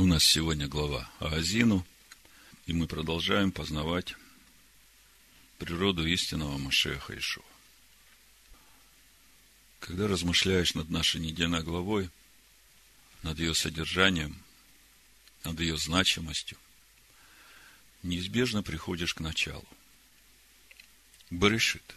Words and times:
У 0.00 0.06
нас 0.06 0.22
сегодня 0.22 0.68
глава 0.68 1.10
Аазину, 1.18 1.84
и 2.66 2.72
мы 2.72 2.86
продолжаем 2.86 3.50
познавать 3.50 4.14
природу 5.58 6.06
истинного 6.06 6.56
Машеха 6.56 7.18
Ишуа. 7.18 7.42
Когда 9.80 10.06
размышляешь 10.06 10.74
над 10.74 10.88
нашей 10.88 11.20
недельной 11.20 11.64
главой, 11.64 12.10
над 13.24 13.40
ее 13.40 13.54
содержанием, 13.54 14.40
над 15.42 15.58
ее 15.58 15.76
значимостью, 15.76 16.58
неизбежно 18.04 18.62
приходишь 18.62 19.14
к 19.14 19.20
началу. 19.20 19.66
Барышит. 21.28 21.96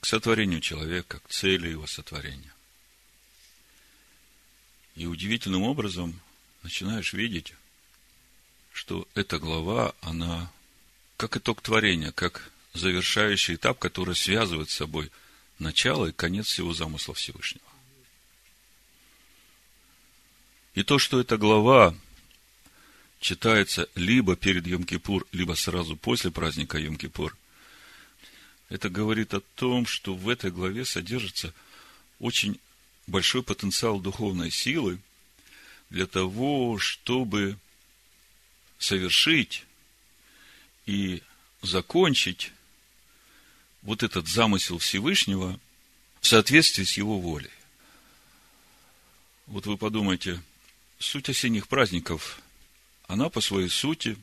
К 0.00 0.06
сотворению 0.06 0.62
человека, 0.62 1.20
к 1.20 1.28
цели 1.28 1.68
его 1.68 1.86
сотворения. 1.86 2.54
И 4.98 5.06
удивительным 5.06 5.62
образом 5.62 6.20
начинаешь 6.64 7.12
видеть, 7.12 7.54
что 8.72 9.06
эта 9.14 9.38
глава, 9.38 9.94
она 10.00 10.50
как 11.16 11.36
итог 11.36 11.62
творения, 11.62 12.10
как 12.10 12.50
завершающий 12.74 13.54
этап, 13.54 13.78
который 13.78 14.16
связывает 14.16 14.70
с 14.70 14.74
собой 14.74 15.12
начало 15.60 16.06
и 16.06 16.12
конец 16.12 16.48
всего 16.48 16.74
замысла 16.74 17.14
Всевышнего. 17.14 17.64
И 20.74 20.82
то, 20.82 20.98
что 20.98 21.20
эта 21.20 21.36
глава 21.36 21.94
читается 23.20 23.88
либо 23.94 24.34
перед 24.34 24.66
Йом-Кипур, 24.66 25.28
либо 25.30 25.54
сразу 25.54 25.96
после 25.96 26.32
праздника 26.32 26.76
Йом-Кипур, 26.76 27.36
это 28.68 28.88
говорит 28.88 29.32
о 29.32 29.42
том, 29.54 29.86
что 29.86 30.16
в 30.16 30.28
этой 30.28 30.50
главе 30.50 30.84
содержится 30.84 31.54
очень 32.18 32.58
большой 33.08 33.42
потенциал 33.42 34.00
духовной 34.00 34.50
силы 34.50 35.00
для 35.90 36.06
того, 36.06 36.78
чтобы 36.78 37.58
совершить 38.78 39.64
и 40.86 41.22
закончить 41.62 42.52
вот 43.82 44.02
этот 44.02 44.28
замысел 44.28 44.78
Всевышнего 44.78 45.58
в 46.20 46.26
соответствии 46.26 46.84
с 46.84 46.96
его 46.96 47.18
волей. 47.18 47.50
Вот 49.46 49.66
вы 49.66 49.78
подумайте, 49.78 50.42
суть 50.98 51.30
осенних 51.30 51.68
праздников, 51.68 52.40
она 53.06 53.30
по 53.30 53.40
своей 53.40 53.70
сути, 53.70 54.18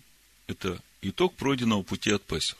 это 0.45 0.79
итог 1.01 1.33
пройденного 1.35 1.81
пути 1.81 2.11
от 2.11 2.23
Песах. 2.23 2.59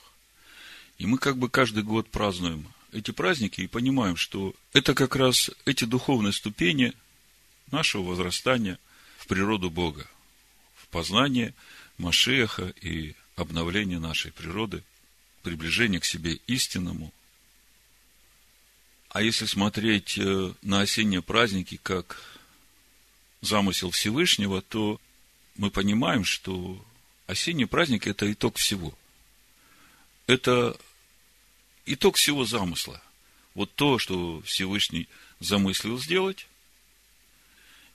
И 0.98 1.06
мы 1.06 1.20
как 1.20 1.38
бы 1.38 1.50
каждый 1.50 1.84
год 1.84 2.10
празднуем 2.10 2.68
эти 2.96 3.12
праздники 3.12 3.62
и 3.62 3.68
понимаем, 3.68 4.16
что 4.16 4.56
это 4.74 4.94
как 4.94 5.16
раз 5.16 5.52
эти 5.66 5.84
духовные 5.84 6.32
ступени 6.32 6.94
нашего 7.72 8.04
возрастания 8.04 8.80
в 9.18 9.28
природу 9.28 9.70
Бога, 9.70 10.08
в 10.76 10.88
познание 10.88 11.54
Машеха 11.98 12.74
и 12.82 13.16
обновление 13.36 14.00
нашей 14.00 14.32
природы, 14.32 14.84
приближение 15.44 16.00
к 16.00 16.06
себе 16.06 16.40
истинному. 16.48 17.14
А 19.10 19.22
если 19.22 19.46
смотреть 19.46 20.18
э, 20.18 20.54
на 20.62 20.82
осенние 20.82 21.22
праздники 21.22 21.80
как 21.82 22.22
замысел 23.42 23.92
Всевышнего, 23.92 24.62
то 24.62 25.00
мы 25.58 25.70
понимаем, 25.70 26.24
что 26.24 26.84
осенний 27.28 27.66
праздник– 27.66 28.08
это 28.08 28.32
итог 28.32 28.58
всего. 28.58 28.94
Это 30.28 30.78
итог 31.86 32.18
всего 32.18 32.46
замысла. 32.46 33.02
Вот 33.54 33.74
то, 33.74 34.00
что 34.00 34.42
Всевышний 34.42 35.08
замыслил 35.40 36.00
сделать, 36.00 36.48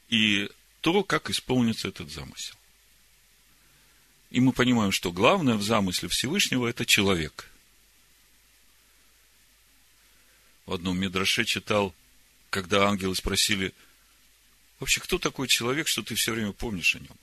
и 0.08 0.48
то, 0.80 1.05
как 1.05 1.30
исполнится 1.30 1.88
этот 1.88 2.10
замысел. 2.10 2.56
И 4.30 4.41
мы 4.41 4.52
понимаем, 4.52 4.92
что 4.92 5.12
главное 5.12 5.56
в 5.56 5.62
замысле 5.62 6.08
Всевышнего– 6.08 6.66
это 6.69 6.86
человек. 6.86 7.50
В 10.66 10.72
одном 10.72 10.98
Медраше 10.98 11.44
читал, 11.44 11.94
когда 12.48 12.88
ангелы 12.88 13.16
спросили, 13.16 13.75
вообще, 14.78 15.00
кто 15.00 15.19
такой 15.19 15.48
человек, 15.48 15.88
что 15.88 16.03
ты 16.03 16.14
все 16.14 16.32
время 16.32 16.53
помнишь 16.53 16.94
о 16.94 17.00
нем? 17.00 17.16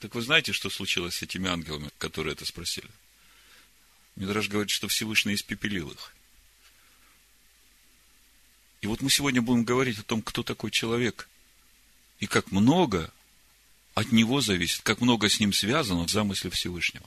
Так 0.00 0.14
вы 0.14 0.22
знаете, 0.22 0.52
что 0.52 0.70
случилось 0.70 1.16
с 1.16 1.22
этими 1.22 1.48
ангелами, 1.48 1.90
которые 1.98 2.32
это 2.32 2.44
спросили? 2.44 2.90
Мидраш 4.16 4.48
говорит, 4.48 4.70
что 4.70 4.88
Всевышний 4.88 5.34
испепелил 5.34 5.90
их. 5.90 6.14
И 8.80 8.86
вот 8.86 9.02
мы 9.02 9.10
сегодня 9.10 9.42
будем 9.42 9.64
говорить 9.64 9.98
о 9.98 10.02
том, 10.02 10.22
кто 10.22 10.42
такой 10.42 10.70
человек, 10.70 11.28
и 12.18 12.26
как 12.26 12.50
много 12.50 13.12
от 13.94 14.12
него 14.12 14.40
зависит, 14.40 14.82
как 14.82 15.00
много 15.00 15.28
с 15.28 15.40
ним 15.40 15.52
связано 15.52 16.06
в 16.06 16.10
замысле 16.10 16.50
Всевышнего. 16.50 17.06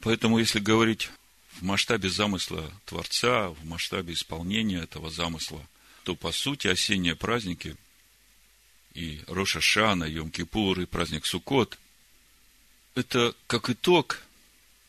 Поэтому, 0.00 0.38
если 0.38 0.58
говорить 0.58 1.10
в 1.52 1.62
масштабе 1.62 2.10
замысла 2.10 2.70
Творца, 2.84 3.48
в 3.48 3.64
масштабе 3.64 4.12
исполнения 4.12 4.82
этого 4.82 5.10
замысла, 5.10 5.66
то, 6.02 6.14
по 6.14 6.30
сути, 6.32 6.66
осенние 6.66 7.16
праздники 7.16 7.76
и 8.92 9.22
Роша 9.28 9.60
Шана, 9.60 10.04
Йом-Кипур, 10.04 10.82
и 10.82 10.86
праздник 10.86 11.24
Суккот– 11.24 11.78
это 12.94 13.34
как 13.46 13.70
итог 13.70 14.22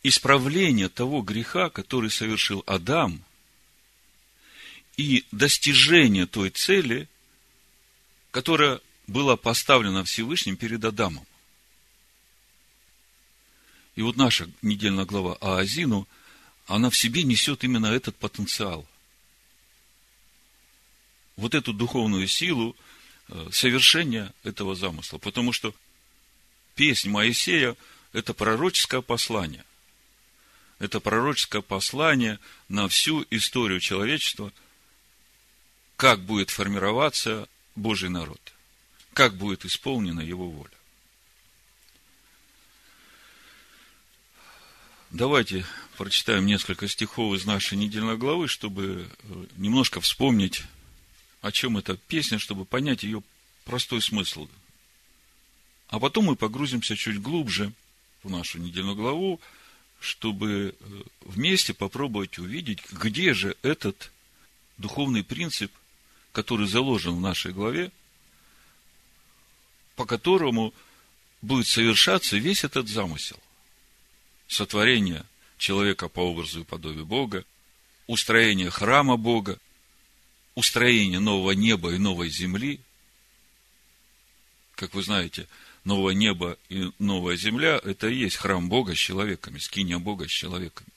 исправление 0.07 0.87
того 0.87 1.21
греха, 1.21 1.69
который 1.69 2.11
совершил 2.11 2.63
Адам, 2.67 3.23
и 4.97 5.25
достижение 5.31 6.27
той 6.27 6.51
цели, 6.51 7.09
которая 8.31 8.79
была 9.07 9.35
поставлена 9.35 10.03
Всевышним 10.03 10.57
перед 10.57 10.85
Адамом. 10.85 11.25
И 13.95 14.03
вот 14.03 14.15
наша 14.15 14.49
недельная 14.61 15.05
глава 15.05 15.37
Аазину, 15.41 16.07
она 16.67 16.89
в 16.89 16.95
себе 16.95 17.23
несет 17.23 17.63
именно 17.63 17.87
этот 17.87 18.15
потенциал. 18.15 18.85
Вот 21.35 21.55
эту 21.55 21.73
духовную 21.73 22.27
силу 22.27 22.75
э, 23.27 23.49
совершения 23.51 24.33
этого 24.43 24.75
замысла. 24.75 25.17
Потому 25.17 25.51
что 25.51 25.73
песнь 26.75 27.09
Моисея– 27.09 27.75
это 28.13 28.33
пророческое 28.33 29.01
послание– 29.01 29.65
это 30.79 30.99
пророческое 30.99 31.61
послание 31.61 32.39
на 32.67 32.87
всю 32.87 33.25
историю 33.29 33.79
человечества, 33.79 34.51
как 35.95 36.21
будет 36.21 36.49
формироваться 36.49 37.47
Божий 37.75 38.09
народ, 38.09 38.41
как 39.13 39.35
будет 39.35 39.65
исполнена 39.65 40.21
его 40.21 40.49
воля. 40.49 40.71
Давайте 45.11 45.65
прочитаем 45.97 46.45
несколько 46.45 46.89
стихов 46.89 47.35
из 47.35 47.45
нашей 47.45 47.77
недельной 47.77 48.17
главы, 48.17 48.49
чтобы 48.49 49.07
э, 49.23 49.45
немножко 49.55 50.01
вспомнить, 50.01 50.63
о 51.41 51.53
чем 51.53 51.77
эта 51.77 51.95
песня, 51.95 52.37
чтобы 52.37 52.65
понять 52.65 53.03
ее 53.03 53.23
простой 53.63 54.01
смысл. 54.01 54.49
А 55.87 55.99
потом 55.99 56.25
мы 56.25 56.35
погрузимся 56.35 56.97
чуть 56.97 57.21
глубже 57.21 57.71
в 58.23 58.29
нашу 58.29 58.59
недельную 58.59 58.97
главу, 58.97 59.39
чтобы 59.99 60.75
э, 60.79 61.01
вместе 61.21 61.73
попробовать 61.73 62.37
увидеть, 62.37 62.83
где 62.91 63.33
же 63.33 63.55
этот 63.61 64.11
духовный 64.77 65.23
принцип, 65.23 65.71
который 66.31 66.67
заложен 66.67 67.15
в 67.15 67.21
нашей 67.21 67.53
главе, 67.53 67.91
по 69.95 70.05
которому 70.05 70.73
будет 71.41 71.67
совершаться 71.67 72.37
весь 72.37 72.63
этот 72.63 72.87
замысел. 72.87 73.39
Сотворение 74.47 75.25
человека 75.57 76.09
по 76.09 76.19
образу 76.19 76.61
и 76.61 76.65
подобию 76.65 77.05
Бога, 77.05 77.45
устроение 78.07 78.69
храма 78.69 79.17
Бога, 79.17 79.59
устроение 80.53 81.19
нового 81.19 81.51
неба 81.51 81.93
и 81.93 81.97
новой 81.97 82.29
земли. 82.29 82.79
Как 84.75 84.93
вы 84.93 85.03
знаете, 85.03 85.47
новое 85.85 86.15
небо 86.15 86.57
и 86.67 86.91
новая 86.99 87.37
земля– 87.37 87.79
это 87.83 88.07
и 88.07 88.15
есть 88.15 88.35
храм 88.35 88.67
Бога 88.67 88.93
с 88.93 88.97
человеками, 88.97 89.59
скиния 89.59 89.99
Бога 89.99 90.27
с 90.27 90.31
человеками. 90.31 90.89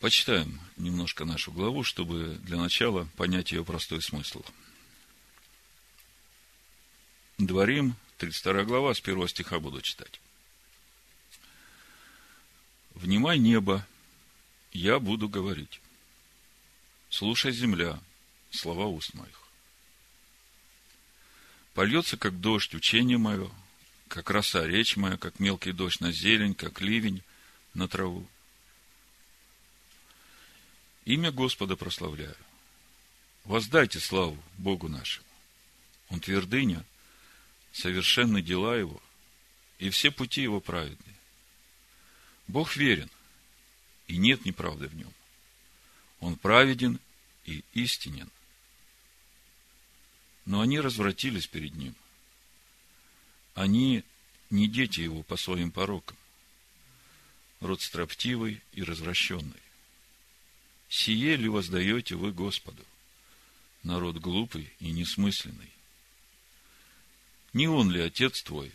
Почитаем 0.00 0.60
немножко 0.76 1.24
нашу 1.24 1.52
главу, 1.52 1.82
чтобы 1.82 2.38
для 2.42 2.56
начала 2.56 3.08
понять 3.16 3.50
ее 3.52 3.64
простой 3.64 4.00
смысл. 4.00 4.42
Дворим, 7.38 7.96
32 8.18 8.64
глава, 8.64 8.94
с 8.94 9.00
первого 9.00 9.28
стиха 9.28 9.58
буду 9.58 9.82
читать. 9.82 10.20
«Внимай 12.94 13.38
небо, 13.38 13.86
я 14.72 14.98
буду 15.00 15.28
говорить. 15.28 15.80
Слушай, 17.10 17.52
земля, 17.52 17.98
слова 18.50 18.86
уст 18.86 19.12
моих. 19.14 19.45
Польется, 21.76 22.16
как 22.16 22.40
дождь, 22.40 22.74
учение 22.74 23.18
мое, 23.18 23.50
как 24.08 24.30
роса 24.30 24.66
речь 24.66 24.96
моя, 24.96 25.18
как 25.18 25.38
мелкий 25.38 25.72
дождь 25.72 26.00
на 26.00 26.10
зелень, 26.10 26.54
как 26.54 26.80
ливень 26.80 27.22
на 27.74 27.86
траву. 27.86 28.26
Имя 31.04 31.30
Господа 31.30 31.76
прославляю. 31.76 32.34
Воздайте 33.44 34.00
славу 34.00 34.42
Богу 34.56 34.88
нашему. 34.88 35.26
Он 36.08 36.18
твердыня, 36.18 36.82
совершенны 37.72 38.40
дела 38.40 38.74
его, 38.74 39.02
и 39.78 39.90
все 39.90 40.10
пути 40.10 40.40
его 40.40 40.62
праведные. 40.62 41.16
Бог 42.48 42.74
верен, 42.76 43.10
и 44.06 44.16
нет 44.16 44.46
неправды 44.46 44.88
в 44.88 44.94
нем. 44.94 45.12
Он 46.20 46.36
праведен 46.36 46.98
и 47.44 47.62
истинен. 47.74 48.30
Но 50.46 50.60
они 50.60 50.80
развратились 50.80 51.46
перед 51.46 51.74
ним. 51.74 51.94
Они 53.54 54.04
не 54.48 54.68
дети 54.68 55.00
его 55.00 55.22
по 55.22 55.36
своим 55.36 55.72
порокам. 55.72 56.16
Род 57.60 57.82
строптивый 57.82 58.62
и 58.72 58.82
развращенный. 58.82 59.62
Сие 60.88 61.36
ли 61.36 61.48
воздаете 61.48 62.14
вы 62.14 62.32
Господу? 62.32 62.84
Народ 63.82 64.16
глупый 64.16 64.72
и 64.78 64.92
несмысленный. 64.92 65.70
Не 67.52 67.66
он 67.66 67.90
ли 67.90 68.00
Отец 68.00 68.42
твой, 68.42 68.72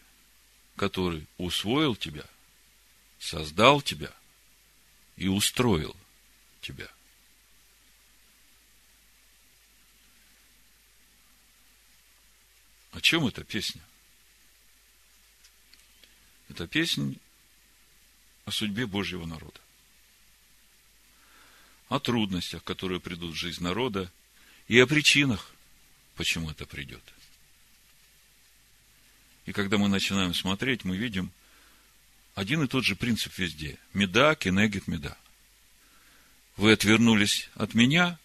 который 0.75 1.27
усвоил 1.37 1.95
тебя, 1.95 2.25
создал 3.19 3.81
тебя 3.81 4.11
и 5.15 5.27
устроил 5.27 5.95
тебя? 6.61 6.89
О 12.91 13.01
чем 13.01 13.25
эта 13.27 13.43
песня? 13.43 13.81
Это 16.49 16.67
песня 16.67 17.15
о 18.45 18.51
судьбе 18.51 18.85
Божьего 18.85 19.25
народа. 19.25 19.59
О 21.87 21.99
трудностях, 21.99 22.63
которые 22.63 22.99
придут 22.99 23.33
в 23.33 23.37
жизнь 23.37 23.63
народа, 23.63 24.11
и 24.67 24.79
о 24.79 24.87
причинах, 24.87 25.51
почему 26.15 26.51
это 26.51 26.65
придет. 26.65 27.03
И 29.45 29.53
когда 29.53 29.77
мы 29.77 29.87
начинаем 29.87 30.33
смотреть, 30.33 30.83
мы 30.83 30.97
видим 30.97 31.31
один 32.35 32.63
и 32.63 32.67
тот 32.67 32.85
же 32.85 32.95
принцип 32.95 33.37
везде. 33.37 33.77
Меда, 33.93 34.35
кенегит, 34.35 34.87
меда. 34.87 35.17
Вы 36.57 36.73
отвернулись 36.73 37.49
от 37.55 37.73
меня, 37.73 38.19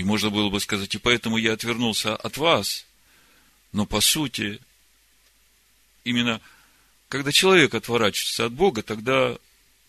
и 0.00 0.02
можно 0.02 0.30
было 0.30 0.48
бы 0.48 0.60
сказать, 0.60 0.94
и 0.94 0.98
поэтому 0.98 1.36
я 1.36 1.52
отвернулся 1.52 2.16
от 2.16 2.38
вас. 2.38 2.86
Но 3.70 3.84
по 3.84 4.00
сути, 4.00 4.58
именно 6.04 6.40
когда 7.10 7.30
человек 7.32 7.74
отворачивается 7.74 8.46
от 8.46 8.52
Бога, 8.52 8.82
тогда 8.82 9.36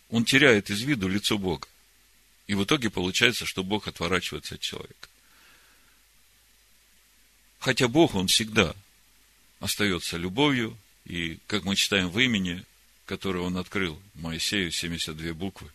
он 0.10 0.26
теряет 0.26 0.70
из 0.70 0.82
виду 0.82 1.08
лицо 1.08 1.38
Бога. 1.38 1.66
И 2.48 2.56
в 2.56 2.66
итоге 2.66 2.90
получается, 2.90 3.46
что 3.46 3.64
Бог 3.64 3.88
отворачивается 3.88 4.56
от 4.56 4.60
человека. 4.62 5.08
Хотя 7.60 7.88
Бог, 7.88 8.14
Он 8.14 8.28
всегда 8.28 8.76
остается 9.62 10.18
любовью, 10.18 10.78
и, 11.06 11.40
как 11.48 11.64
мы 11.64 11.78
читаем 11.78 12.10
в 12.10 12.20
имени, 12.20 12.66
которое 13.06 13.46
Он 13.46 13.56
открыл 13.56 13.98
Моисею, 14.16 14.72
72 14.72 15.34
буквы, 15.34 15.72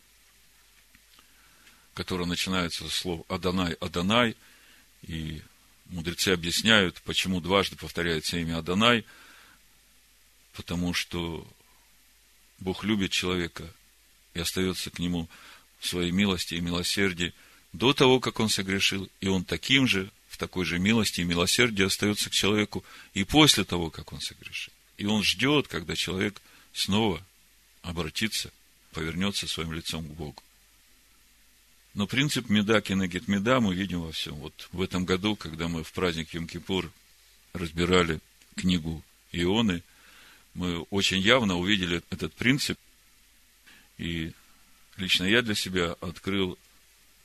которая 1.96 2.28
начинается 2.28 2.84
со 2.84 2.90
слов 2.90 3.24
Адонай, 3.26 3.72
Адонай, 3.80 4.36
и 5.02 5.40
мудрецы 5.86 6.28
объясняют, 6.28 7.00
почему 7.02 7.40
дважды 7.40 7.74
повторяется 7.76 8.36
имя 8.36 8.58
Адонай, 8.58 9.06
потому 10.52 10.92
что 10.92 11.48
Бог 12.58 12.84
любит 12.84 13.12
человека 13.12 13.64
и 14.34 14.40
остается 14.40 14.90
к 14.90 14.98
нему 14.98 15.26
в 15.78 15.86
своей 15.86 16.10
милости 16.10 16.54
и 16.54 16.60
милосердии 16.60 17.32
до 17.72 17.94
того, 17.94 18.20
как 18.20 18.40
он 18.40 18.50
согрешил, 18.50 19.08
и 19.22 19.28
он 19.28 19.46
таким 19.46 19.88
же, 19.88 20.10
в 20.28 20.36
такой 20.36 20.66
же 20.66 20.78
милости 20.78 21.22
и 21.22 21.24
милосердии 21.24 21.86
остается 21.86 22.28
к 22.28 22.34
человеку 22.34 22.84
и 23.14 23.24
после 23.24 23.64
того, 23.64 23.88
как 23.90 24.12
он 24.12 24.20
согрешил. 24.20 24.72
И 24.98 25.06
он 25.06 25.22
ждет, 25.22 25.66
когда 25.66 25.96
человек 25.96 26.42
снова 26.74 27.22
обратится, 27.80 28.52
повернется 28.92 29.48
своим 29.48 29.72
лицом 29.72 30.06
к 30.06 30.10
Богу. 30.10 30.42
Но 31.96 32.06
принцип 32.06 32.50
меда 32.50 32.82
кинегит 32.82 33.26
меда 33.26 33.58
мы 33.58 33.74
видим 33.74 34.02
во 34.02 34.12
всем. 34.12 34.34
Вот 34.34 34.68
в 34.70 34.82
этом 34.82 35.06
году, 35.06 35.34
когда 35.34 35.66
мы 35.66 35.82
в 35.82 35.90
праздник 35.92 36.34
Йом-Кипур 36.34 36.90
разбирали 37.54 38.20
книгу 38.54 39.02
Ионы, 39.32 39.82
мы 40.52 40.82
очень 40.90 41.20
явно 41.20 41.56
увидели 41.56 42.02
этот 42.10 42.34
принцип. 42.34 42.78
И 43.96 44.34
лично 44.98 45.24
я 45.24 45.40
для 45.40 45.54
себя 45.54 45.96
открыл 46.02 46.58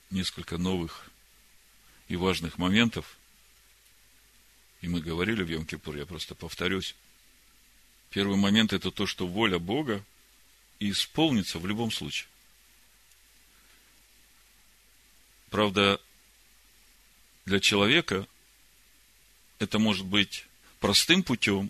несколько 0.09 0.57
новых 0.57 1.12
и 2.07 2.15
важных 2.15 2.57
моментов. 2.57 3.17
И 4.79 4.88
мы 4.88 5.01
говорили 5.01 5.44
в 5.44 5.50
Йом-Кипур, 5.50 5.97
я 5.97 6.06
просто 6.06 6.33
повторюсь. 6.33 6.95
Первый 8.09 8.38
момент– 8.38 8.71
это 8.74 8.89
то, 8.89 9.06
что 9.06 9.27
воля 9.27 9.59
Бога 9.59 10.01
исполнится 10.79 11.59
в 11.59 11.67
любом 11.67 11.91
случае. 11.91 12.31
Правда, 15.51 16.00
для 17.45 17.59
человека 17.59 18.25
это 19.59 19.80
может 19.80 20.06
быть 20.06 20.48
простым 20.80 21.24
путем 21.24 21.69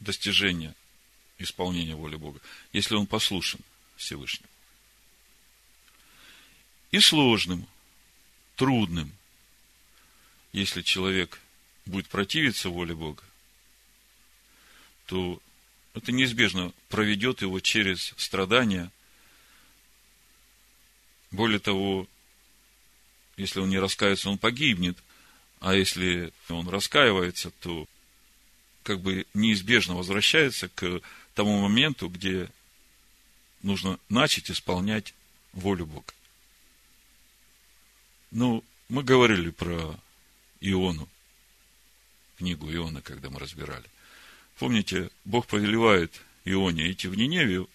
достижения 0.00 0.74
исполнения 1.38 1.96
воли 1.96 2.16
Бога, 2.16 2.40
если 2.74 2.94
он 2.94 3.06
послушен 3.06 3.60
Всевышнему. 3.96 4.50
И 6.90 7.00
сложным, 7.00 7.66
трудным, 8.56 9.10
если 10.52 10.82
человек 10.82 11.40
будет 11.86 12.08
противиться 12.08 12.68
воле 12.68 12.94
Бога, 12.94 13.24
то 15.06 15.40
это 15.94 16.12
неизбежно 16.12 16.74
проведет 16.90 17.40
его 17.40 17.60
через 17.60 18.12
страдания. 18.18 18.92
Более 21.30 21.60
того, 21.60 22.06
если 23.36 23.60
он 23.60 23.70
не 23.70 23.78
раскается, 23.78 24.30
он 24.30 24.38
погибнет. 24.38 24.98
А 25.60 25.74
если 25.74 26.32
он 26.48 26.68
раскаивается, 26.68 27.50
то 27.60 27.86
как 28.82 29.00
бы 29.00 29.26
неизбежно 29.32 29.94
возвращается 29.94 30.68
к 30.68 31.00
тому 31.34 31.60
моменту, 31.60 32.08
где 32.08 32.48
нужно 33.62 33.98
начать 34.08 34.50
исполнять 34.50 35.14
волю 35.52 35.86
Бога. 35.86 36.12
Ну, 38.30 38.64
мы 38.88 39.04
говорили 39.04 39.50
про 39.50 39.94
Иону, 40.60 41.08
книгу 42.38 42.72
Иона, 42.72 43.02
когда 43.02 43.30
мы 43.30 43.38
разбирали. 43.38 43.84
Помните, 44.58 45.10
Бог 45.24 45.46
повелевает 45.46 46.20
Ионе 46.44 46.90
идти 46.90 47.08
в 47.08 47.14
Ниневию, 47.14 47.68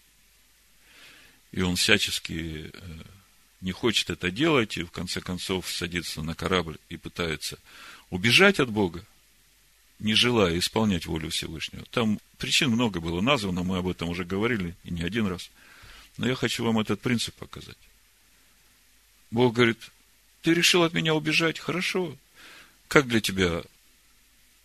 и 1.51 1.61
он 1.61 1.75
всячески 1.75 2.71
э, 2.73 3.03
не 3.61 3.71
хочет 3.71 4.09
это 4.09 4.29
делать, 4.31 4.77
и 4.77 4.83
в 4.83 4.91
конце 4.91 5.21
концов 5.21 5.69
садится 5.69 6.21
на 6.21 6.35
корабль 6.35 6.77
и 6.89 6.97
пытается 6.97 7.57
убежать 8.09 8.59
от 8.59 8.69
Бога, 8.69 9.03
не 9.99 10.13
желая 10.13 10.57
исполнять 10.59 11.05
волю 11.05 11.29
Всевышнего. 11.29 11.85
Там 11.91 12.19
причин 12.37 12.69
много 12.69 12.99
было 12.99 13.21
названо, 13.21 13.63
мы 13.63 13.77
об 13.77 13.87
этом 13.87 14.09
уже 14.09 14.25
говорили, 14.25 14.75
и 14.83 14.91
не 14.91 15.01
один 15.01 15.27
раз. 15.27 15.49
Но 16.17 16.27
я 16.27 16.35
хочу 16.35 16.63
вам 16.63 16.79
этот 16.79 17.01
принцип 17.01 17.35
показать. 17.35 17.77
Бог 19.31 19.53
говорит, 19.53 19.79
ты 20.41 20.53
решил 20.53 20.83
от 20.83 20.93
меня 20.93 21.13
убежать? 21.13 21.59
Хорошо. 21.59 22.15
Как 22.87 23.07
для 23.07 23.19
тебя 23.19 23.63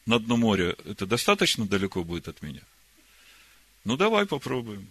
на 0.06 0.18
дно 0.18 0.36
моря 0.36 0.76
это 0.84 1.06
достаточно 1.06 1.66
далеко 1.66 2.04
будет 2.04 2.28
от 2.28 2.42
меня? 2.42 2.62
Ну, 3.84 3.96
давай 3.96 4.26
попробуем. 4.26 4.86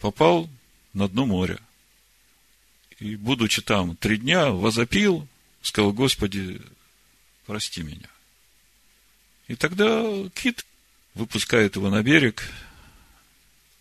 Попал 0.00 0.48
на 0.92 1.08
дно 1.08 1.26
моря. 1.26 1.58
И, 2.98 3.16
будучи 3.16 3.62
там 3.62 3.96
три 3.96 4.18
дня, 4.18 4.50
возопил, 4.50 5.26
сказал, 5.62 5.92
Господи, 5.92 6.60
прости 7.46 7.82
меня. 7.82 8.08
И 9.48 9.54
тогда 9.54 10.02
кит 10.34 10.66
выпускает 11.14 11.76
его 11.76 11.90
на 11.90 12.02
берег, 12.02 12.50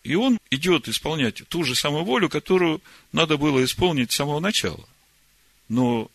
и 0.04 0.16
он 0.16 0.40
идет 0.50 0.88
исполнять 0.88 1.48
ту 1.50 1.64
же 1.64 1.76
самую 1.76 2.06
волю, 2.06 2.30
которую 2.30 2.82
надо 3.12 3.38
было 3.38 3.64
исполнить 3.64 4.12
с 4.12 4.16
самого 4.16 4.40
начала. 4.40 4.88
Но 5.68 6.10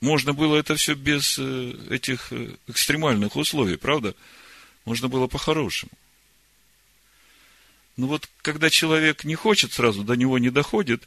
можно 0.00 0.32
было 0.32 0.56
это 0.56 0.74
все 0.76 0.94
без 0.94 1.38
э, 1.38 1.74
этих 1.90 2.32
э, 2.32 2.56
экстремальных 2.66 3.36
условий, 3.36 3.76
правда? 3.76 4.14
Можно 4.86 5.08
было 5.08 5.26
по-хорошему. 5.26 5.92
Но 8.00 8.06
ну 8.06 8.12
вот 8.12 8.30
когда 8.40 8.70
человек 8.70 9.24
не 9.24 9.34
хочет 9.34 9.74
сразу, 9.74 10.04
до 10.04 10.14
него 10.14 10.38
не 10.38 10.48
доходит, 10.48 11.06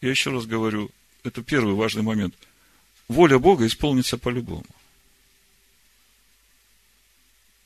я 0.00 0.10
еще 0.10 0.32
раз 0.32 0.44
говорю, 0.44 0.90
это 1.22 1.40
первый 1.40 1.74
важный 1.74 2.02
момент. 2.02 2.34
Воля 3.06 3.38
Бога 3.38 3.64
исполнится 3.64 4.18
по-любому. 4.18 4.66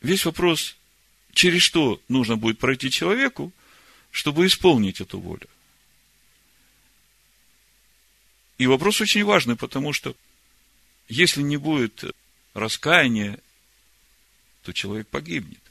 Весь 0.02 0.26
вопрос, 0.26 0.76
через 1.32 1.62
что 1.62 2.02
нужно 2.08 2.36
будет 2.36 2.58
пройти 2.58 2.90
человеку, 2.90 3.50
чтобы 4.10 4.46
исполнить 4.46 5.00
эту 5.00 5.18
волю. 5.18 5.48
И 8.58 8.66
вопрос 8.66 9.00
очень 9.00 9.24
важный, 9.24 9.56
потому 9.56 9.94
что 9.94 10.14
если 11.08 11.40
не 11.40 11.56
будет 11.56 12.04
раскаяния, 12.52 13.38
то 14.64 14.74
человек 14.74 15.08
погибнет. 15.08 15.62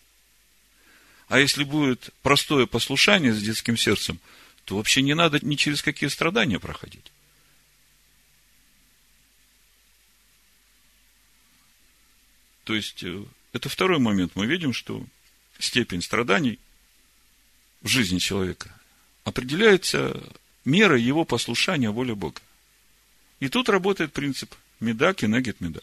А 1.28 1.40
если 1.40 1.64
будет 1.64 2.10
простое 2.22 2.66
послушание 2.66 3.34
с 3.34 3.42
детским 3.42 3.76
сердцем, 3.76 4.20
то 4.66 4.78
вообще 4.78 5.02
не 5.02 5.14
надо 5.14 5.40
ни 5.46 5.56
через 5.56 5.82
какие 5.82 6.10
страдания 6.10 6.60
проходить. 6.60 7.12
То 12.64 12.76
есть, 12.76 13.04
э, 13.04 13.24
это 13.54 13.70
второй 13.70 14.00
момент. 14.00 14.34
Мы 14.36 14.46
видим, 14.46 14.74
что 14.74 15.06
степень 15.58 16.02
страданий 16.02 16.60
в 17.82 17.88
жизни 17.88 18.20
человека 18.20 18.70
определяется 19.24 20.22
мерой 20.66 21.02
его 21.02 21.24
послушания 21.24 21.90
воле 21.90 22.14
Бога. 22.16 22.42
И 23.40 23.50
тут 23.50 23.70
работает 23.70 24.14
принцип 24.14 24.54
меда 24.80 25.14
кенегет 25.14 25.62
меда. 25.62 25.82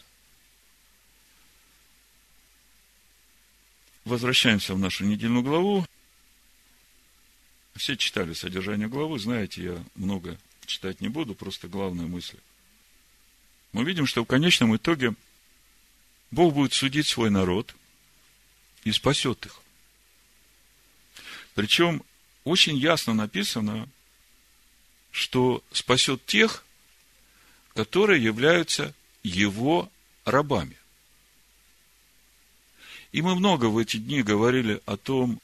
Возвращаемся 4.05 4.75
в 4.75 4.79
нашу 4.79 5.03
недельную 5.03 5.43
главу. 5.43 5.85
Все 7.75 7.97
читали 7.97 8.33
содержание 8.33 8.87
главы, 8.87 9.19
знаете, 9.19 9.63
я 9.63 9.83
много 9.95 10.37
читать 10.65 11.01
не 11.01 11.09
буду, 11.09 11.35
просто 11.35 11.67
главные 11.67 12.07
мысли. 12.07 12.39
Мы 13.73 13.83
видим, 13.83 14.05
что 14.05 14.23
в 14.23 14.27
конечном 14.27 14.75
итоге 14.75 15.15
Бог 16.31 16.53
будет 16.53 16.73
судить 16.73 17.07
свой 17.07 17.29
народ 17.29 17.75
и 18.83 18.91
спасет 18.91 19.45
их. 19.47 19.59
Причем 21.55 22.03
очень 22.43 22.77
ясно 22.77 23.13
написано, 23.13 23.89
что 25.11 25.63
спасет 25.71 26.25
тех, 26.25 26.63
которые 27.73 28.23
являются 28.23 28.93
его 29.23 29.89
рабами. 30.25 30.77
И 33.15 33.21
мы 33.21 33.33
много 33.33 33.67
в 33.67 33.77
эти 33.77 33.95
дни 33.95 34.21
говорили 34.21 34.81
о 34.85 34.97
том, 34.97 35.39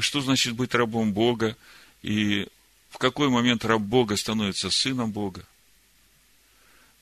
что 0.00 0.20
значит 0.20 0.54
быть 0.54 0.74
рабом 0.74 1.12
Бога, 1.12 1.56
и 2.02 2.48
в 2.90 2.98
какой 2.98 3.28
момент 3.28 3.64
раб 3.64 3.80
Бога 3.80 4.16
становится 4.16 4.70
сыном 4.70 5.12
Бога. 5.12 5.46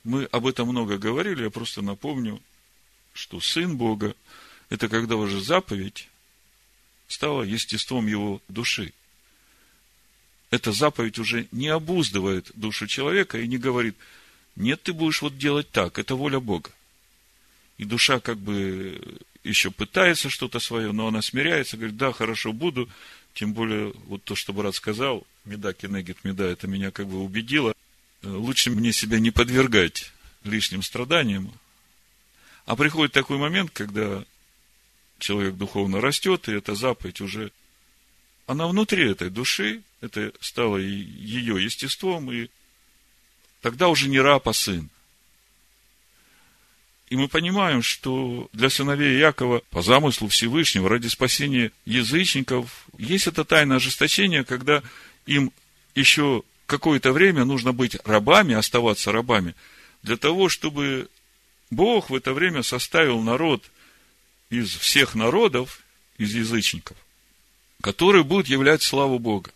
Мы 0.05 0.25
об 0.25 0.47
этом 0.47 0.69
много 0.69 0.99
говорили, 0.99 1.45
я 1.45 1.49
просто 1.49 1.81
напомню, 1.81 2.43
что 3.15 3.41
сын 3.41 3.79
Бога– 3.79 4.15
это 4.69 4.91
когда 4.91 5.17
уже 5.17 5.41
заповедь 5.41 6.07
стала 7.09 7.43
естеством 7.43 8.07
его 8.07 8.43
души. 8.49 8.93
Эта 10.51 10.73
заповедь 10.73 11.19
уже 11.19 11.49
не 11.51 11.69
обуздывает 11.69 12.51
душу 12.55 12.87
человека 12.87 13.41
и 13.41 13.49
не 13.49 13.57
говорит, 13.57 13.97
нет, 14.55 14.83
ты 14.83 14.93
будешь 14.93 15.23
вот 15.23 15.39
делать 15.39 15.71
так, 15.71 15.99
это 15.99 16.15
воля 16.15 16.41
Бога. 16.41 16.69
И 17.79 17.87
душа 17.87 18.21
как 18.21 18.37
бы 18.37 19.19
еще 19.45 19.71
пытается 19.71 20.31
что-то 20.31 20.61
свое, 20.61 20.93
но 20.93 21.09
она 21.09 21.23
смиряется, 21.23 21.77
говорит, 21.77 21.97
да, 21.97 22.13
хорошо, 22.13 22.53
буду. 22.53 22.89
Тем 23.35 23.55
более, 23.55 23.93
вот 24.07 24.23
то, 24.25 24.35
что 24.35 24.53
брат 24.53 24.75
сказал, 24.75 25.27
меда, 25.45 25.73
кенегит, 25.73 26.25
меда, 26.25 26.45
это 26.45 26.67
меня 26.67 26.91
как 26.91 27.07
бы 27.09 27.23
убедило. 27.23 27.75
Лучше 28.23 28.71
мне 28.71 28.93
себя 28.93 29.19
не 29.19 29.31
подвергать 29.31 30.13
лишним 30.45 30.83
страданиям. 30.83 31.53
А 32.67 32.77
приходит 32.77 33.13
такой 33.13 33.39
момент, 33.39 33.71
когда 33.73 34.25
человек 35.19 35.55
духовно 35.55 36.01
растет, 36.01 36.49
и 36.49 36.53
эта 36.53 36.75
заповедь 36.75 37.21
уже, 37.21 37.51
она 38.47 38.67
внутри 38.67 39.11
этой 39.11 39.31
души, 39.31 39.83
это 40.01 40.33
стало 40.41 40.77
ее 40.77 41.63
естеством, 41.63 42.31
и 42.31 42.49
тогда 43.61 43.89
уже 43.89 44.09
не 44.09 44.21
раб, 44.21 44.49
а 44.49 44.53
сын. 44.53 44.91
И 47.13 47.17
мы 47.17 47.29
понимаем, 47.29 47.83
что 47.83 48.49
для 48.55 48.71
сыновей 48.71 49.19
Якова 49.19 49.61
по 49.69 49.83
замыслу 49.83 50.29
Всевышнего 50.29 50.89
ради 50.89 51.09
спасения 51.09 51.71
язычников 51.85 52.87
есть 52.97 53.27
это 53.27 53.45
тайное 53.45 53.77
ожесточение, 53.77 54.45
когда 54.45 54.83
им 55.27 55.53
еще 55.95 56.43
какое-то 56.65 57.13
время 57.13 57.45
нужно 57.45 57.75
быть 57.75 57.99
рабами, 58.07 58.55
оставаться 58.55 59.13
рабами, 59.13 59.55
для 60.03 60.17
того, 60.17 60.49
чтобы 60.49 61.11
Бог 61.71 62.09
в 62.09 62.15
это 62.15 62.33
время 62.33 62.63
составил 62.63 63.21
народ 63.21 63.63
из 64.49 64.75
всех 64.75 65.15
народов, 65.15 65.83
из 66.17 66.35
язычников, 66.35 66.97
который 67.83 68.25
будет 68.25 68.49
являть 68.49 68.83
славу 68.83 69.19
Бога. 69.19 69.51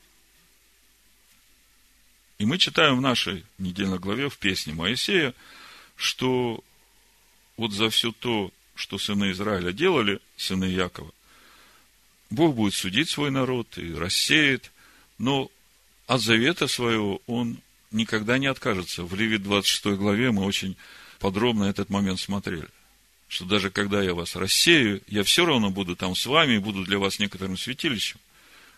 И 2.37 2.45
мы 2.45 2.59
читаем 2.59 2.99
в 2.99 3.01
нашей 3.01 3.47
недельной 3.57 3.99
главе, 3.99 4.29
в 4.29 4.37
песне 4.37 4.75
Моисея, 4.75 5.33
что 5.97 6.63
вот 7.57 7.73
за 7.73 7.91
все 7.91 8.13
то, 8.13 8.51
что 8.75 8.99
сыны 8.99 9.31
Израиля 9.33 9.73
делали, 9.73 10.21
сыны 10.37 10.65
Якова, 10.65 11.11
Бог 12.31 12.55
будет 12.55 12.75
судить 12.75 13.09
свой 13.09 13.31
народ 13.31 13.79
и 13.79 13.95
рассеет, 13.95 14.73
но 15.19 15.51
от 16.07 16.21
завета 16.21 16.67
своего 16.67 17.23
он 17.27 17.59
никогда 17.93 18.39
не 18.39 18.47
откажется. 18.47 19.05
В 19.05 19.15
Левит 19.15 19.43
26 19.43 19.97
главе 19.97 20.33
мы 20.33 20.45
очень 20.45 20.77
подробно 21.19 21.65
этот 21.65 21.89
момент 21.89 22.21
смотрели 22.21 22.69
что 23.29 23.45
даже 23.45 23.71
когда 23.71 24.03
я 24.03 24.15
вас 24.15 24.37
рассею, 24.37 25.03
я 25.09 25.25
все 25.25 25.45
равно 25.45 25.71
буду 25.71 25.97
там 25.97 26.15
с 26.15 26.27
вами 26.27 26.55
и 26.55 26.59
буду 26.59 26.85
для 26.85 26.99
вас 26.99 27.19
некоторым 27.19 27.57
святилищем. 27.57 28.21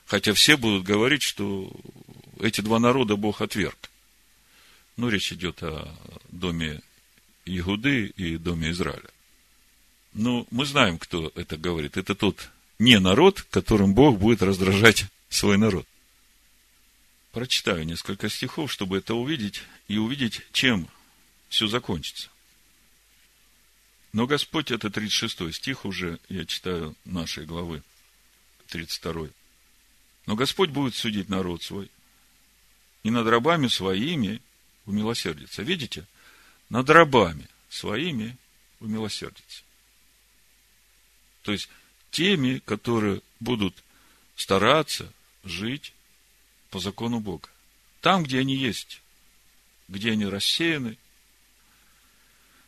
Хотя 0.06 0.32
все 0.32 0.56
будут 0.56 0.84
говорить, 0.84 1.22
что 1.22 1.70
эти 2.40 2.62
два 2.62 2.78
народа 2.78 3.16
Бог 3.16 3.42
отверг. 3.42 3.90
Ну, 4.96 5.10
речь 5.10 5.32
идет 5.32 5.62
о 5.62 5.94
доме 6.30 6.80
Ягуды 7.48 8.06
и 8.16 8.36
доме 8.36 8.70
Израиля. 8.70 9.10
Ну, 10.14 10.46
мы 10.50 10.64
знаем, 10.66 10.98
кто 10.98 11.32
это 11.34 11.56
говорит. 11.56 11.96
Это 11.96 12.14
тот 12.14 12.50
не 12.78 12.98
народ, 12.98 13.42
которым 13.50 13.94
Бог 13.94 14.18
будет 14.18 14.42
раздражать 14.42 15.06
свой 15.28 15.58
народ. 15.58 15.86
Прочитаю 17.32 17.84
несколько 17.84 18.28
стихов, 18.28 18.72
чтобы 18.72 18.98
это 18.98 19.14
увидеть, 19.14 19.62
и 19.86 19.98
увидеть, 19.98 20.42
чем 20.52 20.88
все 21.48 21.66
закончится. 21.66 22.30
Но 24.12 24.26
Господь, 24.26 24.70
это 24.70 24.90
36 24.90 25.54
стих 25.54 25.84
уже, 25.84 26.18
я 26.28 26.44
читаю 26.46 26.96
нашей 27.04 27.44
главы, 27.44 27.82
32. 28.68 29.28
Но 30.26 30.36
Господь 30.36 30.70
будет 30.70 30.94
судить 30.94 31.28
народ 31.28 31.62
свой, 31.62 31.90
и 33.02 33.10
над 33.10 33.26
рабами 33.26 33.68
своими 33.68 34.40
умилосердится. 34.86 35.62
Видите? 35.62 36.06
Над 36.70 36.88
рабами 36.90 37.48
своими 37.68 38.36
умилосердится. 38.80 39.62
То 41.42 41.52
есть, 41.52 41.68
теми, 42.10 42.58
которые 42.64 43.22
будут 43.40 43.82
стараться 44.36 45.12
жить 45.44 45.92
по 46.70 46.78
закону 46.78 47.20
Бога. 47.20 47.48
Там, 48.00 48.22
где 48.22 48.40
они 48.40 48.54
есть, 48.54 49.02
где 49.88 50.12
они 50.12 50.26
рассеяны, 50.26 50.98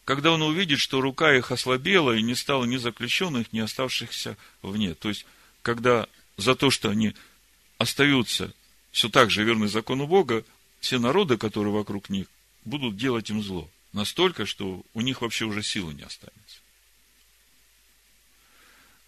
когда 0.05 0.33
он 0.33 0.43
увидит, 0.43 0.81
что 0.81 1.01
рука 1.01 1.37
их 1.37 1.53
ослабела 1.53 2.17
и 2.17 2.23
не 2.23 2.35
стало 2.35 2.65
ни 2.65 2.79
заключенных, 2.79 3.53
ни 3.53 3.61
оставшихся 3.61 4.37
вне. 4.63 4.95
То 4.95 5.09
есть, 5.09 5.27
когда 5.63 6.09
за 6.37 6.55
то, 6.55 6.71
что 6.71 6.89
они 6.89 7.15
остаются 7.79 8.53
все 8.91 9.09
так 9.09 9.31
же 9.31 9.45
верны 9.45 9.69
закону 9.69 10.07
Бога, 10.07 10.45
все 10.81 10.99
народы, 10.99 11.37
которые 11.37 11.73
вокруг 11.73 12.09
них, 12.09 12.27
будут 12.65 12.97
делать 12.97 13.31
им 13.31 13.43
зло. 13.43 13.71
Настолько, 13.93 14.47
что 14.47 14.85
у 14.95 15.01
них 15.01 15.21
вообще 15.21 15.45
уже 15.45 15.63
силы 15.63 15.95
не 15.95 16.03
останется. 16.03 16.61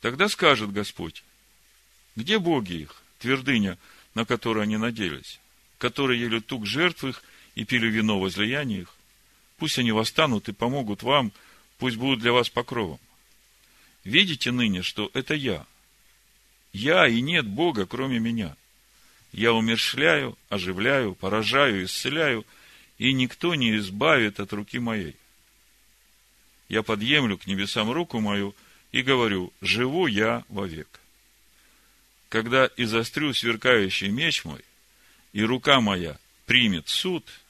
Тогда 0.00 0.28
скажет 0.28 0.72
Господь, 0.72 1.22
где 2.16 2.38
боги 2.38 2.74
их, 2.74 3.02
твердыня, 3.20 3.78
на 4.14 4.24
которую 4.24 4.64
они 4.64 4.76
надеялись, 4.76 5.38
которые 5.78 6.20
ели 6.20 6.40
тук 6.40 6.66
жертв 6.66 7.04
их 7.04 7.22
и 7.54 7.64
пили 7.64 7.86
вино 7.86 8.18
возлияния 8.18 8.80
их? 8.80 8.94
Пусть 9.58 9.78
они 9.78 9.92
восстанут 9.92 10.48
и 10.48 10.52
помогут 10.52 11.04
вам, 11.04 11.30
пусть 11.78 11.96
будут 11.96 12.18
для 12.18 12.32
вас 12.32 12.50
покровом. 12.50 12.98
Видите 14.02 14.50
ныне, 14.50 14.82
что 14.82 15.10
это 15.14 15.34
я. 15.34 15.64
Я 16.72 17.06
и 17.06 17.20
нет 17.20 17.46
Бога, 17.46 17.86
кроме 17.86 18.18
меня. 18.18 18.56
Я 19.30 19.52
умершляю, 19.52 20.36
оживляю, 20.48 21.14
поражаю, 21.14 21.84
исцеляю, 21.84 22.44
и 23.02 23.12
никто 23.14 23.56
не 23.56 23.76
избавит 23.78 24.38
от 24.38 24.52
руки 24.52 24.78
моей. 24.78 25.16
Я 26.68 26.84
подъемлю 26.84 27.36
к 27.36 27.48
небесам 27.48 27.90
руку 27.90 28.20
мою 28.20 28.54
и 28.92 29.02
говорю, 29.02 29.52
живу 29.60 30.06
я 30.06 30.44
вовек. 30.48 31.00
Когда 32.28 32.70
изострю 32.76 33.34
сверкающий 33.34 34.08
меч 34.08 34.44
мой, 34.44 34.64
и 35.32 35.42
рука 35.42 35.80
моя 35.80 36.16
примет 36.46 36.88
суд– 36.88 37.28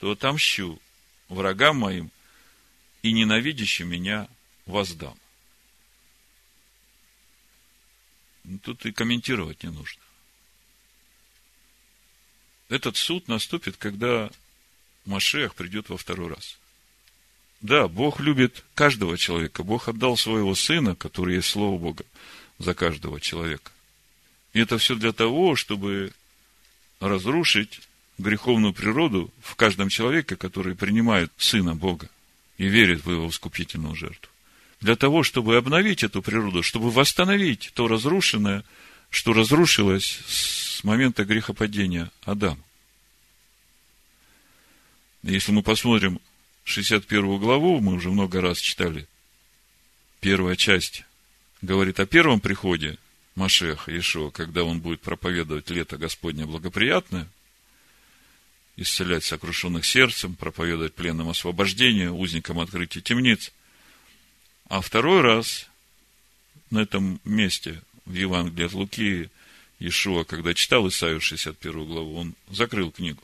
то 0.00 0.10
отомщу 0.10 0.82
врагам 1.28 1.78
моим 1.78 2.10
и 3.02 3.12
ненавидящим 3.12 3.88
меня 3.88 4.28
воздам. 4.66 5.16
Ну, 8.42 8.58
тут 8.58 8.84
и 8.86 8.92
комментировать 8.92 9.62
не 9.62 9.70
нужно. 9.70 10.02
Этот 12.68 12.96
суд 12.96 13.28
наступит, 13.28 13.76
когда 13.76 14.30
Машех 15.04 15.54
придет 15.54 15.88
во 15.88 15.96
второй 15.96 16.28
раз. 16.28 16.58
Да, 17.60 17.88
Бог 17.88 18.20
любит 18.20 18.64
каждого 18.74 19.16
человека. 19.16 19.62
Бог 19.62 19.88
отдал 19.88 20.16
своего 20.16 20.54
Сына, 20.54 20.94
который 20.94 21.36
есть 21.36 21.48
Слово 21.48 21.78
Бога, 21.78 22.04
за 22.58 22.74
каждого 22.74 23.20
человека. 23.20 23.70
И 24.52 24.60
это 24.60 24.78
все 24.78 24.94
для 24.94 25.12
того, 25.12 25.56
чтобы 25.56 26.12
разрушить 27.00 27.80
греховную 28.18 28.72
природу 28.72 29.30
в 29.42 29.54
каждом 29.56 29.88
человеке, 29.88 30.36
который 30.36 30.74
принимает 30.74 31.30
Сына 31.36 31.74
Бога 31.74 32.08
и 32.58 32.66
верит 32.66 33.04
в 33.04 33.10
Его 33.10 33.28
искупительную 33.28 33.94
жертву. 33.94 34.30
Для 34.80 34.96
того, 34.96 35.22
чтобы 35.22 35.56
обновить 35.56 36.02
эту 36.02 36.22
природу, 36.22 36.62
чтобы 36.62 36.90
восстановить 36.90 37.70
то 37.74 37.88
разрушенное, 37.88 38.64
что 39.10 39.32
разрушилось 39.32 40.20
с 40.26 40.84
момента 40.84 41.24
грехопадения 41.24 42.10
Адама. 42.24 42.62
Если 45.22 45.52
мы 45.52 45.62
посмотрим 45.62 46.20
61 46.64 47.38
главу, 47.38 47.80
мы 47.80 47.94
уже 47.94 48.10
много 48.10 48.40
раз 48.40 48.58
читали, 48.58 49.06
первая 50.20 50.56
часть 50.56 51.04
говорит 51.62 52.00
о 52.00 52.06
первом 52.06 52.40
приходе 52.40 52.98
Машеха 53.34 53.96
Ишуа, 53.96 54.30
когда 54.30 54.64
он 54.64 54.80
будет 54.80 55.00
проповедовать 55.00 55.70
лето 55.70 55.96
Господне 55.98 56.46
благоприятное, 56.46 57.28
исцелять 58.76 59.24
сокрушенных 59.24 59.84
сердцем, 59.84 60.34
проповедовать 60.34 60.94
пленным 60.94 61.28
освобождение, 61.28 62.10
узникам 62.10 62.60
открытие 62.60 63.02
темниц. 63.02 63.52
А 64.68 64.80
второй 64.80 65.20
раз 65.20 65.68
на 66.70 66.80
этом 66.80 67.20
месте 67.24 67.82
в 68.06 68.14
Евангелии 68.14 68.66
от 68.66 68.72
Луки 68.72 69.28
Иешуа, 69.78 70.24
когда 70.24 70.54
читал 70.54 70.88
Исаию 70.88 71.20
61 71.20 71.84
главу, 71.84 72.16
он 72.16 72.34
закрыл 72.48 72.90
книгу. 72.90 73.22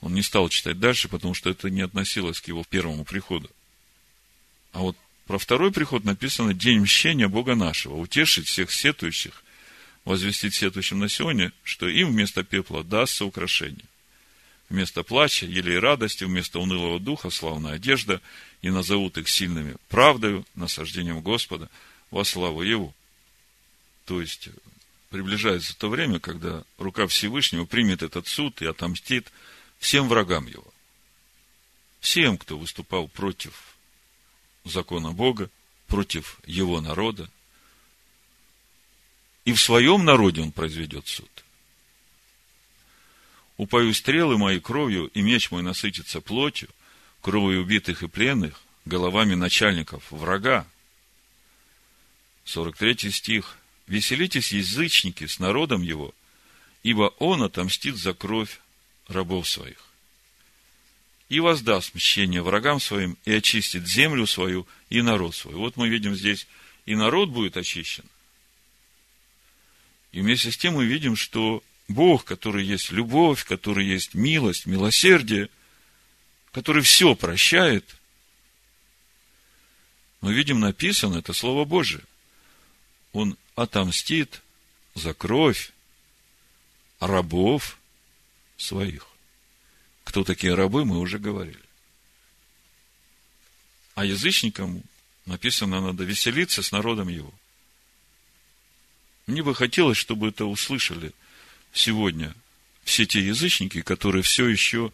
Он 0.00 0.14
не 0.14 0.22
стал 0.22 0.48
читать 0.50 0.78
дальше, 0.78 1.08
потому 1.08 1.34
что 1.34 1.50
это 1.50 1.70
не 1.70 1.80
относилось 1.80 2.40
к 2.40 2.48
его 2.48 2.62
первому 2.68 3.04
приходу. 3.04 3.50
А 4.72 4.80
вот 4.80 4.96
про 5.26 5.38
второй 5.38 5.72
приход 5.72 6.04
написано 6.04 6.52
«День 6.52 6.80
мщения 6.80 7.28
Бога 7.28 7.54
нашего, 7.54 7.96
утешить 7.96 8.46
всех 8.46 8.70
сетующих, 8.70 9.42
возвестить 10.04 10.54
сетующим 10.54 10.98
на 10.98 11.08
сегодня, 11.08 11.52
что 11.62 11.88
им 11.88 12.10
вместо 12.10 12.44
пепла 12.44 12.84
дастся 12.84 13.24
украшение. 13.24 13.86
Вместо 14.68 15.02
плача, 15.02 15.46
елей 15.46 15.78
радости, 15.78 16.24
вместо 16.24 16.58
унылого 16.58 17.00
духа, 17.00 17.30
славная 17.30 17.74
одежда, 17.74 18.20
и 18.60 18.70
назовут 18.70 19.16
их 19.16 19.28
сильными 19.28 19.76
правдою, 19.88 20.44
насаждением 20.54 21.22
Господа, 21.22 21.70
во 22.10 22.24
славу 22.24 22.62
Его». 22.62 22.94
То 24.04 24.20
есть, 24.20 24.48
приближается 25.10 25.76
то 25.78 25.88
время, 25.88 26.20
когда 26.20 26.64
рука 26.78 27.06
Всевышнего 27.06 27.64
примет 27.64 28.02
этот 28.02 28.26
суд 28.26 28.60
и 28.62 28.66
отомстит 28.66 29.32
всем 29.78 30.08
врагам 30.08 30.46
его. 30.46 30.66
Всем, 32.00 32.36
кто 32.36 32.58
выступал 32.58 33.08
против 33.08 33.76
закона 34.64 35.12
Бога, 35.12 35.50
против 35.86 36.40
его 36.46 36.80
народа. 36.80 37.30
И 39.44 39.52
в 39.52 39.60
своем 39.60 40.04
народе 40.04 40.42
он 40.42 40.52
произведет 40.52 41.06
суд. 41.06 41.30
Упою 43.56 43.94
стрелы 43.94 44.36
мои 44.36 44.58
кровью, 44.58 45.06
и 45.08 45.22
меч 45.22 45.50
мой 45.50 45.62
насытится 45.62 46.20
плотью, 46.20 46.68
кровью 47.20 47.62
убитых 47.62 48.02
и 48.02 48.08
пленных, 48.08 48.60
головами 48.84 49.34
начальников 49.34 50.10
врага. 50.10 50.66
43 52.44 53.10
стих. 53.10 53.56
Веселитесь, 53.86 54.52
язычники, 54.52 55.26
с 55.26 55.38
народом 55.38 55.82
его, 55.82 56.14
ибо 56.82 57.14
он 57.18 57.42
отомстит 57.42 57.96
за 57.96 58.14
кровь 58.14 58.60
рабов 59.08 59.48
своих 59.48 59.94
и 61.28 61.40
воздаст 61.40 61.94
мщение 61.94 62.42
врагам 62.42 62.80
своим, 62.80 63.16
и 63.24 63.32
очистит 63.32 63.88
землю 63.88 64.26
свою 64.26 64.66
и 64.90 65.02
народ 65.02 65.34
свой. 65.34 65.54
Вот 65.54 65.76
мы 65.76 65.88
видим 65.88 66.14
здесь, 66.14 66.46
и 66.86 66.94
народ 66.94 67.30
будет 67.30 67.56
очищен. 67.56 68.04
И 70.12 70.20
вместе 70.20 70.52
с 70.52 70.56
тем 70.56 70.74
мы 70.74 70.86
видим, 70.86 71.16
что 71.16 71.62
Бог, 71.88 72.24
который 72.24 72.64
есть 72.64 72.92
любовь, 72.92 73.44
который 73.44 73.86
есть 73.86 74.14
милость, 74.14 74.66
милосердие, 74.66 75.48
который 76.52 76.82
все 76.82 77.14
прощает, 77.16 77.84
мы 80.20 80.32
видим 80.32 80.60
написано, 80.60 81.18
это 81.18 81.32
Слово 81.32 81.64
Божие. 81.64 82.04
Он 83.12 83.36
отомстит 83.54 84.42
за 84.94 85.14
кровь 85.14 85.72
рабов 87.00 87.78
своих. 88.56 89.06
Кто 90.04 90.24
такие 90.24 90.54
рабы, 90.54 90.84
мы 90.84 90.98
уже 90.98 91.18
говорили. 91.18 91.58
А 93.94 94.04
язычникам 94.04 94.82
написано, 95.26 95.80
надо 95.80 96.04
веселиться 96.04 96.62
с 96.62 96.72
народом 96.72 97.08
его. 97.08 97.32
Мне 99.26 99.42
бы 99.42 99.54
хотелось, 99.54 99.96
чтобы 99.96 100.28
это 100.28 100.44
услышали 100.44 101.12
сегодня 101.72 102.34
все 102.84 103.06
те 103.06 103.20
язычники, 103.20 103.80
которые 103.80 104.22
все 104.22 104.46
еще 104.46 104.92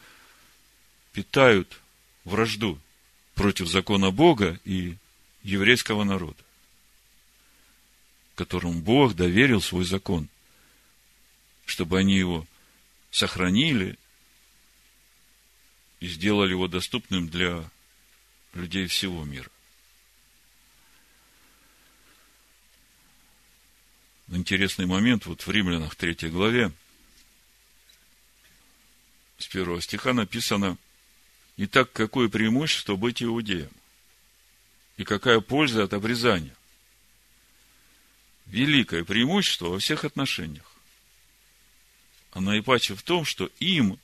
питают 1.13 1.81
вражду 2.25 2.79
против 3.35 3.69
закона 3.69 4.11
Бога 4.11 4.61
и 4.65 4.97
еврейского 5.43 6.05
народа, 6.05 6.43
которому 8.41 8.81
Бог 8.81 9.15
доверил 9.15 9.61
свой 9.61 9.85
закон, 9.85 10.27
чтобы 11.67 11.99
они 11.99 12.17
его 12.17 12.47
сохранили 13.11 13.99
и 16.01 16.09
сделали 16.09 16.53
его 16.53 16.67
доступным 16.67 17.29
для 17.29 17.71
людей 18.55 18.87
всего 18.87 19.27
мира. 19.27 19.51
Интересный 24.29 24.87
момент, 24.87 25.27
вот 25.27 25.47
в 25.47 25.51
Римлянах 25.51 25.95
3 25.95 26.31
главе, 26.31 26.73
с 29.37 29.47
первого 29.49 29.83
стиха 29.83 30.15
написано, 30.15 30.79
«Итак, 31.59 31.93
какое 31.93 32.31
преимущество 32.31 32.97
быть 32.97 33.23
иудеем? 33.23 33.71
И 34.97 35.05
какая 35.05 35.41
польза 35.41 35.85
от 35.85 35.93
обрезания? 35.93 36.57
Великое 38.51 39.05
преимущество 39.05 39.69
во 39.69 39.79
всех 39.79 40.05
отношениях. 40.05 40.65
А 42.33 42.41
наипаче 42.41 42.95
в 42.95 43.03
том, 43.03 43.25
что 43.25 43.51
им 43.61 43.99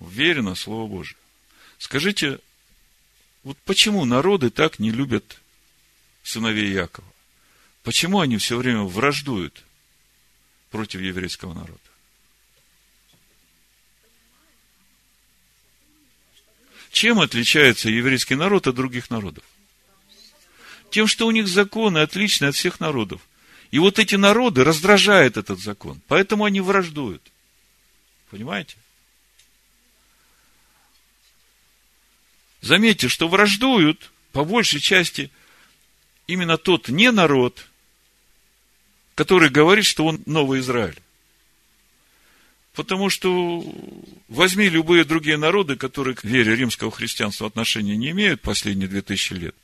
верено 0.00 0.54
Слово 0.54 0.88
Божие. 0.88 1.16
Скажите, 1.78 2.38
вот 3.42 3.58
почему 3.64 4.04
народы 4.04 4.50
так 4.50 4.78
не 4.78 4.90
любят 4.90 5.40
сыновей 6.22 6.72
Якова? 6.72 7.06
Почему 7.82 8.20
они 8.20 8.38
все 8.38 8.56
время 8.56 8.82
враждуют 8.82 9.62
против 10.70 11.00
еврейского 11.00 11.52
народа? 11.52 11.78
Чем 16.92 17.20
отличается 17.20 17.90
еврейский 17.90 18.36
народ 18.36 18.66
от 18.66 18.74
других 18.74 19.10
народов? 19.10 19.44
Тем, 20.90 21.06
что 21.06 21.26
у 21.26 21.30
них 21.30 21.48
законы 21.48 21.98
отличные 21.98 22.50
от 22.50 22.54
всех 22.54 22.80
народов. 22.80 23.20
И 23.72 23.78
вот 23.78 23.98
эти 23.98 24.14
народы 24.14 24.64
раздражают 24.64 25.38
этот 25.38 25.58
закон. 25.58 26.00
Поэтому 26.06 26.44
они 26.44 26.60
враждуют. 26.60 27.22
Понимаете? 28.30 28.76
Заметьте, 32.60 33.08
что 33.08 33.28
враждуют 33.28 34.12
по 34.32 34.44
большей 34.44 34.78
части 34.78 35.30
именно 36.26 36.58
тот 36.58 36.90
не 36.90 37.10
народ, 37.10 37.66
который 39.14 39.48
говорит, 39.48 39.86
что 39.86 40.04
он 40.04 40.22
новый 40.26 40.60
Израиль. 40.60 41.00
Потому 42.74 43.08
что 43.08 43.64
возьми 44.28 44.68
любые 44.68 45.04
другие 45.04 45.38
народы, 45.38 45.76
которые 45.76 46.14
к 46.14 46.24
вере 46.24 46.54
римского 46.56 46.90
христианства 46.90 47.46
отношения 47.46 47.96
не 47.96 48.10
имеют 48.10 48.42
последние 48.42 48.88
две 48.88 49.00
тысячи 49.00 49.32
лет. 49.32 49.54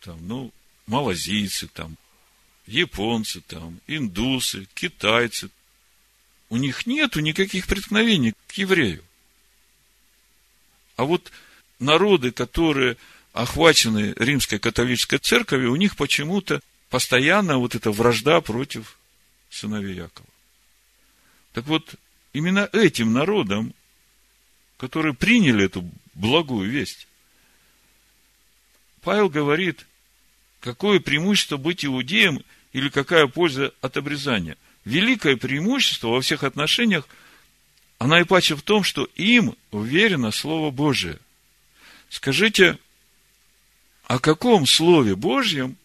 Там, 0.00 0.18
ну, 0.26 0.50
малазийцы, 0.86 1.68
там, 1.68 1.96
японцы, 2.66 3.40
там, 3.40 3.80
индусы, 3.86 4.66
китайцы. 4.74 5.50
У 6.48 6.56
них 6.56 6.86
нету 6.86 7.20
никаких 7.20 7.66
преткновений 7.66 8.34
к 8.46 8.52
еврею. 8.52 9.04
А 10.96 11.04
вот 11.04 11.30
народы, 11.78 12.32
которые 12.32 12.96
охвачены 13.32 14.14
римской 14.16 14.58
католической 14.58 15.18
церковью, 15.18 15.72
у 15.72 15.76
них 15.76 15.96
почему-то 15.96 16.60
постоянно 16.88 17.58
вот 17.58 17.74
эта 17.74 17.90
вражда 17.90 18.40
против 18.40 18.98
сыновей 19.50 19.94
Якова. 19.94 20.28
Так 21.52 21.66
вот, 21.66 21.94
именно 22.32 22.68
этим 22.72 23.12
народам, 23.12 23.74
которые 24.78 25.14
приняли 25.14 25.66
эту 25.66 25.88
благую 26.14 26.70
весть, 26.70 27.06
Павел 29.02 29.28
говорит, 29.28 29.86
какое 30.60 30.98
преимущество 31.00 31.56
быть 31.56 31.84
иудеем 31.84 32.42
или 32.76 32.90
какая 32.90 33.26
польза 33.26 33.72
от 33.80 33.96
обрезания. 33.96 34.58
Великое 34.84 35.38
преимущество 35.38 36.08
во 36.08 36.20
всех 36.20 36.42
отношениях 36.42 37.08
а 37.98 38.06
наипаче 38.06 38.54
в 38.54 38.60
том, 38.60 38.84
что 38.84 39.04
им 39.14 39.56
уверено 39.70 40.30
Слово 40.30 40.70
Божие. 40.70 41.18
Скажите, 42.10 42.78
о 44.04 44.18
каком 44.18 44.66
Слове 44.66 45.16
Божьем 45.16 45.78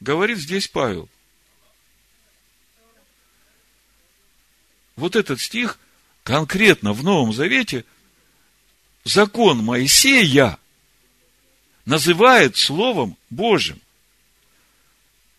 говорит 0.00 0.36
здесь 0.36 0.68
Павел? 0.68 1.08
Вот 4.96 5.16
этот 5.16 5.40
стих 5.40 5.78
конкретно 6.22 6.92
в 6.92 7.02
Новом 7.02 7.32
Завете 7.32 7.86
закон 9.04 9.64
Моисея 9.64 10.58
называет 11.86 12.58
Словом 12.58 13.16
Божьим. 13.30 13.80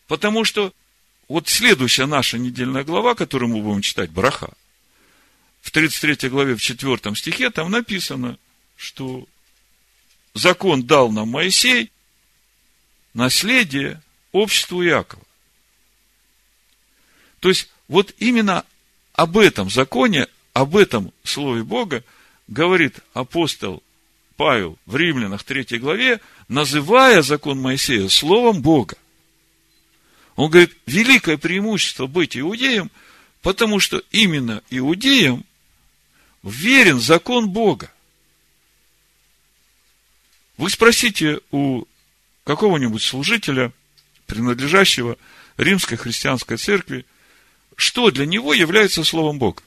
Потому 0.06 0.44
что 0.44 0.72
вот 1.28 1.48
следующая 1.48 2.06
наша 2.06 2.38
недельная 2.38 2.84
глава, 2.84 3.14
которую 3.14 3.50
мы 3.50 3.62
будем 3.62 3.80
читать, 3.80 4.10
Браха, 4.10 4.52
в 5.62 5.70
33 5.70 6.28
главе, 6.28 6.54
в 6.56 6.62
4 6.62 7.14
стихе, 7.14 7.50
там 7.50 7.70
написано, 7.70 8.38
что 8.76 9.26
закон 10.34 10.82
дал 10.82 11.10
нам 11.10 11.28
Моисей, 11.28 11.90
наследие 13.14 14.02
обществу 14.32 14.82
Якова. 14.82 15.22
То 17.40 17.48
есть, 17.48 17.70
вот 17.88 18.14
именно 18.18 18.64
об 19.14 19.38
этом 19.38 19.70
законе, 19.70 20.26
об 20.52 20.76
этом 20.76 21.12
слове 21.22 21.62
Бога 21.62 22.04
говорит 22.48 22.98
апостол 23.14 23.82
Павел 24.36 24.78
в 24.86 24.96
Римлянах 24.96 25.44
3 25.44 25.78
главе, 25.78 26.20
называя 26.48 27.22
закон 27.22 27.60
Моисея 27.60 28.08
словом 28.08 28.60
Бога. 28.60 28.96
Он 30.36 30.50
говорит, 30.50 30.76
великое 30.86 31.36
преимущество 31.36 32.06
быть 32.06 32.36
иудеем, 32.36 32.90
потому 33.40 33.78
что 33.78 34.02
именно 34.10 34.62
иудеям 34.70 35.44
верен 36.42 37.00
закон 37.00 37.50
Бога. 37.50 37.92
Вы 40.56 40.70
спросите 40.70 41.40
у 41.50 41.84
какого-нибудь 42.44 43.02
служителя, 43.02 43.72
принадлежащего 44.26 45.16
римской 45.56 45.96
христианской 45.96 46.56
церкви, 46.56 47.04
что 47.76 48.10
для 48.10 48.26
него 48.26 48.54
является 48.54 49.04
Словом 49.04 49.38
Бога. 49.38 49.62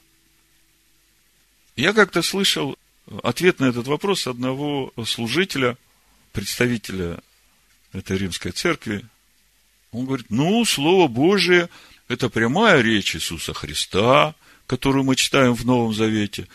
Я 1.76 1.92
как-то 1.92 2.22
слышал 2.22 2.76
ответ 3.22 3.60
на 3.60 3.66
этот 3.66 3.86
вопрос 3.86 4.26
одного 4.26 4.92
служителя, 5.06 5.76
представителя 6.32 7.20
этой 7.92 8.18
римской 8.18 8.52
церкви. 8.52 9.04
Он 9.92 10.04
говорит, 10.04 10.26
ну, 10.30 10.64
Слово 10.64 11.08
Божие– 11.08 11.68
это 12.08 12.28
прямая 12.28 12.80
речь 12.82 13.16
Иисуса 13.16 13.54
Христа, 13.54 14.34
которую 14.66 15.04
мы 15.04 15.16
читаем 15.16 15.54
в 15.54 15.64
Новом 15.64 15.94
Завете. 15.94 16.46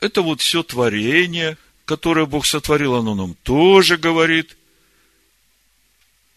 Это 0.00 0.22
вот 0.22 0.40
все 0.40 0.62
творение, 0.62 1.58
которое 1.84 2.26
Бог 2.26 2.46
сотворил, 2.46 2.94
оно 2.94 3.14
нам 3.14 3.34
тоже 3.42 3.96
говорит. 3.96 4.56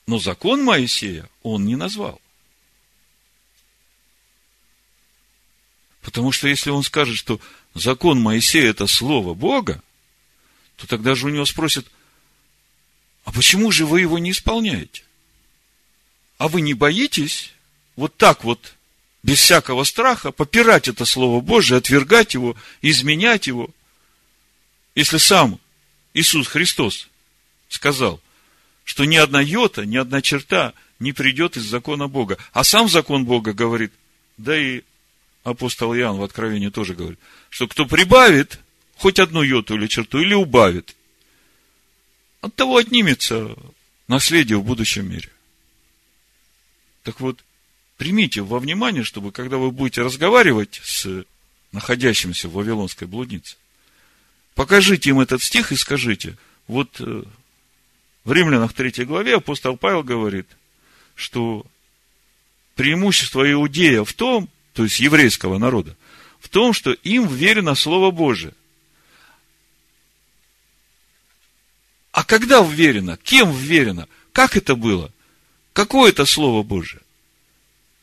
Но 0.05 0.19
закон 0.19 0.63
Моисея 0.63 1.29
он 1.43 1.65
не 1.65 1.75
назвал. 1.75 2.21
Потому 6.01 6.31
что 6.31 6.47
если 6.47 6.69
он 6.69 6.83
скажет, 6.83 7.17
что 7.17 7.39
закон 7.73 8.19
Моисея– 8.21 8.69
это 8.71 8.87
слово 8.87 9.33
Бога, 9.33 9.81
то 10.77 10.87
тогда 10.87 11.15
же 11.15 11.27
у 11.27 11.29
него 11.29 11.45
спросят, 11.45 11.85
а 13.25 13.31
почему 13.31 13.71
же 13.71 13.85
вы 13.85 14.01
его 14.01 14.17
не 14.19 14.31
исполняете? 14.31 15.03
А 16.37 16.47
вы 16.47 16.61
не 16.61 16.73
боитесь 16.73 17.53
вот 17.95 18.15
так 18.15 18.43
вот, 18.43 18.73
без 19.23 19.39
всякого 19.39 19.83
страха, 19.83 20.31
попирать 20.31 20.87
это 20.87 21.05
Слово 21.05 21.41
Божие, 21.41 21.77
отвергать 21.77 22.33
его, 22.33 22.55
изменять 22.81 23.47
его? 23.47 23.69
Если 24.95 25.17
сам 25.17 25.59
Иисус 26.13 26.47
Христос 26.47 27.07
сказал, 27.69 28.21
что 28.83 29.05
ни 29.05 29.15
одна 29.15 29.41
йота, 29.41 29.85
ни 29.85 29.97
одна 29.97 30.21
черта 30.21 30.73
не 30.99 31.11
придет 31.11 31.57
из 31.57 31.63
закона 31.63 32.07
Бога. 32.07 32.37
А 32.53 32.63
сам 32.63 32.89
закон 32.89 33.25
Бога 33.25 33.53
говорит, 33.53 33.91
да 34.37 34.57
и 34.57 34.81
апостол 35.43 35.93
Иоанн 35.95 36.17
в 36.17 36.23
Откровении 36.23 36.69
тоже 36.69 36.93
говорит, 36.93 37.19
что 37.49 37.67
кто 37.67 37.85
прибавит 37.85 38.59
хоть 38.95 39.19
одну 39.19 39.43
йоту 39.43 39.75
или 39.75 39.87
черту, 39.87 40.19
или 40.19 40.33
убавит, 40.33 40.95
от 42.41 42.55
того 42.55 42.77
отнимется 42.77 43.55
наследие 44.07 44.57
в 44.57 44.63
будущем 44.63 45.09
мире. 45.09 45.29
Так 47.07 47.21
вот, 47.21 47.39
примите 47.95 48.41
во 48.41 48.59
внимание, 48.59 49.05
чтобы 49.05 49.31
когда 49.31 49.55
вы 49.55 49.71
будете 49.71 50.01
разговаривать 50.01 50.81
с 50.83 51.23
находящимся 51.71 52.49
в 52.49 52.51
Вавилонской 52.51 53.07
блуднице, 53.07 53.55
покажите 54.55 55.11
им 55.11 55.21
этот 55.21 55.41
стих 55.41 55.71
и 55.71 55.77
скажите, 55.77 56.37
вот 56.67 56.99
э, 56.99 57.23
в 58.25 58.33
Римлянах 58.33 58.73
3 58.73 59.05
главе 59.05 59.37
апостол 59.37 59.77
Павел 59.77 60.03
говорит, 60.03 60.47
что 61.15 61.65
преимущество 62.75 63.49
иудея 63.49 64.03
в 64.03 64.11
том, 64.11 64.49
то 64.73 64.83
есть 64.83 64.99
еврейского 64.99 65.57
народа, 65.57 65.95
в 66.41 66.49
том, 66.49 66.73
что 66.73 66.91
им 66.91 67.25
верено 67.25 67.75
Слово 67.75 68.11
Божие. 68.11 68.53
А 72.11 72.25
когда 72.25 72.61
вверено? 72.61 73.15
Кем 73.15 73.53
вверено? 73.53 74.09
Как 74.33 74.57
это 74.57 74.75
было? 74.75 75.09
Какое 75.77 76.09
это 76.09 76.25
Слово 76.25 76.63
Божие? 76.63 77.01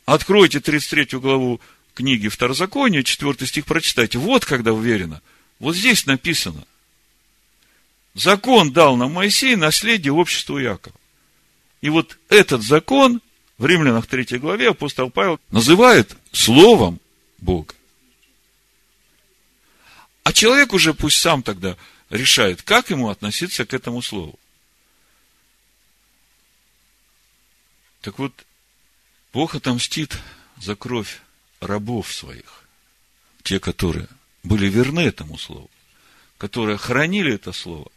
Откройте 0.06 0.60
33 0.60 1.18
главу 1.18 1.60
книги 1.92 2.28
Второзакония, 2.28 3.02
4 3.02 3.48
стих 3.48 3.64
прочитайте. 3.64 4.16
Вот 4.16 4.44
когда 4.44 4.70
вверено. 4.70 5.20
Вот 5.58 5.74
здесь 5.74 6.06
написано. 6.06 6.64
Закон 8.14 8.72
дал 8.72 8.96
нам 8.96 9.14
Моисей 9.14 9.56
наследие 9.56 10.12
обществу 10.12 10.56
Якова. 10.56 10.94
И 11.80 11.88
вот 11.88 12.16
этот 12.28 12.62
закон 12.62 13.20
в 13.58 13.66
Римлянах 13.66 14.06
3 14.06 14.38
главе 14.38 14.70
апостол 14.70 15.10
Павел 15.10 15.40
называет 15.50 16.16
Словом 16.30 17.00
Бога. 17.38 17.74
А 20.22 20.32
человек 20.32 20.72
уже 20.72 20.94
пусть 20.94 21.18
сам 21.18 21.42
тогда 21.42 21.76
решает, 22.08 22.62
как 22.62 22.90
ему 22.90 23.08
относиться 23.08 23.66
к 23.66 23.74
этому 23.74 24.00
слову. 24.00 24.38
Так 28.04 28.18
вот, 28.18 28.44
Бог 29.32 29.54
отомстит 29.54 30.18
за 30.60 30.76
кровь 30.76 31.22
рабов 31.60 32.12
своих, 32.12 32.68
те, 33.42 33.58
которые 33.58 34.08
были 34.42 34.68
верны 34.68 35.00
этому 35.00 35.38
слову, 35.38 35.70
которые 36.36 36.76
хранили 36.76 37.32
это 37.32 37.52
слово, 37.52 37.90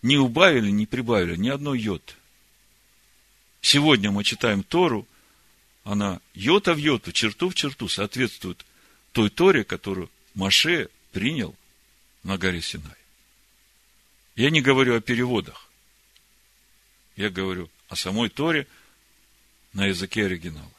не 0.00 0.16
убавили, 0.16 0.70
не 0.70 0.86
прибавили 0.86 1.36
ни 1.36 1.50
одной 1.50 1.78
йоты. 1.78 2.14
Сегодня 3.60 4.10
мы 4.10 4.24
читаем 4.24 4.62
Тору, 4.62 5.06
она 5.84 6.22
йота 6.32 6.72
в 6.72 6.78
йоту, 6.78 7.12
черту 7.12 7.50
в 7.50 7.54
черту 7.54 7.86
соответствует 7.90 8.64
той 9.12 9.28
Торе, 9.28 9.62
которую 9.62 10.10
Маше 10.32 10.88
принял 11.12 11.54
на 12.22 12.38
горе 12.38 12.62
Синай. 12.62 12.96
Я 14.36 14.48
не 14.48 14.62
говорю 14.62 14.96
о 14.96 15.02
переводах. 15.02 15.68
Я 17.14 17.28
говорю 17.28 17.68
о 17.90 17.96
самой 17.96 18.30
Торе 18.30 18.66
на 19.72 19.86
языке 19.86 20.26
оригинала. 20.26 20.70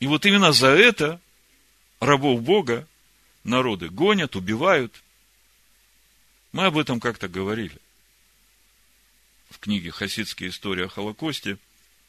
И 0.00 0.06
вот 0.06 0.26
именно 0.26 0.52
за 0.52 0.68
это 0.68 1.20
рабов 2.00 2.42
Бога 2.42 2.86
народы 3.44 3.88
гонят, 3.88 4.36
убивают. 4.36 5.02
Мы 6.52 6.66
об 6.66 6.76
этом 6.78 7.00
как-то 7.00 7.28
говорили 7.28 7.78
в 9.50 9.58
книге 9.58 9.90
«Хасидская 9.90 10.48
история 10.48 10.84
о 10.84 10.88
Холокосте», 10.88 11.58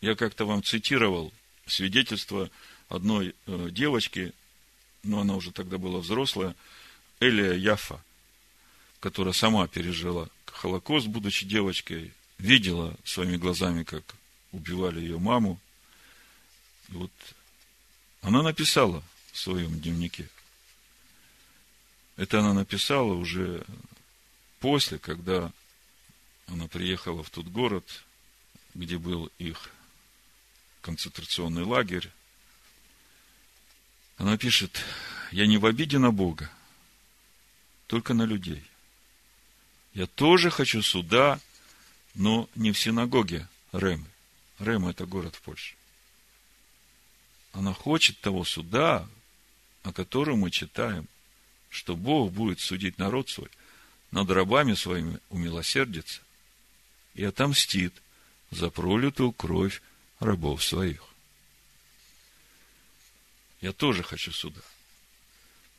я 0.02 0.16
как-то 0.16 0.46
вам 0.46 0.64
цитировал 0.64 1.34
свидетельство 1.66 2.50
одной 2.90 3.36
э, 3.46 3.70
девочки, 3.72 4.34
но 5.04 5.22
она 5.22 5.36
уже 5.36 5.52
тогда 5.52 5.78
была 5.78 6.00
взрослая, 6.00 6.56
Элия 7.20 7.54
Яфа, 7.54 8.04
которая 9.00 9.34
сама 9.34 9.68
пережила 9.68 10.30
Холокост, 10.46 11.08
будучи 11.08 11.46
девочкой, 11.46 12.14
видела 12.38 12.96
своими 13.04 13.38
глазами, 13.38 13.84
как 13.84 14.04
убивали 14.52 15.00
ее 15.00 15.20
маму. 15.20 15.60
И 16.90 16.94
вот 16.94 17.12
она 18.22 18.44
написала 18.44 19.04
в 19.32 19.40
своем 19.40 19.80
дневнике. 19.80 20.30
Это 22.16 22.40
она 22.40 22.54
написала 22.54 23.14
уже 23.14 23.64
после, 24.60 24.98
когда 24.98 25.52
она 26.48 26.68
приехала 26.68 27.24
в 27.24 27.30
тот 27.30 27.46
город, 27.48 28.04
где 28.74 28.98
был 28.98 29.30
их 29.38 29.70
концентрационный 30.82 31.64
лагерь. 31.64 32.10
Она 34.18 34.38
пишет, 34.38 34.84
я 35.32 35.46
не 35.46 35.58
в 35.58 35.66
обиде 35.66 36.00
на 36.00 36.12
Бога, 36.12 36.50
только 37.88 38.14
на 38.14 38.24
людей. 38.24 38.64
Я 39.94 40.08
тоже 40.08 40.50
хочу 40.50 40.82
суда, 40.82 41.40
но 42.18 42.50
не 42.56 42.72
в 42.72 42.80
синагоге 42.80 43.48
Ремы. 43.72 44.08
Рема– 44.60 44.90
это 44.92 45.06
город 45.06 45.36
в 45.36 45.42
Польше. 45.42 45.76
Она 47.54 47.74
хочет 47.74 48.20
того 48.20 48.44
суда, 48.44 49.08
о 49.84 49.94
котором 49.94 50.40
мы 50.40 50.50
читаем, 50.50 51.08
что 51.70 51.96
Бог 51.96 52.32
будет 52.32 52.60
судить 52.60 52.98
народ 52.98 53.30
свой, 53.30 53.50
над 54.10 54.30
рабами 54.32 54.74
своими 54.74 55.20
умилосердится 55.30 56.22
и 57.14 57.24
отомстит 57.24 57.94
за 58.50 58.72
пролитую 58.72 59.32
кровь 59.32 59.82
рабов 60.20 60.64
своих. 60.64 61.04
Я 63.62 63.74
тоже 63.74 64.02
хочу 64.02 64.32
суда. 64.32 64.62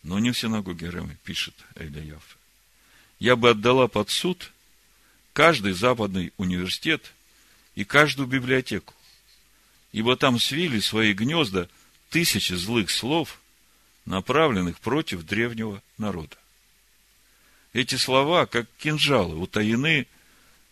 Но 0.05 0.21
не 0.21 0.31
в 0.31 0.39
синагоге 0.39 0.91
Ремы, 0.91 1.17
пишет 1.25 1.55
Эля 1.75 2.01
Яффе. 2.01 2.37
Я 3.19 3.35
бы 3.35 3.51
отдала 3.51 3.89
под 3.89 4.11
суд 4.11 4.53
каждый 5.39 5.73
западный 5.73 6.33
университет 6.37 7.13
и 7.77 7.85
каждую 7.85 8.27
библиотеку, 8.27 8.93
ибо 9.93 10.17
там 10.17 10.41
свили 10.41 10.81
свои 10.81 11.13
гнезда 11.13 11.69
тысячи 12.11 12.55
злых 12.55 12.91
слов, 12.91 13.41
направленных 14.05 14.81
против 14.81 15.23
древнего 15.23 15.81
народа. 15.97 16.37
Эти 17.73 17.95
слова, 17.95 18.47
как 18.47 18.67
кинжалы, 18.79 19.37
утаены 19.37 20.09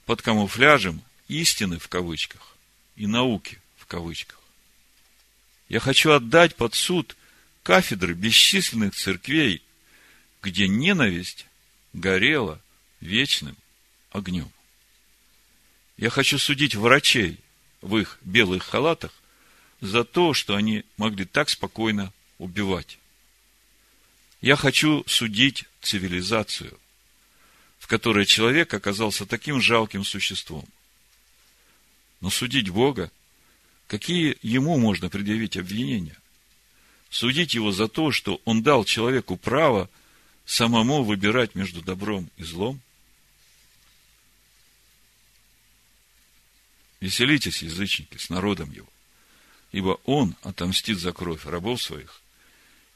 под 0.05 0.21
камуфляжем 0.23 1.01
истины 1.29 1.79
в 1.79 1.87
кавычках 1.87 2.57
и 2.97 3.07
науки 3.07 3.63
в 3.77 3.87
кавычках. 3.87 4.41
Я 5.69 5.79
хочу 5.79 6.11
отдать 6.11 6.57
под 6.57 6.75
суд 6.75 7.17
кафедры 7.63 8.15
бесчисленных 8.15 8.97
церквей, 8.97 9.63
где 10.43 10.67
ненависть 10.67 11.47
горела 11.93 12.61
вечным 13.01 13.57
огнем. 14.11 14.51
Я 15.97 16.11
хочу 16.11 16.39
судить 16.39 16.75
врачей 16.75 17.39
в 17.81 17.97
их 17.97 18.19
белых 18.23 18.65
халатах 18.65 19.13
за 19.81 20.05
то, 20.05 20.35
что 20.35 20.55
они 20.55 20.85
могли 20.97 21.25
так 21.25 21.49
спокойно 21.49 22.13
убивать. 22.39 22.99
Я 24.43 24.57
хочу 24.57 25.05
судить 25.07 25.65
цивилизацию, 25.81 26.79
в 27.79 27.87
которой 27.87 28.27
человек 28.27 28.75
оказался 28.75 29.25
таким 29.25 29.61
жалким 29.61 30.05
существом. 30.05 30.67
Но 32.21 32.31
судить 32.31 32.69
Бога, 32.69 33.11
какие 33.87 34.37
ему 34.43 34.79
можно 34.79 35.09
предъявить 35.09 35.57
обвинения? 35.57 36.17
Судить 37.09 37.55
его 37.55 37.73
за 37.73 37.89
то, 37.89 38.11
что 38.13 38.41
он 38.45 38.63
дал 38.63 38.85
человеку 38.85 39.37
право 39.37 39.89
самому 40.45 41.05
выбирать 41.05 41.55
между 41.55 41.81
добром 41.81 42.31
и 42.37 42.45
злом? 42.45 42.81
Веселитесь, 47.07 47.63
язычники, 47.63 48.19
с 48.19 48.31
народом 48.31 48.73
его, 48.73 48.89
ибо 49.71 50.01
он 50.07 50.35
отомстит 50.43 50.99
за 50.99 51.13
кровь 51.13 51.47
рабов 51.47 51.81
своих 51.81 52.21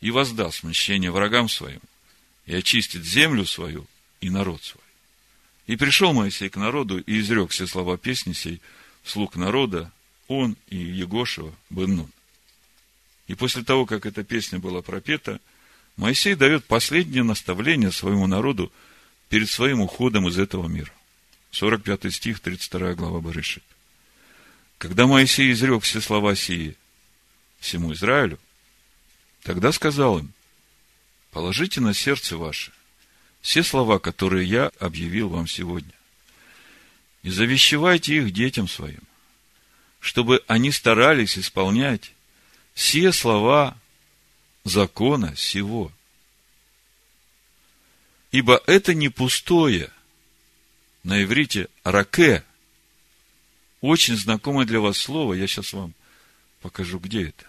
и 0.01 0.11
воздаст 0.11 0.65
мщение 0.65 1.13
врагам 1.13 1.49
своим, 1.49 1.81
и 2.45 2.57
очистит 2.57 3.05
землю 3.05 3.47
свою 3.47 3.87
и 4.21 4.29
народ 4.29 4.65
свой. 4.65 4.83
И 5.69 5.77
пришел 5.77 6.13
Моисей 6.13 6.49
к 6.49 6.57
народу 6.57 6.99
и 6.99 7.21
изрек 7.21 7.53
все 7.53 7.69
слова 7.69 7.97
песни 7.97 8.33
сей, 8.33 8.61
слуг 9.05 9.37
народа, 9.37 9.93
он 10.27 10.57
и 10.67 10.77
Егошева 10.77 11.55
бен 11.71 12.11
И 13.29 13.37
после 13.37 13.63
того, 13.63 13.87
как 13.87 14.07
эта 14.07 14.25
песня 14.25 14.59
была 14.59 14.83
пропета, 14.83 15.39
Моисей 15.97 16.35
дает 16.35 16.65
последнее 16.65 17.23
наставление 17.23 17.93
своему 17.93 18.27
народу 18.27 18.73
перед 19.29 19.49
своим 19.49 19.81
уходом 19.81 20.27
из 20.27 20.37
этого 20.37 20.67
мира. 20.67 20.93
45 21.53 22.13
стих, 22.13 22.41
32 22.41 22.95
глава 22.95 23.21
Барышит. 23.21 23.63
Когда 24.81 25.07
Моисей 25.07 25.53
изрек 25.53 25.83
все 25.83 26.01
слова 26.01 26.35
сии 26.35 26.75
всему 27.59 27.93
Израилю, 27.93 28.39
тогда 29.43 29.73
сказал 29.73 30.21
им, 30.21 30.33
положите 31.33 31.83
на 31.83 31.93
сердце 31.93 32.39
ваше 32.39 32.73
все 33.43 33.63
слова, 33.63 33.99
которые 33.99 34.49
я 34.49 34.73
объявил 34.81 35.29
вам 35.29 35.47
сегодня, 35.47 35.93
и 37.23 37.29
завещевайте 37.29 38.17
их 38.17 38.33
детям 38.33 38.69
своим, 38.69 39.03
чтобы 40.01 40.43
они 40.47 40.73
старались 40.73 41.37
исполнять 41.37 42.13
все 42.73 43.13
слова 43.13 43.77
закона 44.65 45.37
сего. 45.37 45.93
Ибо 48.33 48.63
это 48.67 48.95
не 48.95 49.11
пустое, 49.11 49.91
на 51.03 51.23
иврите 51.23 51.69
раке, 51.85 52.45
очень 53.81 54.17
знакомое 54.17 54.67
для 54.67 54.81
вас 54.81 54.99
слово, 54.99 55.35
я 55.35 55.47
сейчас 55.47 55.73
вам 55.73 55.95
покажу, 56.61 56.99
где 56.99 57.29
это. 57.29 57.47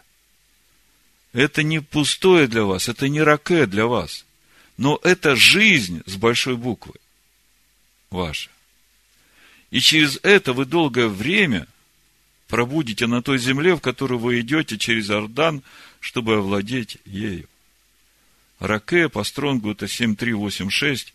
Это 1.33 1.63
не 1.63 1.81
пустое 1.81 2.47
для 2.47 2.63
вас, 2.63 2.89
это 2.89 3.07
не 3.07 3.21
раке 3.21 3.65
для 3.65 3.85
вас, 3.85 4.25
но 4.77 4.99
это 5.03 5.35
жизнь 5.35 6.03
с 6.05 6.15
большой 6.15 6.57
буквы 6.57 6.93
ваша. 8.09 8.49
И 9.69 9.79
через 9.79 10.19
это 10.23 10.51
вы 10.53 10.65
долгое 10.65 11.07
время 11.07 11.67
пробудете 12.47 13.07
на 13.07 13.21
той 13.21 13.37
земле, 13.37 13.75
в 13.75 13.79
которую 13.79 14.19
вы 14.19 14.41
идете 14.41 14.77
через 14.77 15.09
Ордан, 15.09 15.63
чтобы 16.01 16.35
овладеть 16.35 16.97
ею. 17.05 17.47
Раке 18.59 19.07
по 19.07 19.23
стронгу 19.23 19.71
это 19.71 19.87
7386, 19.87 21.13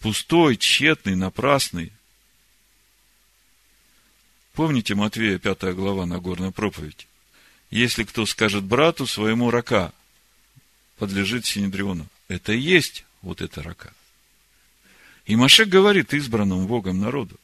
пустой, 0.00 0.56
тщетный, 0.56 1.14
напрасный. 1.14 1.92
Помните 4.56 4.94
Матвея, 4.94 5.38
5 5.38 5.74
глава, 5.74 6.06
Нагорная 6.06 6.50
проповедь? 6.50 7.06
Если 7.70 8.04
кто 8.04 8.24
скажет 8.24 8.64
брату 8.64 9.06
своему 9.06 9.50
рака, 9.50 9.92
подлежит 10.96 11.44
Синедриону. 11.44 12.06
Это 12.28 12.54
и 12.54 12.58
есть 12.58 13.04
вот 13.20 13.42
эта 13.42 13.62
рака. 13.62 13.92
И 15.26 15.36
Машек 15.36 15.68
говорит 15.68 16.14
избранному 16.14 16.66
Богом 16.66 17.00
народу. 17.00 17.38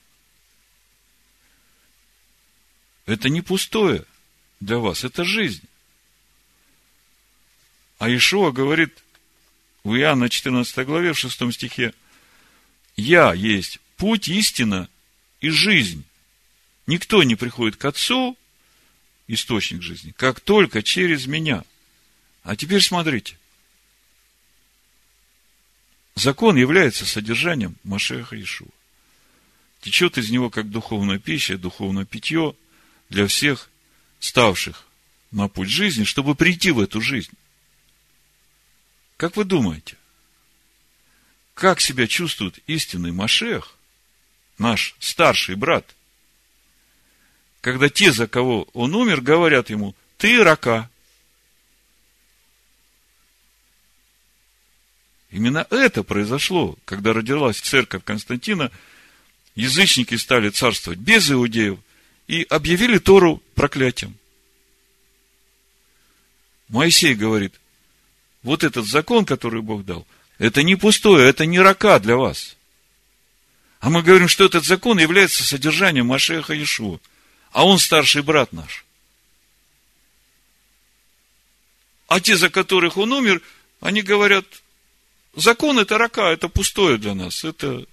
Это 3.04 3.28
не 3.28 3.42
пустое 3.42 4.06
для 4.60 4.78
вас, 4.78 5.04
это 5.04 5.22
жизнь. 5.22 5.68
А 7.98 8.08
Ишуа 8.08 8.52
говорит 8.52 9.04
в 9.84 9.94
Иоанна 9.94 10.30
14 10.30 10.86
главе, 10.86 11.12
в 11.12 11.18
6 11.18 11.52
стихе, 11.52 11.92
«Я 12.96 13.34
есть 13.34 13.80
путь, 13.98 14.28
истина 14.28 14.88
и 15.42 15.50
жизнь. 15.50 16.06
Никто 16.86 17.22
не 17.22 17.36
приходит 17.36 17.76
к 17.76 17.84
Отцу, 17.84 18.36
источник 19.28 19.82
жизни, 19.82 20.12
как 20.16 20.40
только 20.40 20.82
через 20.82 21.26
меня». 21.26 21.64
А 22.42 22.56
теперь 22.56 22.82
смотрите. 22.82 23.38
Закон 26.14 26.56
является 26.56 27.06
содержанием 27.06 27.76
Машеха 27.84 28.40
Ишуа. 28.40 28.68
Течет 29.80 30.18
из 30.18 30.30
него 30.30 30.50
как 30.50 30.70
духовная 30.70 31.18
пища, 31.18 31.56
духовное 31.56 32.04
питье 32.04 32.54
для 33.08 33.26
всех 33.26 33.70
ставших 34.20 34.86
на 35.30 35.48
путь 35.48 35.70
жизни, 35.70 36.04
чтобы 36.04 36.34
прийти 36.34 36.70
в 36.70 36.80
эту 36.80 37.00
жизнь. 37.00 37.32
Как 39.16 39.36
вы 39.36 39.44
думаете, 39.44 39.96
как 41.54 41.80
себя 41.80 42.06
чувствует 42.06 42.58
истинный 42.66 43.12
Машех, 43.12 43.76
наш 44.58 44.94
старший 44.98 45.54
брат, 45.54 45.94
когда 47.62 47.88
те, 47.88 48.12
за 48.12 48.28
кого 48.28 48.68
он 48.74 48.94
умер, 48.94 49.22
говорят 49.22 49.70
ему, 49.70 49.94
ты 50.18 50.44
рака. 50.44 50.90
Именно 55.30 55.66
это 55.70 56.02
произошло, 56.02 56.76
когда 56.84 57.14
родилась 57.14 57.58
церковь 57.58 58.04
Константина, 58.04 58.70
язычники 59.54 60.16
стали 60.16 60.50
царствовать 60.50 60.98
без 60.98 61.30
иудеев– 61.30 61.78
и 62.32 62.46
объявили 62.48 62.98
Тору 62.98 63.42
проклятием. 63.54 64.16
Моисей 66.68 67.14
говорит, 67.14 67.54
вот 68.42 68.64
этот 68.64 68.86
закон, 68.86 69.26
который 69.26 69.60
Бог 69.60 69.84
дал, 69.84 70.06
это 70.38 70.62
не 70.62 70.76
пустое, 70.76 71.28
это 71.28 71.44
не 71.44 71.60
рака 71.60 71.98
для 71.98 72.16
вас. 72.16 72.56
А 73.80 73.90
мы 73.90 74.02
говорим, 74.02 74.28
что 74.28 74.44
этот 74.44 74.64
закон 74.64 74.98
является 74.98 75.44
содержанием 75.44 76.06
Машеха 76.06 76.54
Иешуа. 76.54 77.00
А 77.52 77.64
он 77.66 77.78
старший 77.78 78.22
брат 78.22 78.52
наш. 78.52 78.84
А 82.08 82.20
те, 82.20 82.36
за 82.36 82.50
которых 82.50 82.96
он 82.96 83.12
умер, 83.12 83.42
они 83.80 84.02
говорят, 84.02 84.44
закон 85.34 85.78
это 85.78 85.98
рака, 85.98 86.30
это 86.32 86.48
пустое 86.48 86.98
для 86.98 87.14
нас, 87.14 87.44
это 87.44 87.86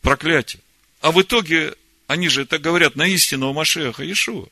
проклятие. 0.00 0.62
А 1.00 1.10
в 1.10 1.20
итоге 1.20 1.74
они 2.06 2.28
же 2.28 2.42
это 2.42 2.58
говорят 2.58 2.96
на 2.96 3.06
истинного 3.06 3.52
Машеха 3.52 4.10
Ишуа. 4.10 4.48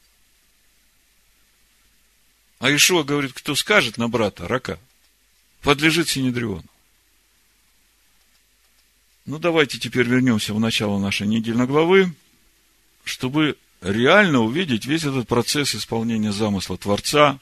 А 2.58 2.74
Ишуа 2.74 3.02
говорит, 3.02 3.32
кто 3.32 3.54
скажет 3.54 3.98
на 3.98 4.08
брата, 4.08 4.48
рака, 4.48 4.78
подлежит 5.60 6.08
Синедриону. 6.08 6.64
Ну, 9.26 9.38
давайте 9.38 9.78
теперь 9.78 10.06
вернемся 10.06 10.52
в 10.54 10.60
начало 10.60 10.98
нашей 10.98 11.26
недельной 11.26 11.66
главы, 11.66 12.12
чтобы 13.04 13.56
реально 13.82 14.40
увидеть 14.40 14.86
весь 14.86 15.04
этот 15.04 15.28
процесс 15.28 15.74
исполнения 15.74 16.32
замысла 16.32 16.78
Творца 16.78 17.38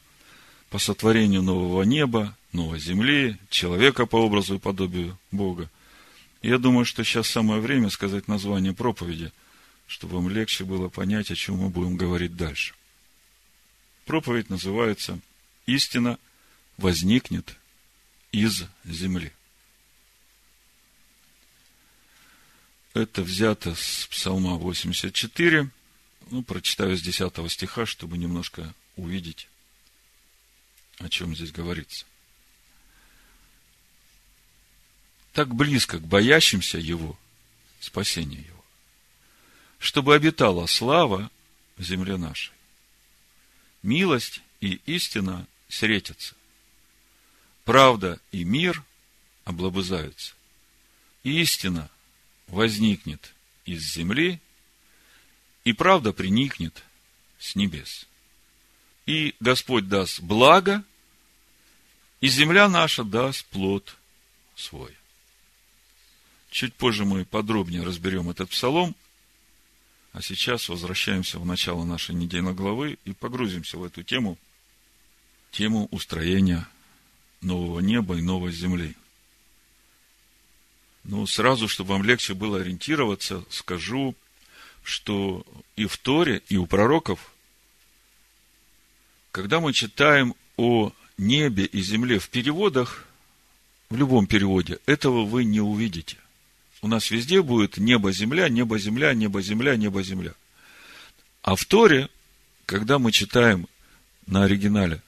по 0.70 0.78
сотворению 0.78 1.42
нового 1.42 1.82
неба, 1.82 2.36
новой 2.52 2.80
земли, 2.80 3.36
человека 3.50 4.06
по 4.06 4.16
образу 4.16 4.56
и 4.56 4.58
подобию 4.58 5.18
Бога. 5.30 5.70
Я 6.42 6.58
думаю, 6.58 6.84
что 6.84 7.04
сейчас 7.04 7.28
самое 7.28 7.60
время 7.60 7.90
сказать 7.90 8.26
название 8.26 8.72
проповеди, 8.72 9.32
чтобы 9.86 10.16
вам 10.16 10.30
легче 10.30 10.64
было 10.64 10.88
понять, 10.88 11.30
о 11.30 11.36
чем 11.36 11.56
мы 11.58 11.68
будем 11.68 11.96
говорить 11.96 12.36
дальше. 12.36 12.74
Проповедь 14.06 14.48
называется 14.48 15.20
«Истина 15.66 16.18
возникнет 16.78 17.56
из 18.32 18.64
земли». 18.84 19.32
Это 22.94 23.22
взято 23.22 23.74
с 23.74 24.08
Псалма 24.10 24.54
84. 24.56 25.70
Ну, 26.30 26.44
прочитаю 26.44 26.96
с 26.96 27.02
10 27.02 27.50
стиха, 27.50 27.86
чтобы 27.86 28.16
немножко 28.16 28.72
увидеть, 28.96 29.48
о 30.98 31.08
чем 31.08 31.34
здесь 31.34 31.50
говорится. 31.50 32.06
Так 35.32 35.52
близко 35.52 35.98
к 35.98 36.06
боящимся 36.06 36.78
Его, 36.78 37.18
спасение 37.80 38.42
Его, 38.42 38.64
чтобы 39.80 40.14
обитала 40.14 40.66
слава 40.66 41.30
в 41.76 41.82
земле 41.82 42.16
нашей. 42.16 42.52
Милость 43.82 44.40
и 44.60 44.80
истина 44.86 45.48
встретятся. 45.68 46.36
Правда 47.64 48.20
и 48.30 48.44
мир 48.44 48.84
облобызаются. 49.44 50.34
Истина 51.24 51.90
возникнет 52.46 53.34
из 53.64 53.82
земли, 53.82 54.40
и 55.70 55.72
правда 55.72 56.12
приникнет 56.12 56.82
с 57.38 57.54
небес. 57.54 58.08
И 59.06 59.36
Господь 59.38 59.86
даст 59.88 60.18
благо, 60.20 60.82
и 62.20 62.26
земля 62.26 62.68
наша 62.68 63.04
даст 63.04 63.46
плод 63.46 63.96
свой. 64.56 64.92
Чуть 66.50 66.74
позже 66.74 67.04
мы 67.04 67.24
подробнее 67.24 67.84
разберем 67.84 68.28
этот 68.30 68.50
псалом, 68.50 68.96
а 70.12 70.20
сейчас 70.22 70.68
возвращаемся 70.68 71.38
в 71.38 71.46
начало 71.46 71.84
нашей 71.84 72.16
недельной 72.16 72.52
главы 72.52 72.98
и 73.04 73.12
погрузимся 73.12 73.78
в 73.78 73.84
эту 73.84 74.02
тему, 74.02 74.38
тему 75.52 75.86
устроения 75.92 76.66
нового 77.42 77.78
неба 77.78 78.18
и 78.18 78.22
новой 78.22 78.50
земли. 78.50 78.96
Ну, 81.04 81.28
сразу, 81.28 81.68
чтобы 81.68 81.90
вам 81.90 82.02
легче 82.02 82.34
было 82.34 82.58
ориентироваться, 82.58 83.44
скажу, 83.50 84.16
что 84.82 85.44
и 85.76 85.86
в 85.86 85.96
Торе, 85.98 86.42
и 86.48 86.56
у 86.56 86.66
пророков, 86.66 87.32
когда 89.32 89.60
мы 89.60 89.72
читаем 89.72 90.34
о 90.56 90.92
небе 91.18 91.64
и 91.64 91.82
земле 91.82 92.18
в 92.18 92.28
переводах, 92.28 93.06
в 93.88 93.96
любом 93.96 94.26
переводе, 94.26 94.78
этого 94.86 95.24
вы 95.24 95.44
не 95.44 95.60
увидите. 95.60 96.16
У 96.82 96.88
нас 96.88 97.10
везде 97.10 97.42
будет 97.42 97.76
небо-земля, 97.76 98.48
небо-земля, 98.48 99.12
небо-земля, 99.14 99.76
небо-земля. 99.76 100.34
А 101.42 101.56
в 101.56 101.64
Торе, 101.64 102.08
когда 102.66 102.98
мы 102.98 103.12
читаем 103.12 103.66
на 104.26 104.44
оригинале, 104.44 105.02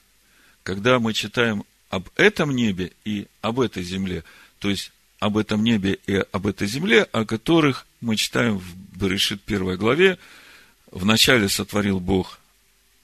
когда 0.63 0.99
мы 0.99 1.13
читаем 1.13 1.63
об 1.89 2.09
этом 2.15 2.55
небе 2.55 2.91
и 3.05 3.27
об 3.41 3.59
этой 3.59 3.83
земле, 3.83 4.23
то 4.59 4.69
есть 4.69 4.91
об 5.23 5.37
этом 5.37 5.63
небе 5.63 5.99
и 6.05 6.15
об 6.33 6.47
этой 6.47 6.67
земле, 6.67 7.03
о 7.13 7.23
которых 7.23 7.87
мы 8.01 8.17
читаем 8.17 8.57
в 8.57 8.75
Берешит 8.97 9.41
первой 9.41 9.77
главе. 9.77 10.17
Вначале 10.91 11.47
сотворил 11.47 12.01
Бог 12.01 12.39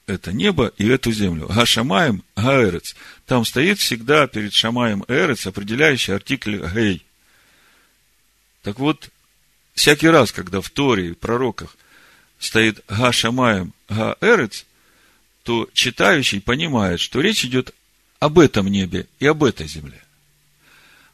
это 0.06 0.30
небо 0.30 0.70
и 0.76 0.86
эту 0.86 1.12
землю. 1.12 1.46
Гашамаем, 1.46 2.22
гаэрец. 2.36 2.94
Там 3.24 3.46
стоит 3.46 3.78
всегда 3.78 4.26
перед 4.26 4.52
Шамаем 4.52 5.02
эрец 5.08 5.46
определяющий 5.46 6.12
артикль 6.12 6.58
гей. 6.74 7.06
Так 8.62 8.78
вот, 8.78 9.08
всякий 9.72 10.08
раз, 10.08 10.30
когда 10.30 10.60
в 10.60 10.68
Торе 10.68 11.08
и 11.08 11.14
пророках 11.14 11.74
стоит 12.38 12.84
Гашамаем, 12.86 13.72
гаэрец, 13.88 14.66
то 15.42 15.70
читающий 15.72 16.42
понимает, 16.42 17.00
что 17.00 17.22
речь 17.22 17.46
идет 17.46 17.74
об 18.18 18.38
этом 18.38 18.66
небе 18.66 19.06
и 19.20 19.26
об 19.26 19.42
этой 19.42 19.66
земле. 19.66 20.02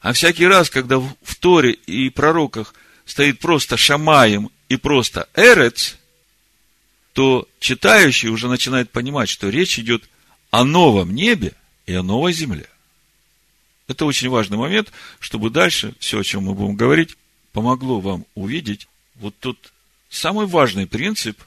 А 0.01 0.13
всякий 0.13 0.47
раз, 0.47 0.71
когда 0.71 0.99
в 0.99 1.35
Торе 1.41 1.73
и 1.73 2.11
пророках 2.11 2.75
стоит 3.05 3.39
просто 3.39 3.77
Шамаем 3.77 4.51
и 4.69 4.77
просто 4.77 5.29
Эрец, 5.35 5.97
то 7.13 7.49
читающий 7.61 8.29
уже 8.29 8.49
начинает 8.49 8.91
понимать, 8.91 9.29
что 9.29 9.49
речь 9.49 9.79
идет 9.79 10.09
о 10.51 10.65
новом 10.65 11.15
небе 11.15 11.55
и 11.87 11.95
о 11.95 12.03
новой 12.03 12.33
земле. 12.33 12.69
Это 13.89 14.05
очень 14.05 14.29
важный 14.29 14.59
момент, 14.59 14.93
чтобы 15.21 15.51
дальше 15.51 15.95
все, 15.99 16.19
о 16.21 16.25
чем 16.25 16.45
мы 16.45 16.55
будем 16.55 16.77
говорить, 16.77 17.17
помогло 17.53 18.01
вам 18.01 18.27
увидеть 18.35 18.89
вот 19.15 19.35
тот 19.39 19.73
самый 20.11 20.47
важный 20.47 20.87
принцип, 20.87 21.41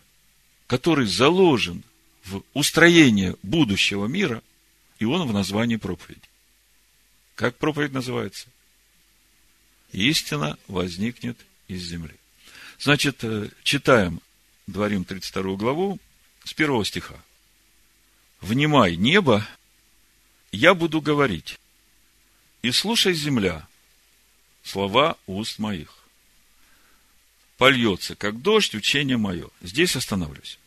который 0.67 1.05
заложен 1.05 1.83
в 2.25 2.41
устроение 2.53 3.35
будущего 3.43 4.07
мира, 4.07 4.41
и 4.99 5.05
он 5.05 5.27
в 5.27 5.33
названии 5.33 5.75
проповеди. 5.75 6.28
Как 7.39 7.55
проповедь 7.55 7.93
называется? 7.93 8.49
Истина 9.93 10.59
возникнет 10.67 11.37
из 11.69 11.83
земли. 11.83 12.13
Значит, 12.79 13.23
э, 13.23 13.47
читаем 13.63 14.19
Дворим 14.67 15.05
32 15.05 15.55
главу 15.55 15.99
с 16.43 16.53
первого 16.53 16.83
стиха. 16.83 17.15
«Внимай, 18.41 18.97
небо, 18.97 19.47
я 20.51 20.73
буду 20.73 20.99
говорить, 20.99 21.57
и 22.61 22.71
слушай, 22.71 23.13
земля, 23.13 23.65
слова 24.61 25.17
уст 25.25 25.59
моих. 25.59 25.97
Польется, 27.55 28.17
как 28.17 28.41
дождь, 28.41 28.75
учение 28.75 29.15
мое». 29.15 29.49
Здесь 29.61 29.95
остановлюсь. 29.95 30.59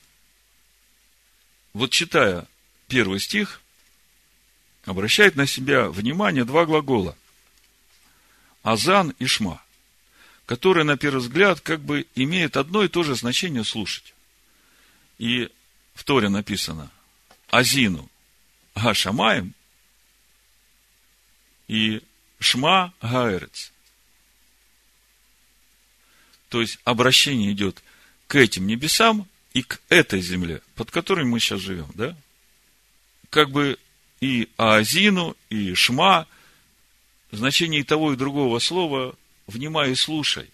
Вот 1.74 1.90
читая 1.90 2.46
первый 2.88 3.20
стих, 3.20 3.61
обращает 4.84 5.36
на 5.36 5.46
себя 5.46 5.88
внимание 5.88 6.44
два 6.44 6.66
глагола. 6.66 7.16
Азан 8.62 9.14
и 9.18 9.26
Шма, 9.26 9.62
которые, 10.46 10.84
на 10.84 10.96
первый 10.96 11.20
взгляд, 11.20 11.60
как 11.60 11.80
бы 11.80 12.06
имеют 12.14 12.56
одно 12.56 12.84
и 12.84 12.88
то 12.88 13.02
же 13.02 13.14
значение 13.14 13.64
слушать. 13.64 14.14
И 15.18 15.50
в 15.94 16.04
Торе 16.04 16.28
написано 16.28 16.90
Азину 17.48 18.08
Гашамаем 18.74 19.54
и 21.68 22.02
Шма 22.38 22.92
Гаэрец. 23.00 23.72
То 26.48 26.60
есть 26.60 26.78
обращение 26.84 27.52
идет 27.52 27.82
к 28.26 28.36
этим 28.36 28.66
небесам 28.66 29.28
и 29.52 29.62
к 29.62 29.80
этой 29.88 30.20
земле, 30.20 30.60
под 30.74 30.90
которой 30.90 31.24
мы 31.24 31.40
сейчас 31.40 31.60
живем, 31.60 31.90
да? 31.94 32.16
Как 33.30 33.50
бы 33.50 33.78
и 34.22 34.48
Аазину, 34.56 35.36
и 35.50 35.74
Шма, 35.74 36.28
значение 37.32 37.82
того, 37.82 38.12
и 38.12 38.16
другого 38.16 38.60
слова 38.60 39.16
«внимай 39.48 39.90
и 39.90 39.94
слушай». 39.96 40.48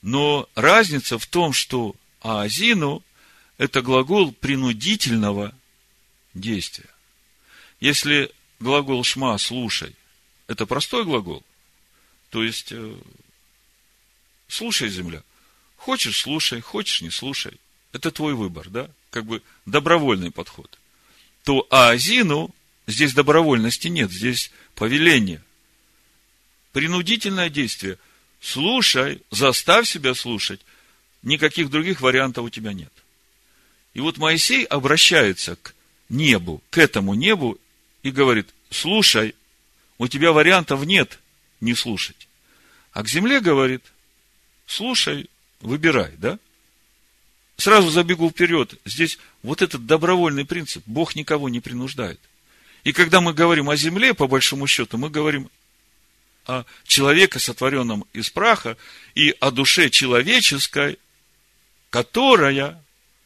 Но 0.00 0.48
разница 0.54 1.18
в 1.18 1.26
том, 1.26 1.52
что 1.52 1.96
Аазину– 2.20 3.02
это 3.58 3.82
глагол 3.82 4.30
принудительного 4.30 5.52
действия. 6.34 6.88
Если 7.80 8.30
глагол 8.60 9.02
«шма»– 9.02 9.36
«слушай»– 9.38 9.96
это 10.46 10.66
простой 10.66 11.04
глагол, 11.04 11.42
то 12.30 12.44
есть, 12.44 12.68
э, 12.70 12.96
слушай, 14.46 14.88
земля. 14.88 15.24
Хочешь– 15.76 16.20
слушай, 16.22 16.60
хочешь– 16.60 17.00
не 17.02 17.10
слушай. 17.10 17.58
Это 17.90 18.12
твой 18.12 18.34
выбор, 18.34 18.68
да? 18.70 18.88
Как 19.10 19.24
бы 19.24 19.42
добровольный 19.66 20.30
подход 20.30 20.77
то 21.48 21.66
Аазину 21.70 22.54
здесь 22.86 23.14
добровольности 23.14 23.88
нет, 23.88 24.10
здесь 24.10 24.50
повеление. 24.74 25.42
Принудительное 26.72 27.48
действие. 27.48 27.96
Слушай, 28.38 29.22
заставь 29.30 29.88
себя 29.88 30.12
слушать. 30.12 30.60
Никаких 31.22 31.70
других 31.70 32.02
вариантов 32.02 32.44
у 32.44 32.50
тебя 32.50 32.74
нет. 32.74 32.92
И 33.94 34.00
вот 34.00 34.18
Моисей 34.18 34.64
обращается 34.64 35.56
к 35.56 35.74
небу, 36.10 36.62
к 36.68 36.76
этому 36.76 37.14
небу 37.14 37.58
и 38.02 38.10
говорит, 38.10 38.50
слушай, 38.68 39.34
у 39.96 40.06
тебя 40.06 40.32
вариантов 40.32 40.84
нет 40.84 41.18
не 41.62 41.74
слушать. 41.74 42.28
А 42.92 43.02
к 43.02 43.08
земле 43.08 43.40
говорит, 43.40 43.82
слушай, 44.66 45.30
выбирай, 45.62 46.12
да? 46.18 46.38
Сразу 47.58 47.90
забегу 47.90 48.30
вперед. 48.30 48.78
Здесь 48.84 49.18
вот 49.42 49.62
этот 49.62 49.84
добровольный 49.84 50.44
принцип. 50.44 50.84
Бог 50.86 51.16
никого 51.16 51.48
не 51.48 51.58
принуждает. 51.60 52.20
И 52.84 52.92
когда 52.92 53.20
мы 53.20 53.34
говорим 53.34 53.68
о 53.68 53.76
земле, 53.76 54.14
по 54.14 54.28
большому 54.28 54.68
счету, 54.68 54.96
мы 54.96 55.10
говорим 55.10 55.50
о 56.46 56.64
человеке, 56.86 57.40
сотворенном 57.40 58.06
из 58.12 58.30
праха, 58.30 58.76
и 59.16 59.34
о 59.40 59.50
душе 59.50 59.90
человеческой, 59.90 60.98
которая 61.90 62.80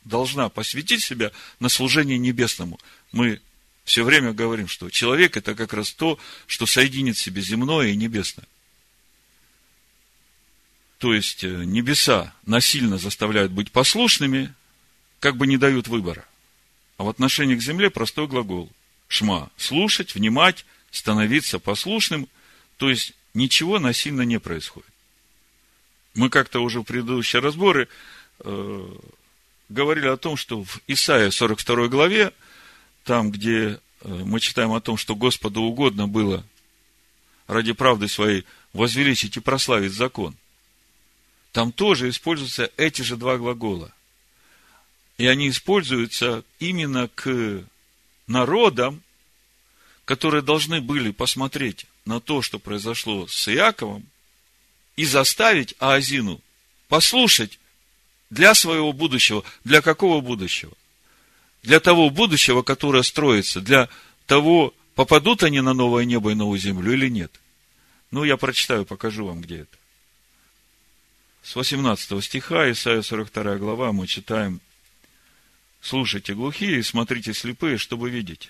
должна 0.04 0.48
посвятить 0.48 1.04
себя 1.04 1.30
на 1.60 1.68
служение 1.68 2.16
небесному. 2.16 2.80
Мы 3.12 3.38
все 3.84 4.02
время 4.02 4.32
говорим, 4.32 4.66
что 4.66 4.88
человек 4.88 5.36
это 5.36 5.54
как 5.54 5.74
раз 5.74 5.92
то, 5.92 6.18
что 6.46 6.64
соединит 6.64 7.18
в 7.18 7.20
себе 7.20 7.42
земное 7.42 7.88
и 7.88 7.96
небесное. 7.96 8.46
То 11.02 11.12
есть 11.12 11.42
э, 11.42 11.48
небеса 11.48 12.32
насильно 12.46 12.96
заставляют 12.96 13.50
быть 13.50 13.72
послушными, 13.72 14.54
как 15.18 15.36
бы 15.36 15.48
не 15.48 15.56
дают 15.56 15.88
выбора. 15.88 16.24
А 16.96 17.02
в 17.02 17.08
отношении 17.08 17.56
к 17.56 17.60
земле 17.60 17.90
простой 17.90 18.28
глагол. 18.28 18.70
Шма. 19.08 19.50
Слушать, 19.56 20.14
внимать, 20.14 20.64
становиться 20.92 21.58
послушным. 21.58 22.28
То 22.76 22.88
есть 22.88 23.14
ничего 23.34 23.80
насильно 23.80 24.22
не 24.22 24.38
происходит. 24.38 24.88
Мы 26.14 26.30
как-то 26.30 26.60
уже 26.60 26.78
в 26.78 26.84
предыдущие 26.84 27.42
разборы 27.42 27.88
э, 28.38 28.88
говорили 29.70 30.06
о 30.06 30.16
том, 30.16 30.36
что 30.36 30.62
в 30.62 30.80
Исаия 30.86 31.32
42 31.32 31.88
главе, 31.88 32.32
там, 33.02 33.32
где 33.32 33.58
э, 33.60 33.78
мы 34.04 34.38
читаем 34.38 34.70
о 34.70 34.80
том, 34.80 34.96
что 34.96 35.16
Господу 35.16 35.62
угодно 35.62 36.06
было 36.06 36.46
ради 37.48 37.72
правды 37.72 38.06
своей 38.06 38.44
возвеличить 38.72 39.36
и 39.36 39.40
прославить 39.40 39.90
закон, 39.90 40.36
там 41.52 41.70
тоже 41.70 42.08
используются 42.08 42.70
эти 42.76 43.02
же 43.02 43.16
два 43.16 43.36
глагола. 43.36 43.92
И 45.18 45.26
они 45.26 45.50
используются 45.50 46.44
именно 46.58 47.08
к 47.08 47.62
народам, 48.26 49.02
которые 50.04 50.42
должны 50.42 50.80
были 50.80 51.10
посмотреть 51.10 51.86
на 52.06 52.20
то, 52.20 52.42
что 52.42 52.58
произошло 52.58 53.26
с 53.28 53.48
Иаковом, 53.48 54.04
и 54.96 55.04
заставить 55.04 55.74
Аазину 55.78 56.40
послушать 56.88 57.58
для 58.30 58.54
своего 58.54 58.92
будущего. 58.92 59.44
Для 59.64 59.80
какого 59.80 60.20
будущего? 60.20 60.72
Для 61.62 61.80
того 61.80 62.10
будущего, 62.10 62.62
которое 62.62 63.02
строится, 63.02 63.60
для 63.60 63.88
того, 64.26 64.74
попадут 64.94 65.42
они 65.42 65.60
на 65.60 65.74
новое 65.74 66.04
небо 66.04 66.32
и 66.32 66.34
новую 66.34 66.58
землю 66.58 66.92
или 66.92 67.08
нет. 67.08 67.32
Ну, 68.10 68.24
я 68.24 68.36
прочитаю, 68.36 68.84
покажу 68.84 69.26
вам, 69.26 69.40
где 69.40 69.60
это. 69.60 69.81
С 71.42 71.56
18 71.56 72.24
стиха, 72.24 72.70
Исайя 72.70 73.02
42 73.02 73.56
глава, 73.56 73.92
мы 73.92 74.06
читаем 74.06 74.60
Слушайте 75.80 76.34
глухие 76.34 76.78
и 76.78 76.82
смотрите 76.82 77.34
слепые, 77.34 77.76
чтобы 77.76 78.08
видеть. 78.08 78.48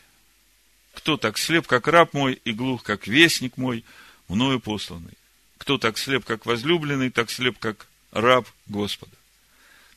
Кто 0.93 1.17
так 1.17 1.39
слеп, 1.39 1.67
как 1.67 1.89
раб 1.89 2.13
мой, 2.13 2.35
и 2.45 2.53
глух, 2.53 2.83
как 2.83 3.07
вестник 3.07 3.57
мой, 3.57 3.85
мною 4.29 4.61
посланный? 4.61 5.15
Кто 5.57 5.79
так 5.79 5.97
слеп, 5.97 6.27
как 6.27 6.45
возлюбленный, 6.45 7.09
так 7.09 7.31
слеп, 7.31 7.59
как 7.59 7.89
раб 8.11 8.47
Господа? 8.67 9.17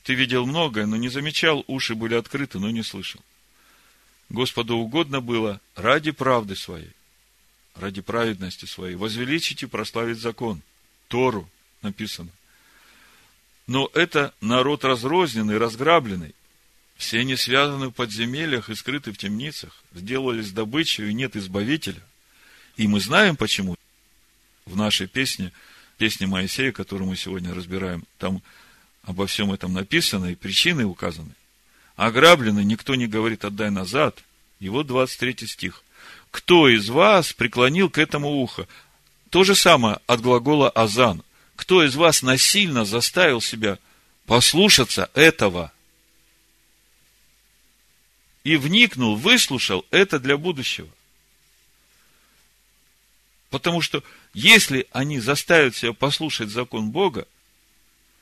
Ты 0.04 0.14
видел 0.14 0.46
многое, 0.46 0.86
но 0.86 0.96
не 0.96 1.10
замечал, 1.10 1.66
уши 1.68 1.96
были 1.96 2.16
открыты, 2.16 2.60
но 2.60 2.70
не 2.70 2.84
слышал. 2.84 3.22
Господу 4.30 4.78
угодно 4.78 5.20
было 5.20 5.60
ради 5.76 6.12
правды 6.12 6.56
своей, 6.56 6.92
ради 7.76 8.02
праведности 8.02 8.64
своей, 8.64 8.96
возвеличить 8.96 9.64
и 9.64 9.68
прославить 9.68 10.20
закон. 10.20 10.62
Тору 11.10 11.50
написано. 11.82 12.30
Но 13.68 13.90
это 13.94 14.34
народ 14.42 14.86
разрозненный, 14.86 15.58
разграбленный. 15.58 16.36
Все 16.98 17.20
они 17.20 17.36
связаны 17.36 17.88
в 17.88 17.92
подземельях 17.92 18.70
и 18.70 18.76
скрыты 18.76 19.12
в 19.12 19.18
темницах, 19.18 19.84
сделались 19.94 20.52
добычей, 20.52 21.10
и 21.10 21.14
нет 21.14 21.36
избавителя. 21.36 22.02
И 22.78 22.88
мы 22.88 23.00
знаем 23.00 23.36
почему. 23.36 23.76
В 24.66 24.76
нашей 24.76 25.08
песне, 25.08 25.52
песне 25.98 26.26
Моисея, 26.26 26.72
которую 26.72 27.10
мы 27.10 27.16
сегодня 27.16 27.54
разбираем, 27.54 28.04
там 28.18 28.42
обо 29.04 29.28
всем 29.28 29.52
этом 29.52 29.74
написано, 29.74 30.28
и 30.28 30.36
причины 30.36 30.86
указаны. 30.86 31.32
Ограбленный 31.96 32.66
никто 32.66 32.96
не 32.96 33.08
говорит, 33.08 33.46
отдай 33.46 33.70
назад. 33.70 34.24
И 34.60 34.70
вот 34.70 34.88
23 34.88 35.48
стих. 35.48 35.84
Кто 36.32 36.68
из 36.68 36.90
вас 36.90 37.34
преклонил 37.34 37.90
к 37.90 37.98
этому 37.98 38.30
ухо? 38.42 38.68
То 39.30 39.44
же 39.44 39.56
самое 39.56 40.00
от 40.08 40.22
глагола 40.22 40.70
азан. 40.70 41.24
Кто 41.56 41.84
из 41.84 41.96
вас 41.96 42.22
насильно 42.22 42.86
заставил 42.86 43.42
себя 43.42 43.80
послушаться 44.26 45.10
этого? 45.14 45.72
и 48.46 48.58
вникнул, 48.58 49.16
выслушал, 49.16 49.86
это 49.90 50.20
для 50.20 50.38
будущего. 50.38 50.88
Потому 53.50 53.82
что 53.82 54.04
если 54.34 54.88
они 54.92 55.20
заставят 55.20 55.76
себя 55.76 55.94
послушать 55.94 56.50
закон 56.50 56.92
Бога 56.92 57.28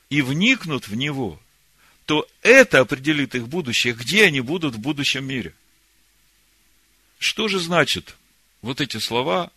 и 0.08 0.22
вникнут 0.22 0.88
в 0.88 0.94
него, 0.94 1.38
то 2.06 2.26
это 2.40 2.80
определит 2.80 3.34
их 3.34 3.48
будущее, 3.48 3.92
где 3.92 4.24
они 4.24 4.40
будут 4.40 4.74
в 4.74 4.78
будущем 4.78 5.26
мире. 5.26 5.54
Что 7.18 7.46
же 7.48 7.60
значит 7.60 8.16
вот 8.62 8.80
эти 8.80 8.96
слова, 8.96 9.52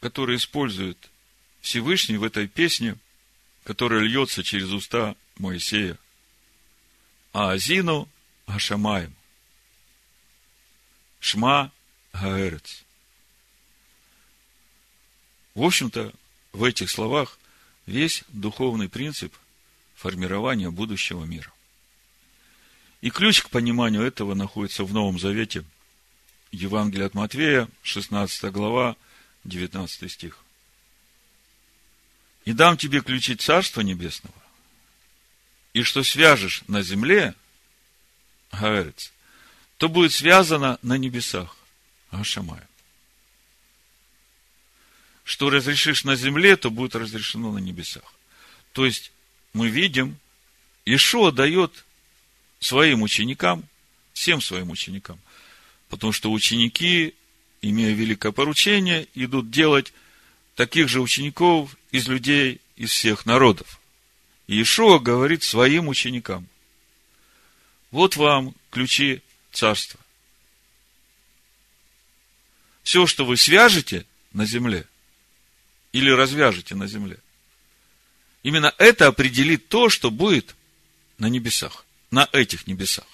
которые 0.00 0.38
использует 0.38 0.98
Всевышний 1.64 2.18
в 2.18 2.24
этой 2.24 2.46
песне, 2.46 2.98
которая 3.64 4.00
льется 4.00 4.42
через 4.42 4.70
уста 4.70 5.16
Моисея? 5.38 5.98
А 7.32 7.52
Азину 7.52 8.06
Ашамаем. 8.44 9.14
Шма 11.20 11.72
Гаэрец. 12.12 12.84
В 15.54 15.62
общем-то, 15.62 16.12
в 16.52 16.64
этих 16.64 16.90
словах 16.90 17.38
весь 17.86 18.24
духовный 18.28 18.90
принцип 18.90 19.34
формирования 19.94 20.70
будущего 20.70 21.24
мира. 21.24 21.50
И 23.00 23.08
ключ 23.08 23.40
к 23.40 23.48
пониманию 23.48 24.02
этого 24.02 24.34
находится 24.34 24.84
в 24.84 24.92
Новом 24.92 25.18
Завете, 25.18 25.64
Евангелие 26.52 27.06
от 27.06 27.14
Матвея, 27.14 27.70
16 27.82 28.52
глава, 28.52 28.96
19 29.44 30.12
стих. 30.12 30.43
«И 32.44 32.52
дам 32.52 32.76
тебе 32.76 33.00
ключи 33.00 33.34
Царства 33.34 33.80
Небесного, 33.80 34.34
и 35.72 35.82
что 35.82 36.02
свяжешь 36.02 36.62
на 36.68 36.82
земле, 36.82 37.34
Гаэрец, 38.52 39.12
то 39.78 39.88
будет 39.88 40.12
связано 40.12 40.78
на 40.82 40.96
небесах. 40.96 41.56
Ашамая. 42.10 42.68
Что 45.24 45.50
разрешишь 45.50 46.04
на 46.04 46.16
земле, 46.16 46.56
то 46.56 46.70
будет 46.70 46.94
разрешено 46.94 47.52
на 47.52 47.58
небесах. 47.58 48.14
То 48.72 48.86
есть, 48.86 49.10
мы 49.52 49.68
видим, 49.68 50.18
Ишуа 50.84 51.32
дает 51.32 51.84
своим 52.60 53.02
ученикам, 53.02 53.64
всем 54.12 54.40
своим 54.40 54.70
ученикам, 54.70 55.18
потому 55.88 56.12
что 56.12 56.30
ученики, 56.30 57.14
имея 57.62 57.94
великое 57.94 58.32
поручение, 58.32 59.08
идут 59.14 59.50
делать 59.50 59.92
таких 60.54 60.88
же 60.88 61.00
учеников 61.00 61.76
из 61.90 62.08
людей 62.08 62.60
из 62.76 62.90
всех 62.90 63.26
народов. 63.26 63.80
И 64.46 64.60
Ишуа 64.60 64.98
говорит 64.98 65.42
своим 65.42 65.88
ученикам, 65.88 66.48
вот 67.90 68.16
вам 68.16 68.54
ключи 68.70 69.22
царство. 69.52 70.00
Все, 72.82 73.06
что 73.06 73.24
вы 73.24 73.36
свяжете 73.36 74.04
на 74.32 74.44
земле 74.44 74.86
или 75.92 76.10
развяжете 76.10 76.74
на 76.74 76.86
земле, 76.86 77.18
именно 78.42 78.74
это 78.78 79.06
определит 79.06 79.68
то, 79.68 79.88
что 79.88 80.10
будет 80.10 80.54
на 81.18 81.26
небесах, 81.26 81.86
на 82.10 82.28
этих 82.32 82.66
небесах. 82.66 83.06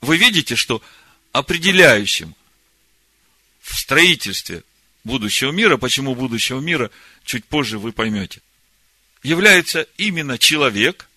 Вы 0.00 0.16
видите, 0.16 0.56
что 0.56 0.82
определяющим 1.32 2.34
в 3.60 3.78
строительстве 3.78 4.64
будущего 5.04 5.50
мира, 5.50 5.76
почему 5.76 6.14
будущего 6.14 6.60
мира, 6.60 6.90
чуть 7.24 7.44
позже 7.44 7.78
вы 7.78 7.92
поймете, 7.92 8.40
является 9.22 9.86
именно 9.96 10.38
человек, 10.38 11.08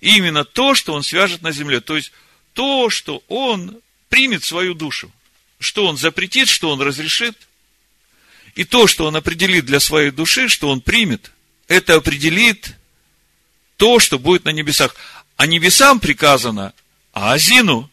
именно 0.00 0.44
то, 0.44 0.74
что 0.74 0.94
он 0.94 1.02
свяжет 1.02 1.42
на 1.42 1.52
земле. 1.52 1.80
То 1.80 1.96
есть, 1.96 2.12
то, 2.52 2.90
что 2.90 3.22
он 3.28 3.80
примет 4.08 4.44
свою 4.44 4.74
душу. 4.74 5.10
Что 5.58 5.86
он 5.86 5.96
запретит, 5.96 6.48
что 6.48 6.70
он 6.70 6.80
разрешит. 6.80 7.36
И 8.54 8.64
то, 8.64 8.86
что 8.86 9.06
он 9.06 9.16
определит 9.16 9.66
для 9.66 9.80
своей 9.80 10.10
души, 10.10 10.48
что 10.48 10.70
он 10.70 10.80
примет, 10.80 11.30
это 11.68 11.94
определит 11.94 12.74
то, 13.76 13.98
что 13.98 14.18
будет 14.18 14.44
на 14.44 14.50
небесах. 14.50 14.94
А 15.36 15.46
небесам 15.46 16.00
приказано, 16.00 16.72
а 17.12 17.34
Азину 17.34 17.90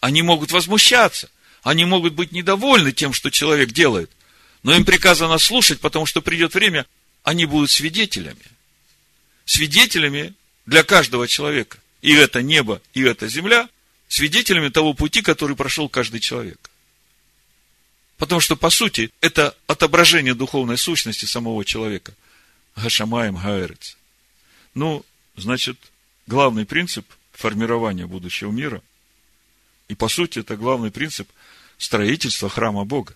они 0.00 0.22
могут 0.22 0.52
возмущаться, 0.52 1.30
они 1.66 1.84
могут 1.84 2.14
быть 2.14 2.30
недовольны 2.30 2.92
тем, 2.92 3.12
что 3.12 3.28
человек 3.28 3.72
делает. 3.72 4.08
Но 4.62 4.72
им 4.76 4.84
приказано 4.84 5.36
слушать, 5.38 5.80
потому 5.80 6.06
что 6.06 6.22
придет 6.22 6.54
время, 6.54 6.86
они 7.24 7.44
будут 7.44 7.72
свидетелями. 7.72 8.46
Свидетелями 9.46 10.34
для 10.64 10.84
каждого 10.84 11.26
человека 11.26 11.78
и 12.02 12.14
это 12.14 12.40
небо, 12.40 12.80
и 12.94 13.02
эта 13.02 13.26
земля, 13.26 13.68
свидетелями 14.06 14.68
того 14.68 14.94
пути, 14.94 15.22
который 15.22 15.56
прошел 15.56 15.88
каждый 15.88 16.20
человек. 16.20 16.70
Потому 18.16 18.40
что, 18.40 18.54
по 18.54 18.70
сути, 18.70 19.10
это 19.20 19.56
отображение 19.66 20.34
духовной 20.34 20.78
сущности 20.78 21.24
самого 21.24 21.64
человека. 21.64 22.14
Гашамаем 22.76 23.34
Гаэрец. 23.34 23.96
Ну, 24.74 25.04
значит, 25.34 25.76
главный 26.28 26.64
принцип 26.64 27.04
формирования 27.32 28.06
будущего 28.06 28.52
мира 28.52 28.82
И 29.88 29.96
по 29.96 30.08
сути 30.08 30.38
это 30.38 30.56
главный 30.56 30.92
принцип 30.92 31.28
строительства 31.78 32.48
храма 32.48 32.84
Бога. 32.84 33.14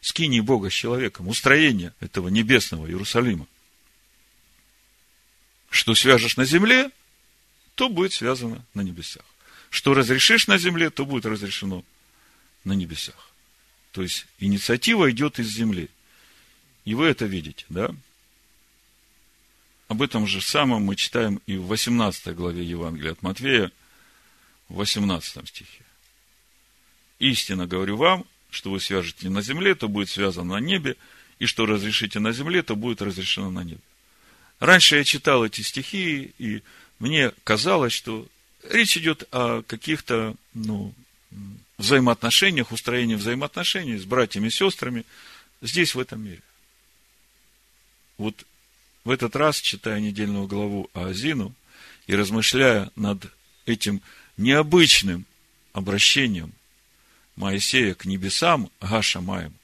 Скини 0.00 0.40
Бога 0.40 0.68
с 0.68 0.72
человеком, 0.72 1.28
устроение 1.28 1.94
этого 2.00 2.28
небесного 2.28 2.86
Иерусалима. 2.86 3.46
Что 5.70 5.94
свяжешь 5.94 6.36
на 6.36 6.44
земле, 6.44 6.90
то 7.74 7.88
будет 7.88 8.12
связано 8.12 8.64
на 8.74 8.82
небесах. 8.82 9.24
Что 9.70 9.94
разрешишь 9.94 10.48
на 10.48 10.58
земле, 10.58 10.90
то 10.90 11.06
будет 11.06 11.24
разрешено 11.24 11.84
на 12.64 12.72
небесах. 12.72 13.30
То 13.92 14.02
есть 14.02 14.26
инициатива 14.38 15.10
идет 15.10 15.38
из 15.38 15.48
земли. 15.48 15.88
И 16.84 16.94
вы 16.94 17.06
это 17.06 17.26
видите, 17.26 17.64
да? 17.68 17.94
Об 19.88 20.02
этом 20.02 20.26
же 20.26 20.40
самом 20.40 20.82
мы 20.84 20.96
читаем 20.96 21.40
и 21.46 21.56
в 21.56 21.66
18 21.66 22.34
главе 22.34 22.64
Евангелия 22.64 23.12
от 23.12 23.22
Матвея, 23.22 23.70
в 24.68 24.76
18 24.76 25.48
стихе. 25.48 25.81
Истинно 27.22 27.68
говорю 27.68 27.98
вам, 27.98 28.26
что 28.50 28.72
вы 28.72 28.80
свяжете 28.80 29.30
на 29.30 29.42
земле, 29.42 29.76
то 29.76 29.86
будет 29.86 30.08
связано 30.08 30.54
на 30.54 30.60
небе, 30.60 30.96
и 31.38 31.46
что 31.46 31.66
разрешите 31.66 32.18
на 32.18 32.32
земле, 32.32 32.64
то 32.64 32.74
будет 32.74 33.00
разрешено 33.00 33.48
на 33.48 33.62
небе. 33.62 33.78
Раньше 34.58 34.96
я 34.96 35.04
читал 35.04 35.46
эти 35.46 35.60
стихи, 35.60 36.34
и 36.40 36.64
мне 36.98 37.30
казалось, 37.44 37.92
что 37.92 38.26
речь 38.68 38.96
идет 38.96 39.22
о 39.30 39.62
каких-то, 39.62 40.34
ну, 40.52 40.92
взаимоотношениях, 41.78 42.72
устроении 42.72 43.14
взаимоотношений 43.14 43.98
с 43.98 44.04
братьями 44.04 44.48
и 44.48 44.50
сестрами 44.50 45.04
здесь, 45.60 45.94
в 45.94 46.00
этом 46.00 46.24
мире. 46.24 46.42
Вот 48.18 48.44
в 49.04 49.10
этот 49.10 49.36
раз, 49.36 49.60
читая 49.60 50.00
недельную 50.00 50.48
главу 50.48 50.90
Азину 50.92 51.54
и 52.08 52.16
размышляя 52.16 52.90
над 52.96 53.32
этим 53.64 54.02
необычным 54.36 55.24
обращением 55.72 56.52
Моисея 57.36 57.94
к 57.94 58.04
небесам, 58.04 58.70
Гаша 58.80 59.20
Маем, 59.20 59.54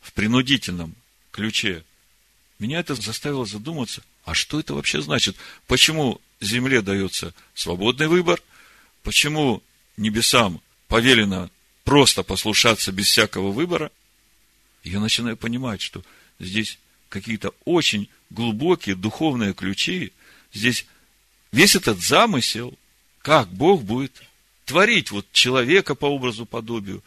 в 0.00 0.12
принудительном 0.12 0.94
ключе, 1.30 1.84
меня 2.58 2.80
это 2.80 2.94
заставило 2.94 3.46
задуматься, 3.46 4.02
а 4.24 4.34
что 4.34 4.58
это 4.58 4.74
вообще 4.74 5.00
значит? 5.00 5.36
Почему 5.66 6.20
земле 6.40 6.82
дается 6.82 7.34
свободный 7.54 8.08
выбор? 8.08 8.42
Почему 9.02 9.62
небесам 9.96 10.60
повелено 10.88 11.50
просто 11.84 12.22
послушаться 12.22 12.92
без 12.92 13.06
всякого 13.06 13.52
выбора? 13.52 13.90
я 14.84 15.00
начинаю 15.00 15.36
понимать, 15.36 15.80
что 15.80 16.02
здесь 16.38 16.78
какие-то 17.08 17.52
очень 17.64 18.08
глубокие 18.30 18.94
духовные 18.94 19.54
ключи. 19.54 20.12
Здесь 20.52 20.86
весь 21.52 21.76
этот 21.76 22.00
замысел, 22.00 22.78
как 23.20 23.48
Бог 23.52 23.82
будет 23.82 24.22
творить 24.68 25.10
вот 25.10 25.26
человека 25.32 25.94
по 25.94 26.06
образу, 26.06 26.44
подобию. 26.44 27.02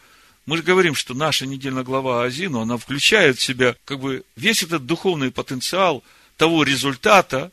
Мы 0.46 0.56
же 0.56 0.64
говорим, 0.64 0.96
что 0.96 1.14
наша 1.14 1.46
недельная 1.46 1.84
глава 1.84 2.24
Азину, 2.24 2.60
она 2.60 2.76
включает 2.76 3.38
в 3.38 3.42
себя 3.42 3.76
как 3.84 4.00
бы 4.00 4.24
весь 4.34 4.64
этот 4.64 4.84
духовный 4.84 5.30
потенциал 5.30 6.02
того 6.36 6.64
результата, 6.64 7.52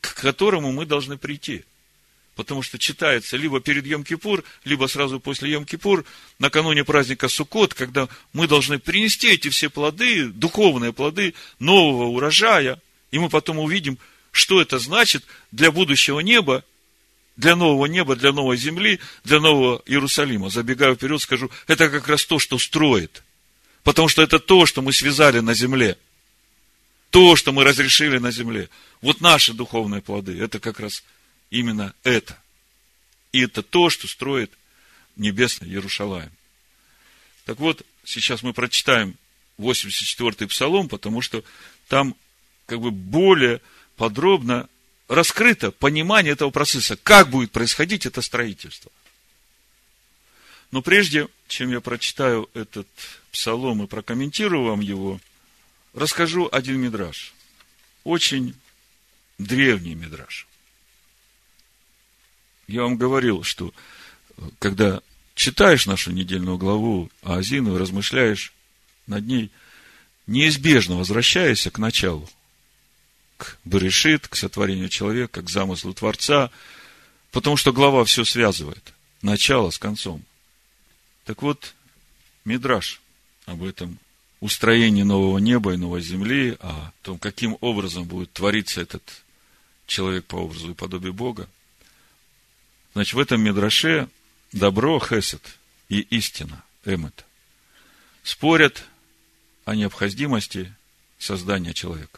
к 0.00 0.14
которому 0.14 0.70
мы 0.70 0.86
должны 0.86 1.18
прийти. 1.18 1.64
Потому 2.36 2.62
что 2.62 2.78
читается 2.78 3.36
либо 3.36 3.60
перед 3.60 3.84
Йом-Кипур, 3.84 4.44
либо 4.64 4.86
сразу 4.86 5.18
после 5.18 5.52
Йом-Кипур, 5.54 6.04
накануне 6.38 6.84
праздника 6.84 7.26
Суккот, 7.26 7.74
когда 7.74 8.08
мы 8.32 8.46
должны 8.46 8.78
принести 8.78 9.28
эти 9.28 9.48
все 9.48 9.68
плоды, 9.68 10.28
духовные 10.28 10.92
плоды 10.92 11.34
нового 11.58 12.04
урожая, 12.04 12.80
и 13.10 13.18
мы 13.18 13.28
потом 13.28 13.58
увидим, 13.58 13.98
что 14.30 14.60
это 14.60 14.78
значит 14.78 15.24
для 15.50 15.72
будущего 15.72 16.20
неба, 16.20 16.62
для 17.38 17.54
нового 17.54 17.86
неба, 17.86 18.16
для 18.16 18.32
новой 18.32 18.56
земли, 18.56 18.98
для 19.22 19.38
нового 19.40 19.80
Иерусалима. 19.86 20.50
Забегая 20.50 20.94
вперед, 20.94 21.22
скажу, 21.22 21.50
это 21.68 21.88
как 21.88 22.08
раз 22.08 22.26
то, 22.26 22.40
что 22.40 22.58
строит. 22.58 23.22
Потому 23.84 24.08
что 24.08 24.22
это 24.22 24.40
то, 24.40 24.66
что 24.66 24.82
мы 24.82 24.92
связали 24.92 25.38
на 25.38 25.54
земле. 25.54 25.96
То, 27.10 27.36
что 27.36 27.52
мы 27.52 27.62
разрешили 27.62 28.18
на 28.18 28.32
земле. 28.32 28.68
Вот 29.00 29.20
наши 29.20 29.54
духовные 29.54 30.02
плоды, 30.02 30.36
это 30.36 30.58
как 30.58 30.80
раз 30.80 31.04
именно 31.50 31.94
это. 32.02 32.36
И 33.30 33.40
это 33.42 33.62
то, 33.62 33.88
что 33.88 34.08
строит 34.08 34.50
небесный 35.14 35.68
Иерушалаем. 35.68 36.32
Так 37.44 37.60
вот, 37.60 37.86
сейчас 38.04 38.42
мы 38.42 38.52
прочитаем 38.52 39.14
84-й 39.58 40.48
псалом, 40.48 40.88
потому 40.88 41.20
что 41.22 41.44
там 41.86 42.16
как 42.66 42.80
бы 42.80 42.90
более 42.90 43.60
подробно 43.96 44.68
раскрыто 45.08 45.70
понимание 45.72 46.32
этого 46.32 46.50
процесса, 46.50 46.96
как 46.96 47.30
будет 47.30 47.50
происходить 47.50 48.06
это 48.06 48.22
строительство. 48.22 48.92
Но 50.70 50.82
прежде, 50.82 51.28
чем 51.48 51.70
я 51.70 51.80
прочитаю 51.80 52.48
этот 52.52 52.86
псалом 53.32 53.82
и 53.82 53.86
прокомментирую 53.86 54.64
вам 54.64 54.80
его, 54.80 55.18
расскажу 55.94 56.48
один 56.52 56.78
мидраж. 56.78 57.32
Очень 58.04 58.54
древний 59.38 59.94
мидраж. 59.94 60.46
Я 62.66 62.82
вам 62.82 62.98
говорил, 62.98 63.42
что 63.44 63.72
когда 64.58 65.00
читаешь 65.34 65.86
нашу 65.86 66.12
недельную 66.12 66.58
главу 66.58 67.10
Азину 67.22 67.78
размышляешь 67.78 68.52
над 69.06 69.26
ней, 69.26 69.50
неизбежно 70.26 70.96
возвращаешься 70.96 71.70
к 71.70 71.78
началу 71.78 72.28
к 73.38 73.56
Берешит, 73.64 74.28
к 74.28 74.36
сотворению 74.36 74.90
человека, 74.90 75.40
к 75.40 75.48
замыслу 75.48 75.94
Творца, 75.94 76.50
потому 77.30 77.56
что 77.56 77.72
глава 77.72 78.04
все 78.04 78.24
связывает, 78.24 78.92
начало 79.22 79.70
с 79.70 79.78
концом. 79.78 80.22
Так 81.24 81.40
вот, 81.40 81.74
Мидраш 82.44 83.00
об 83.46 83.62
этом 83.62 83.98
устроении 84.40 85.02
нового 85.02 85.38
неба 85.38 85.72
и 85.72 85.76
новой 85.76 86.02
земли, 86.02 86.56
о 86.60 86.92
том, 87.02 87.18
каким 87.18 87.56
образом 87.60 88.04
будет 88.04 88.32
твориться 88.32 88.80
этот 88.80 89.02
человек 89.86 90.26
по 90.26 90.36
образу 90.36 90.70
и 90.70 90.74
подобию 90.74 91.14
Бога. 91.14 91.48
Значит, 92.92 93.14
в 93.14 93.18
этом 93.18 93.40
Мидраше 93.40 94.08
добро, 94.52 95.00
хесед 95.00 95.42
и 95.88 96.00
истина, 96.00 96.62
эмет, 96.84 97.24
спорят 98.22 98.84
о 99.64 99.74
необходимости 99.74 100.72
создания 101.18 101.74
человека. 101.74 102.17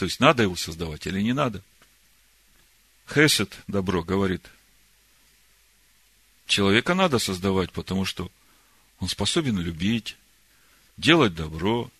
То 0.00 0.06
есть, 0.06 0.18
надо 0.18 0.44
его 0.44 0.56
создавать 0.56 1.06
или 1.06 1.20
не 1.20 1.34
надо? 1.34 1.62
Хесед, 3.06 3.54
добро, 3.66 4.02
говорит, 4.02 4.48
человека 6.46 6.94
надо 6.94 7.18
создавать, 7.18 7.70
потому 7.70 8.06
что 8.06 8.32
он 8.98 9.10
способен 9.10 9.58
любить, 9.58 10.16
делать 10.96 11.34
добро. 11.34 11.90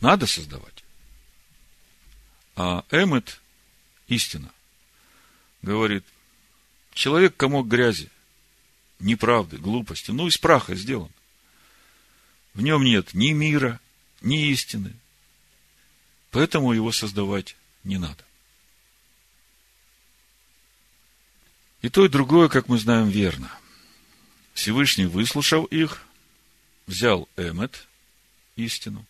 Надо 0.00 0.26
создавать. 0.26 0.82
А 2.56 2.84
Эмет, 2.90 3.40
истина, 4.08 4.52
говорит, 5.62 6.04
человек 6.94 7.36
комок 7.36 7.68
грязи, 7.68 8.10
неправды, 8.98 9.56
глупости, 9.58 10.10
ну, 10.10 10.26
из 10.26 10.36
праха 10.36 10.74
сделан. 10.74 11.12
В 12.54 12.60
нем 12.60 12.82
нет 12.82 13.14
ни 13.14 13.30
мира, 13.30 13.78
ни 14.20 14.48
истины, 14.48 14.96
Поэтому 16.34 16.72
его 16.72 16.90
создавать 16.90 17.54
не 17.84 17.96
надо. 17.96 18.24
И 21.80 21.88
то, 21.88 22.04
и 22.04 22.08
другое, 22.08 22.48
как 22.48 22.66
мы 22.66 22.76
знаем, 22.76 23.08
верно. 23.08 23.56
Всевышний, 24.52 25.06
выслушав 25.06 25.66
их, 25.66 26.04
взял 26.88 27.28
Эмет, 27.36 27.86
истину, 28.56 29.06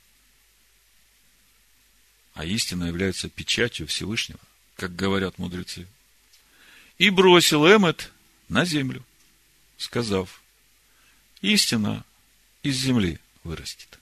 а 2.34 2.44
истина 2.44 2.84
является 2.84 3.30
печатью 3.30 3.86
Всевышнего, 3.86 4.40
как 4.76 4.94
говорят 4.94 5.38
мудрецы, 5.38 5.86
и 6.98 7.08
бросил 7.08 7.66
Эмет 7.66 8.12
на 8.50 8.66
землю, 8.66 9.02
сказав, 9.78 10.42
истина 11.40 12.04
из 12.62 12.76
земли 12.76 13.18
вырастет. 13.44 13.98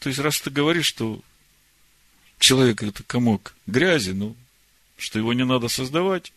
То 0.00 0.08
есть, 0.08 0.20
раз 0.20 0.40
ты 0.40 0.50
говоришь, 0.50 0.86
что 0.86 1.22
человек 2.38 2.82
это 2.82 3.02
комок 3.02 3.54
грязи, 3.66 4.10
ну, 4.10 4.36
что 4.96 5.18
его 5.18 5.32
не 5.32 5.44
надо 5.44 5.68
создавать, 5.68 6.32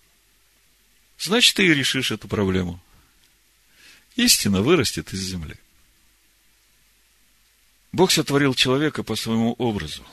значит, 1.17 1.55
ты 1.55 1.67
и 1.67 1.73
решишь 1.73 2.11
эту 2.11 2.27
проблему. 2.27 2.79
Истина 4.15 4.61
вырастет 4.61 5.13
из 5.13 5.19
земли. 5.19 5.55
Бог 7.91 8.11
сотворил 8.11 8.53
человека 8.53 9.03
по 9.03 9.15
своему 9.15 9.53
образу. 9.53 10.05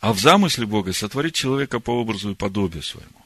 А 0.00 0.12
в 0.12 0.20
замысле 0.20 0.66
Бога 0.66 0.92
сотворить 0.92 1.34
человека 1.34 1.80
по 1.80 1.90
образу 1.90 2.30
и 2.30 2.34
подобию 2.34 2.82
своему. 2.82 3.24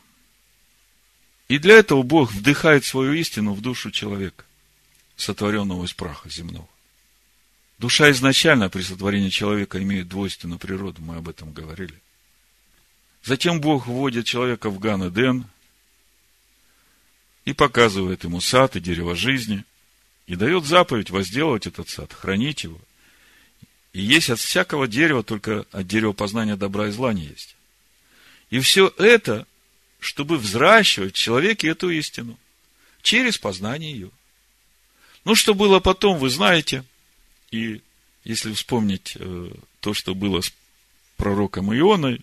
И 1.49 1.59
для 1.59 1.74
этого 1.74 2.03
Бог 2.03 2.30
вдыхает 2.32 2.84
свою 2.84 3.12
истину 3.14 3.55
в 3.55 3.61
душу 3.61 3.91
человека, 3.91 4.45
сотворенного 5.16 5.84
из 5.84 5.93
праха 5.93 6.28
земного. 6.28 6.68
Душа 7.81 8.11
изначально 8.11 8.68
при 8.68 8.83
сотворении 8.83 9.31
человека 9.31 9.83
имеет 9.83 10.07
двойственную 10.07 10.59
природу, 10.59 11.01
мы 11.01 11.16
об 11.16 11.31
этом 11.31 11.51
говорили. 11.51 11.95
Затем 13.24 13.59
Бог 13.59 13.87
вводит 13.87 14.26
человека 14.26 14.68
в 14.68 14.78
Ган 14.78 15.09
Эден, 15.09 15.47
и 17.47 17.55
показывает 17.55 18.22
ему 18.22 18.43
сад 18.43 18.76
и 18.76 18.81
дерево 18.81 19.16
жизни, 19.16 19.64
и 20.26 20.37
дает 20.37 20.66
заповедь 20.66 21.09
возделывать 21.09 21.66
этот 21.66 21.89
сад, 21.89 22.12
хранить 22.12 22.64
его. 22.64 22.78
И 23.95 24.03
есть 24.03 24.28
от 24.28 24.41
всякого 24.41 24.87
дерева, 24.87 25.22
только 25.22 25.64
от 25.72 25.87
дерева 25.87 26.12
познания 26.12 26.57
добра 26.57 26.89
и 26.89 26.91
зла 26.91 27.14
не 27.14 27.24
есть. 27.24 27.57
И 28.51 28.61
все 28.61 28.93
это, 28.99 29.47
чтобы 30.01 30.37
взращивать 30.37 31.14
в 31.14 31.18
человеке 31.18 31.68
эту 31.68 31.89
истину, 31.89 32.39
через 33.01 33.39
познание 33.39 33.91
ее. 33.91 34.11
Ну, 35.24 35.35
что 35.35 35.55
было 35.55 35.81
потом, 35.81 36.18
вы 36.18 36.28
знаете. 36.28 36.85
И 37.51 37.82
если 38.24 38.53
вспомнить 38.53 39.16
э, 39.18 39.51
то, 39.80 39.94
что 39.94 40.14
было 40.14 40.40
с 40.40 40.53
пророком 41.16 41.74
Ионой, 41.74 42.20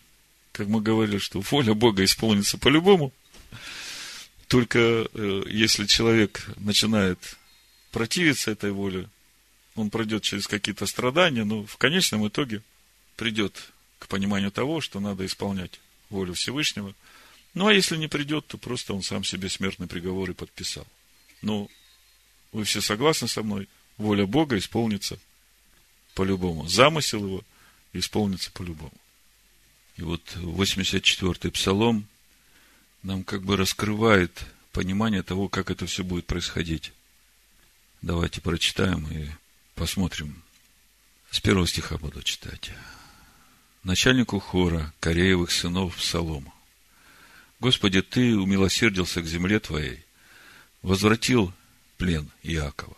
как 0.52 0.68
мы 0.68 0.82
говорили, 0.82 1.18
что 1.18 1.42
воля 1.42 1.74
Бога 1.74 2.04
исполнится 2.04 2.58
по-любому, 2.58 3.14
только 4.48 4.80
э, 4.80 5.44
если 5.48 5.86
человек 5.86 6.50
начинает 6.58 7.38
противиться 7.92 8.52
этой 8.52 8.72
воле, 8.72 9.10
он 9.76 9.90
пройдет 9.90 10.24
через 10.24 10.48
какие-то 10.48 10.86
страдания, 10.86 11.44
но 11.44 11.66
в 11.66 11.78
конечном 11.78 12.28
итоге 12.28 12.64
придет 13.16 13.72
к 14.00 14.08
пониманию 14.08 14.52
того, 14.52 14.82
что 14.82 15.00
надо 15.00 15.26
исполнять 15.26 15.80
волю 16.10 16.34
Всевышнего. 16.34 16.94
Ну, 17.54 17.68
а 17.68 17.74
если 17.74 17.98
не 17.98 18.08
придет, 18.08 18.48
то 18.48 18.58
просто 18.58 18.94
он 18.94 19.02
сам 19.02 19.24
себе 19.24 19.50
смертный 19.50 19.88
приговор 19.88 20.30
и 20.30 20.34
подписал. 20.34 20.88
Ну, 21.42 21.70
вы 22.52 22.64
все 22.64 22.82
согласны 22.82 23.28
со 23.28 23.44
мной? 23.44 23.68
Воля 23.98 24.26
Бога 24.26 24.58
исполнится 24.58 25.20
по-любому. 26.14 26.68
Замысел 26.68 27.26
его 27.26 27.44
исполнится 27.94 28.52
по-любому. 28.52 28.94
И 29.98 30.04
вот 30.04 30.22
84-й 30.36 31.52
псалом 31.52 32.08
нам 33.04 33.24
как 33.24 33.44
бы 33.44 33.58
раскрывает 33.58 34.46
понимание 34.72 35.24
того, 35.24 35.50
как 35.50 35.72
это 35.72 35.86
все 35.88 36.04
будет 36.04 36.28
происходить. 36.28 36.92
Давайте 38.02 38.42
прочитаем 38.42 39.08
и 39.08 39.30
посмотрим. 39.76 40.44
С 41.32 41.40
первого 41.40 41.68
стиха 41.68 41.98
буду 41.98 42.22
читать. 42.22 42.72
Начальнику 43.84 44.40
хора 44.40 44.94
Кореевых 45.00 45.52
сынов 45.52 45.96
Псалома. 45.96 46.54
Господи, 47.60 48.02
Ты 48.02 48.38
умилосердился 48.38 49.22
к 49.22 49.28
земле 49.28 49.60
Твоей, 49.60 50.04
возвратил 50.82 51.54
плен 51.98 52.30
Иакова, 52.44 52.97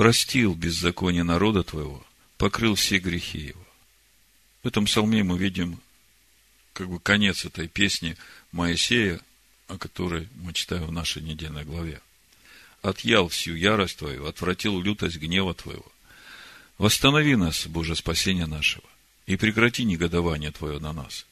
простил 0.00 0.54
беззаконие 0.54 1.24
народа 1.24 1.62
Твоего, 1.62 2.02
покрыл 2.38 2.74
все 2.74 2.98
грехи 3.00 3.38
его. 3.38 3.66
В 4.62 4.68
этом 4.68 4.86
псалме 4.86 5.22
мы 5.22 5.36
видим 5.36 5.78
как 6.72 6.88
бы 6.88 6.98
конец 6.98 7.44
этой 7.44 7.68
песни 7.68 8.16
Моисея, 8.50 9.20
о 9.68 9.76
которой 9.76 10.26
мы 10.36 10.54
читаем 10.54 10.86
в 10.86 10.90
нашей 10.90 11.20
недельной 11.20 11.66
главе. 11.66 12.00
«Отъял 12.80 13.28
всю 13.28 13.54
ярость 13.54 13.98
Твою, 13.98 14.24
отвратил 14.24 14.80
лютость 14.80 15.18
гнева 15.18 15.52
Твоего. 15.52 15.92
Восстанови 16.78 17.36
нас, 17.36 17.66
Боже, 17.66 17.94
спасение 17.94 18.46
нашего, 18.46 18.88
и 19.26 19.36
прекрати 19.36 19.84
негодование 19.84 20.50
Твое 20.50 20.78
на 20.78 20.94
нас. 20.94 21.26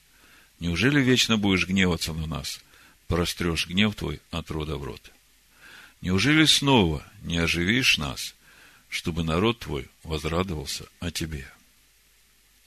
Неужели 0.61 1.01
вечно 1.01 1.39
будешь 1.39 1.67
гневаться 1.67 2.13
на 2.13 2.27
нас, 2.27 2.61
прострешь 3.07 3.67
гнев 3.67 3.95
Твой 3.95 4.21
от 4.31 4.51
рода 4.51 4.77
в 4.77 4.85
род? 4.85 5.11
Неужели 6.03 6.45
снова 6.45 7.03
не 7.23 7.39
оживишь 7.39 7.97
нас, 7.97 8.35
чтобы 8.89 9.25
народ 9.25 9.61
Твой 9.61 9.89
возрадовался 10.03 10.87
о 11.01 11.11
Тебе?» 11.11 11.51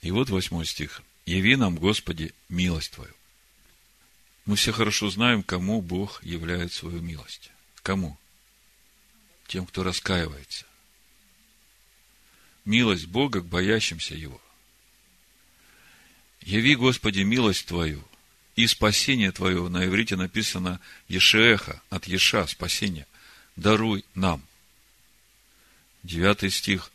И 0.02 0.10
вот 0.10 0.30
восьмой 0.30 0.66
стих. 0.66 1.02
Яви 1.26 1.56
нам, 1.56 1.76
Господи, 1.76 2.34
милость 2.48 2.90
Твою. 2.92 3.14
Мы 4.44 4.56
все 4.56 4.72
хорошо 4.72 5.08
знаем, 5.08 5.44
кому 5.44 5.80
Бог 5.80 6.22
являет 6.24 6.72
свою 6.72 7.00
милость. 7.00 7.52
Кому? 7.82 8.18
Тем, 9.46 9.64
кто 9.64 9.84
раскаивается. 9.84 10.66
Милость 12.64 13.06
Бога 13.06 13.40
к 13.40 13.46
боящимся 13.46 14.16
Его. 14.16 14.40
Яви, 16.40 16.74
Господи, 16.74 17.20
милость 17.20 17.66
Твою 17.66 18.02
и 18.56 18.66
спасение 18.66 19.30
Твое. 19.30 19.68
На 19.68 19.86
иврите 19.86 20.16
написано 20.16 20.80
Ешеха, 21.06 21.80
от 21.90 22.08
Еша, 22.08 22.44
спасение. 22.48 23.06
Даруй 23.54 24.04
нам. 24.16 24.42
Девятый 26.02 26.50
стих. 26.50 26.90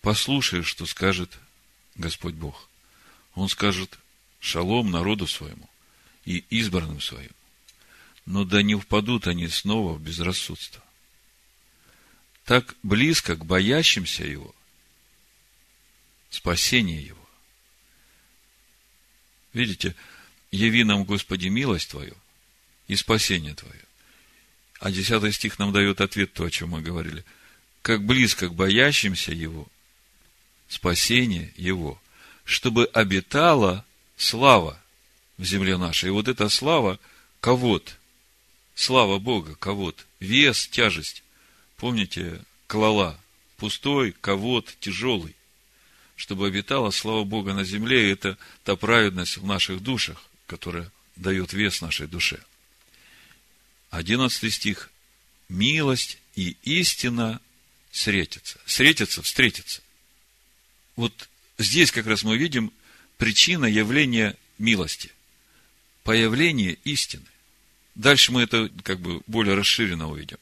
Послушай, 0.00 0.62
что 0.62 0.86
скажет 0.86 1.38
Господь 1.96 2.34
Бог– 2.34 2.68
он 3.34 3.48
скажет 3.48 3.98
шалом 4.40 4.90
народу 4.90 5.26
своему 5.26 5.68
и 6.24 6.44
избранным 6.50 7.00
своим. 7.00 7.30
Но 8.26 8.44
да 8.44 8.62
не 8.62 8.74
впадут 8.74 9.26
они 9.26 9.48
снова 9.48 9.94
в 9.94 10.00
безрассудство. 10.00 10.82
Так 12.44 12.74
близко 12.82 13.36
к 13.36 13.44
боящимся 13.44 14.24
его 14.24 14.54
спасение 16.30 17.00
его. 17.02 17.28
Видите, 19.52 19.94
яви 20.50 20.84
нам, 20.84 21.04
Господи, 21.04 21.48
милость 21.48 21.90
Твою 21.90 22.16
и 22.88 22.96
спасение 22.96 23.54
Твое. 23.54 23.80
А 24.80 24.90
десятый 24.90 25.32
стих 25.32 25.58
нам 25.58 25.72
дает 25.72 26.00
ответ 26.00 26.32
то, 26.32 26.44
о 26.44 26.50
чем 26.50 26.70
мы 26.70 26.82
говорили. 26.82 27.24
Как 27.84 28.02
близко 28.02 28.48
к 28.48 28.54
боящимся 28.54 29.32
Его, 29.32 29.68
спасение 30.68 31.52
Его 31.56 32.00
чтобы 32.44 32.86
обитала 32.86 33.84
слава 34.16 34.80
в 35.38 35.44
земле 35.44 35.76
нашей. 35.76 36.08
И 36.08 36.12
вот 36.12 36.28
эта 36.28 36.48
слава, 36.48 37.00
ковод, 37.40 37.96
слава 38.74 39.18
Бога, 39.18 39.54
ковод, 39.56 40.06
вес, 40.20 40.68
тяжесть. 40.68 41.22
Помните, 41.76 42.42
клала, 42.66 43.18
пустой, 43.56 44.12
ковод, 44.12 44.74
тяжелый. 44.80 45.34
Чтобы 46.16 46.46
обитала 46.46 46.90
слава 46.90 47.24
Бога 47.24 47.54
на 47.54 47.64
земле, 47.64 48.08
и 48.08 48.12
это 48.12 48.38
та 48.62 48.76
праведность 48.76 49.36
в 49.36 49.44
наших 49.44 49.82
душах, 49.82 50.22
которая 50.46 50.90
дает 51.16 51.52
вес 51.52 51.80
нашей 51.80 52.06
душе. 52.06 52.40
Одиннадцатый 53.90 54.50
стих. 54.50 54.90
Милость 55.48 56.18
и 56.36 56.56
истина 56.62 57.40
встретятся. 57.94 58.58
Встретятся, 58.66 59.22
встретятся. 59.22 59.80
Вот 60.96 61.28
здесь 61.58 61.92
как 61.92 62.06
раз 62.06 62.24
мы 62.24 62.36
видим 62.36 62.72
причина 63.18 63.66
явления 63.66 64.36
милости. 64.58 65.12
Появление 66.02 66.72
истины. 66.82 67.24
Дальше 67.94 68.32
мы 68.32 68.42
это 68.42 68.68
как 68.82 68.98
бы 68.98 69.22
более 69.28 69.54
расширенно 69.54 70.10
увидим. 70.10 70.38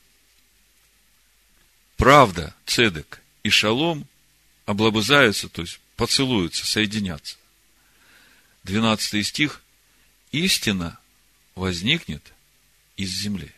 Правда, 1.99 2.55
цедек 2.65 3.21
и 3.43 3.51
шалом 3.51 4.09
облобызаются, 4.65 5.51
то 5.51 5.61
есть 5.61 5.79
поцелуются, 5.97 6.65
соединятся. 6.67 7.37
Двенадцатый 8.65 9.23
стих. 9.25 9.63
Истина 10.31 10.99
возникнет 11.55 12.33
из 12.97 13.11
земли. 13.11 13.53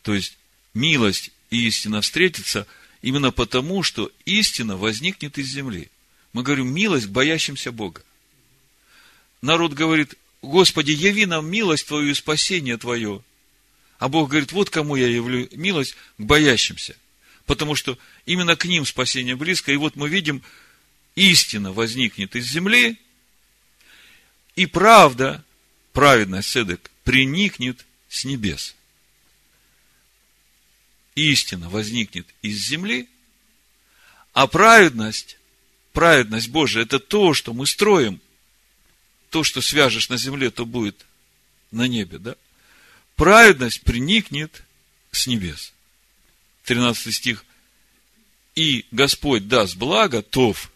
То 0.00 0.14
есть, 0.14 0.37
милость 0.78 1.30
и 1.50 1.66
истина 1.66 2.00
встретятся– 2.00 2.66
Именно 3.02 3.30
потому, 3.30 3.82
что 3.82 4.10
истина 4.24 4.76
возникнет 4.76 5.38
из 5.38 5.46
земли. 5.46 5.90
Мы 6.32 6.42
говорим, 6.42 6.68
милость 6.68 7.06
к 7.06 7.10
боящимся 7.10 7.70
Бога. 7.70 8.02
Народ 9.40 9.72
говорит, 9.72 10.14
Господи, 10.42 10.90
яви 10.90 11.26
нам 11.26 11.48
милость 11.48 11.86
Твою 11.86 12.10
и 12.10 12.14
спасение 12.14 12.76
Твое. 12.76 13.22
А 13.98 14.08
Бог 14.08 14.30
говорит, 14.30 14.52
вот 14.52 14.70
кому 14.70 14.96
я 14.96 15.08
явлю 15.08 15.48
милость 15.52 15.96
к 16.18 16.22
боящимся. 16.22 16.96
Потому 17.46 17.74
что 17.74 17.98
именно 18.26 18.56
к 18.56 18.64
ним 18.64 18.84
спасение 18.84 19.36
близко. 19.36 19.72
И 19.72 19.76
вот 19.76 19.96
мы 19.96 20.08
видим, 20.08 20.42
истина 21.14 21.72
возникнет 21.72 22.36
из 22.36 22.46
земли, 22.46 22.98
и 24.54 24.66
правда, 24.66 25.44
праведность, 25.92 26.50
седек, 26.50 26.90
приникнет 27.04 27.86
с 28.08 28.24
небес 28.24 28.74
истина 31.18 31.68
возникнет 31.68 32.26
из 32.42 32.58
земли, 32.58 33.08
а 34.32 34.46
праведность, 34.46 35.38
праведность 35.92 36.48
Божия, 36.48 36.82
это 36.82 36.98
то, 36.98 37.34
что 37.34 37.52
мы 37.52 37.66
строим. 37.66 38.20
То, 39.30 39.44
что 39.44 39.60
свяжешь 39.60 40.08
на 40.08 40.16
земле, 40.16 40.50
то 40.50 40.64
будет 40.64 41.04
на 41.70 41.86
небе, 41.86 42.18
да? 42.18 42.36
Праведность 43.14 43.82
приникнет 43.82 44.62
с 45.10 45.26
небес. 45.26 45.72
13 46.64 47.14
стих. 47.14 47.44
И 48.54 48.86
Господь 48.90 49.48
даст 49.48 49.76
благо, 49.76 50.22
тов, 50.22 50.70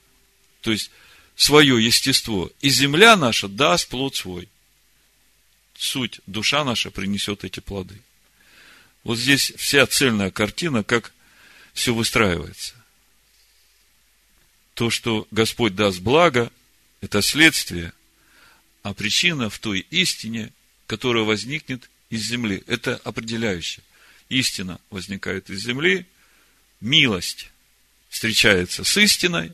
то 0.60 0.70
есть 0.70 0.90
свое 1.34 1.84
естество, 1.84 2.50
и 2.60 2.68
земля 2.68 3.16
наша 3.16 3.48
даст 3.48 3.88
плод 3.88 4.16
свой. 4.16 4.48
Суть, 5.76 6.20
душа 6.26 6.64
наша 6.64 6.90
принесет 6.90 7.44
эти 7.44 7.60
плоды. 7.60 8.00
Вот 9.04 9.18
здесь 9.18 9.52
вся 9.56 9.86
цельная 9.86 10.30
картина, 10.30 10.84
как 10.84 11.12
все 11.72 11.94
выстраивается. 11.94 12.74
То, 14.74 14.90
что 14.90 15.26
Господь 15.30 15.74
даст 15.74 16.00
благо, 16.00 16.50
это 17.00 17.20
следствие, 17.20 17.92
а 18.82 18.94
причина 18.94 19.50
в 19.50 19.58
той 19.58 19.80
истине, 19.90 20.52
которая 20.86 21.24
возникнет 21.24 21.90
из 22.10 22.22
земли. 22.22 22.62
Это 22.66 22.96
определяющее. 23.04 23.84
Истина 24.28 24.80
возникает 24.90 25.50
из 25.50 25.62
земли, 25.62 26.06
милость 26.80 27.50
встречается 28.08 28.84
с 28.84 28.96
истиной, 28.96 29.52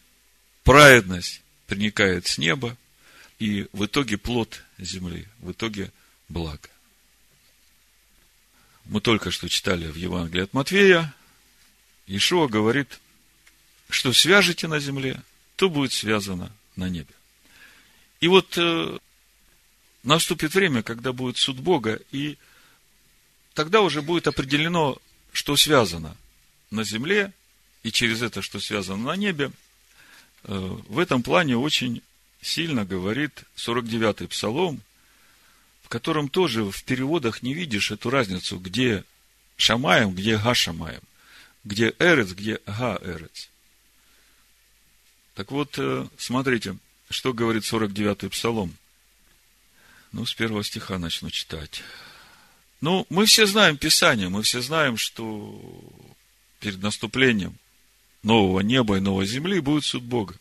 праведность 0.62 1.42
проникает 1.66 2.26
с 2.26 2.38
неба, 2.38 2.76
и 3.38 3.66
в 3.72 3.86
итоге 3.86 4.18
плод 4.18 4.62
земли, 4.78 5.26
в 5.40 5.52
итоге 5.52 5.92
благо. 6.28 6.68
Мы 8.88 9.02
только 9.02 9.30
что 9.30 9.48
читали 9.50 9.86
в 9.86 9.96
Евангелии 9.96 10.44
от 10.44 10.54
Матвея, 10.54 11.14
Ишуа 12.06 12.48
говорит, 12.48 13.00
что 13.90 14.14
свяжете 14.14 14.66
на 14.66 14.80
земле, 14.80 15.22
то 15.56 15.68
будет 15.68 15.92
связано 15.92 16.50
на 16.74 16.88
небе. 16.88 17.12
И 18.20 18.28
вот 18.28 18.56
э, 18.56 18.98
наступит 20.02 20.54
время, 20.54 20.82
когда 20.82 21.12
будет 21.12 21.36
суд 21.36 21.58
Бога, 21.58 22.00
и 22.12 22.38
тогда 23.52 23.82
уже 23.82 24.00
будет 24.00 24.26
определено, 24.26 24.96
что 25.32 25.56
связано 25.56 26.16
на 26.70 26.82
земле, 26.82 27.32
и 27.82 27.92
через 27.92 28.22
это, 28.22 28.40
что 28.40 28.58
связано 28.58 29.04
на 29.04 29.16
небе. 29.16 29.52
Э, 30.44 30.78
в 30.88 30.98
этом 30.98 31.22
плане 31.22 31.58
очень 31.58 32.02
сильно 32.40 32.86
говорит 32.86 33.44
49-й 33.56 34.28
псалом, 34.28 34.80
в 35.88 35.90
котором 35.90 36.28
тоже 36.28 36.64
в 36.64 36.84
переводах 36.84 37.40
не 37.40 37.54
видишь 37.54 37.90
эту 37.90 38.10
разницу, 38.10 38.58
где 38.58 39.04
Шамаем, 39.56 40.14
где 40.14 40.36
Гашамаем, 40.36 41.00
где 41.64 41.94
Эрец, 41.98 42.32
где 42.32 42.60
Га-Эрец. 42.66 43.48
Так 45.34 45.50
вот, 45.50 45.78
э, 45.78 46.06
смотрите, 46.18 46.76
что 47.08 47.32
говорит 47.32 47.62
49-й 47.62 48.28
псалом. 48.28 48.76
Ну, 50.12 50.26
с 50.26 50.34
первого 50.34 50.62
стиха 50.62 50.98
начну 50.98 51.30
читать. 51.30 51.82
Ну, 52.82 53.06
мы 53.08 53.24
все 53.24 53.46
знаем 53.46 53.78
Писание, 53.78 54.28
мы 54.28 54.42
все 54.42 54.60
знаем, 54.60 54.98
что 54.98 55.58
перед 56.60 56.82
наступлением 56.82 57.56
нового 58.22 58.60
неба 58.60 58.98
и 58.98 59.00
новой 59.00 59.24
земли 59.24 59.60
будет 59.60 59.86
суд 59.86 60.02
Бога. 60.02 60.34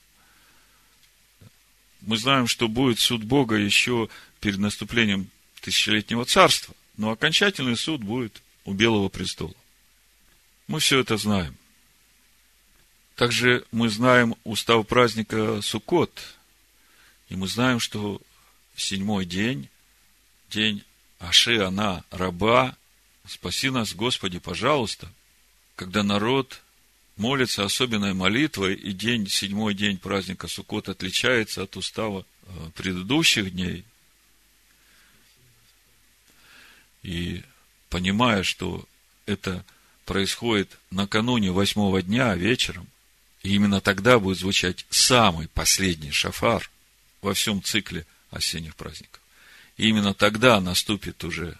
Мы 2.01 2.17
знаем, 2.17 2.47
что 2.47 2.67
будет 2.67 2.99
суд 2.99 3.23
Бога 3.23 3.55
еще 3.55 4.09
перед 4.41 4.59
наступлением 4.59 5.29
тысячелетнего 5.67 6.23
царства, 6.23 6.73
но 6.95 7.11
окончательный 7.11 7.75
суд 7.75 8.01
будет 8.01 8.41
у 8.63 8.71
Белого 8.71 9.09
престола. 9.09 9.53
Мы 10.67 10.79
все 10.79 11.01
это 11.01 11.17
знаем. 11.17 11.57
Также 13.17 13.65
мы 13.73 13.89
знаем 13.89 14.35
устав 14.45 14.87
праздника 14.87 15.61
Суккот, 15.61 16.21
и 17.27 17.35
мы 17.35 17.49
знаем, 17.49 17.81
что 17.81 18.21
седьмой 18.77 19.25
день, 19.25 19.67
день 20.49 20.85
Аши, 21.19 21.57
она, 21.59 22.05
раба, 22.11 22.77
спаси 23.27 23.69
нас, 23.69 23.93
Господи, 23.93 24.39
пожалуйста, 24.39 25.11
когда 25.75 26.01
народ 26.01 26.61
молится 27.17 27.65
особенной 27.65 28.13
молитвой, 28.13 28.75
и 28.75 28.93
день, 28.93 29.27
седьмой 29.27 29.73
день 29.73 29.97
праздника 29.97 30.47
Суккот 30.47 30.87
отличается 30.87 31.63
от 31.63 31.75
устава 31.75 32.25
э, 32.43 32.69
предыдущих 32.73 33.51
дней. 33.51 33.83
И 37.07 37.41
понимая, 37.89 38.43
что 38.43 38.83
это 39.25 39.63
происходит 40.03 40.77
накануне 40.91 41.51
восьмого 41.51 42.01
дня 42.01 42.35
вечером, 42.35 42.85
и 43.43 43.55
именно 43.55 43.79
тогда 43.79 44.19
будет 44.19 44.39
звучать 44.39 44.85
самый 44.89 45.47
последний 45.47 46.11
шафар 46.11 46.69
во 47.21 47.33
всем 47.33 47.63
цикле 47.63 48.05
осенних 48.29 48.75
праздников. 48.75 49.21
И 49.77 49.87
именно 49.87 50.13
тогда 50.13 50.59
наступит 50.59 51.23
уже 51.23 51.57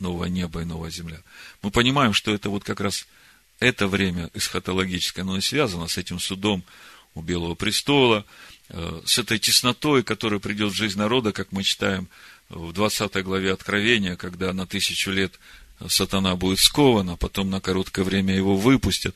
новое 0.00 0.28
небо 0.28 0.62
и 0.62 0.64
новая 0.64 0.90
земля. 0.90 1.20
Мы 1.62 1.70
понимаем, 1.70 2.12
что 2.12 2.34
это 2.34 2.50
вот 2.50 2.64
как 2.64 2.80
раз 2.80 3.06
это 3.60 3.86
время 3.86 4.28
эсхатологическое, 4.34 5.24
оно 5.24 5.36
и 5.36 5.40
связано 5.40 5.86
с 5.86 5.98
этим 5.98 6.18
судом 6.18 6.64
у 7.14 7.22
Белого 7.22 7.54
престола, 7.54 8.26
э, 8.70 9.02
с 9.04 9.18
этой 9.18 9.38
теснотой, 9.38 10.02
которая 10.02 10.40
придет 10.40 10.72
в 10.72 10.76
жизнь 10.76 10.98
народа, 10.98 11.30
как 11.30 11.52
мы 11.52 11.62
читаем 11.62 12.08
в 12.48 12.72
20 12.72 13.22
главе 13.24 13.52
Откровения, 13.52 14.16
когда 14.16 14.52
на 14.52 14.66
тысячу 14.66 15.10
лет 15.10 15.38
сатана 15.88 16.36
будет 16.36 16.58
скован, 16.58 17.10
а 17.10 17.16
потом 17.16 17.50
на 17.50 17.60
короткое 17.60 18.04
время 18.04 18.34
его 18.34 18.56
выпустят. 18.56 19.14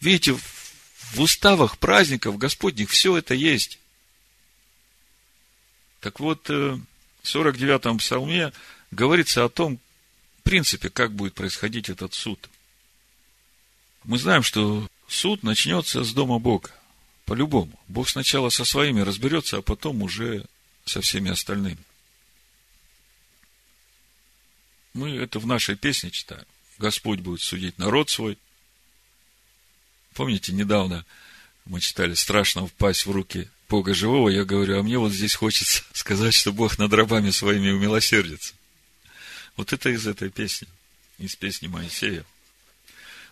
Видите, 0.00 0.34
в 0.34 1.20
уставах 1.20 1.78
праздников 1.78 2.38
Господних 2.38 2.90
все 2.90 3.16
это 3.16 3.34
есть. 3.34 3.78
Так 6.00 6.20
вот, 6.20 6.48
э, 6.48 6.78
в 7.22 7.26
49-м 7.26 7.98
псалме 7.98 8.52
говорится 8.90 9.44
о 9.44 9.48
том, 9.48 9.78
в 10.38 10.42
принципе, 10.42 10.88
как 10.88 11.12
будет 11.12 11.34
происходить 11.34 11.88
этот 11.88 12.14
суд– 12.14 12.48
мы 14.04 14.18
знаем, 14.18 14.42
что 14.42 14.88
суд 15.08 15.42
начнется 15.42 16.04
с 16.04 16.12
дома 16.12 16.38
Бога. 16.38 16.70
По-любому. 17.26 17.78
Бог 17.86 18.08
сначала 18.08 18.48
со 18.48 18.64
своими 18.64 19.00
разберется, 19.00 19.58
а 19.58 19.62
потом 19.62 20.02
уже 20.02 20.46
со 20.84 21.00
всеми 21.00 21.30
остальными. 21.30 21.78
Мы 24.92 25.16
это 25.16 25.38
в 25.38 25.46
нашей 25.46 25.76
песне 25.76 26.10
читаем. 26.10 26.46
Господь 26.78 27.20
будет 27.20 27.42
судить 27.42 27.78
народ 27.78 28.10
свой. 28.10 28.38
Помните, 30.14 30.52
недавно 30.52 31.04
мы 31.64 31.80
читали 31.80 32.14
«Страшно 32.14 32.66
впасть 32.66 33.06
в 33.06 33.10
руки 33.10 33.48
Бога 33.68 33.94
живого». 33.94 34.28
Я 34.28 34.44
говорю, 34.44 34.78
а 34.78 34.82
мне 34.82 34.98
вот 34.98 35.12
здесь 35.12 35.34
хочется 35.34 35.84
сказать, 35.92 36.34
что 36.34 36.52
Бог 36.52 36.78
над 36.78 36.92
рабами 36.92 37.30
своими 37.30 37.70
умилосердится. 37.70 38.54
Вот 39.56 39.72
это 39.72 39.90
из 39.90 40.06
этой 40.06 40.30
песни, 40.30 40.66
из 41.18 41.36
песни 41.36 41.68
Моисея. 41.68 42.24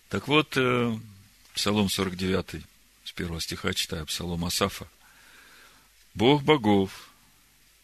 Так 0.08 0.28
вот, 0.28 0.56
э, 0.56 0.98
Псалом 1.54 1.88
49, 1.88 2.62
с 3.04 3.12
первого 3.12 3.40
стиха 3.40 3.74
читаю, 3.74 4.06
Псалом 4.06 4.44
Асафа. 4.44 4.88
Бог 6.14 6.42
богов, 6.42 7.10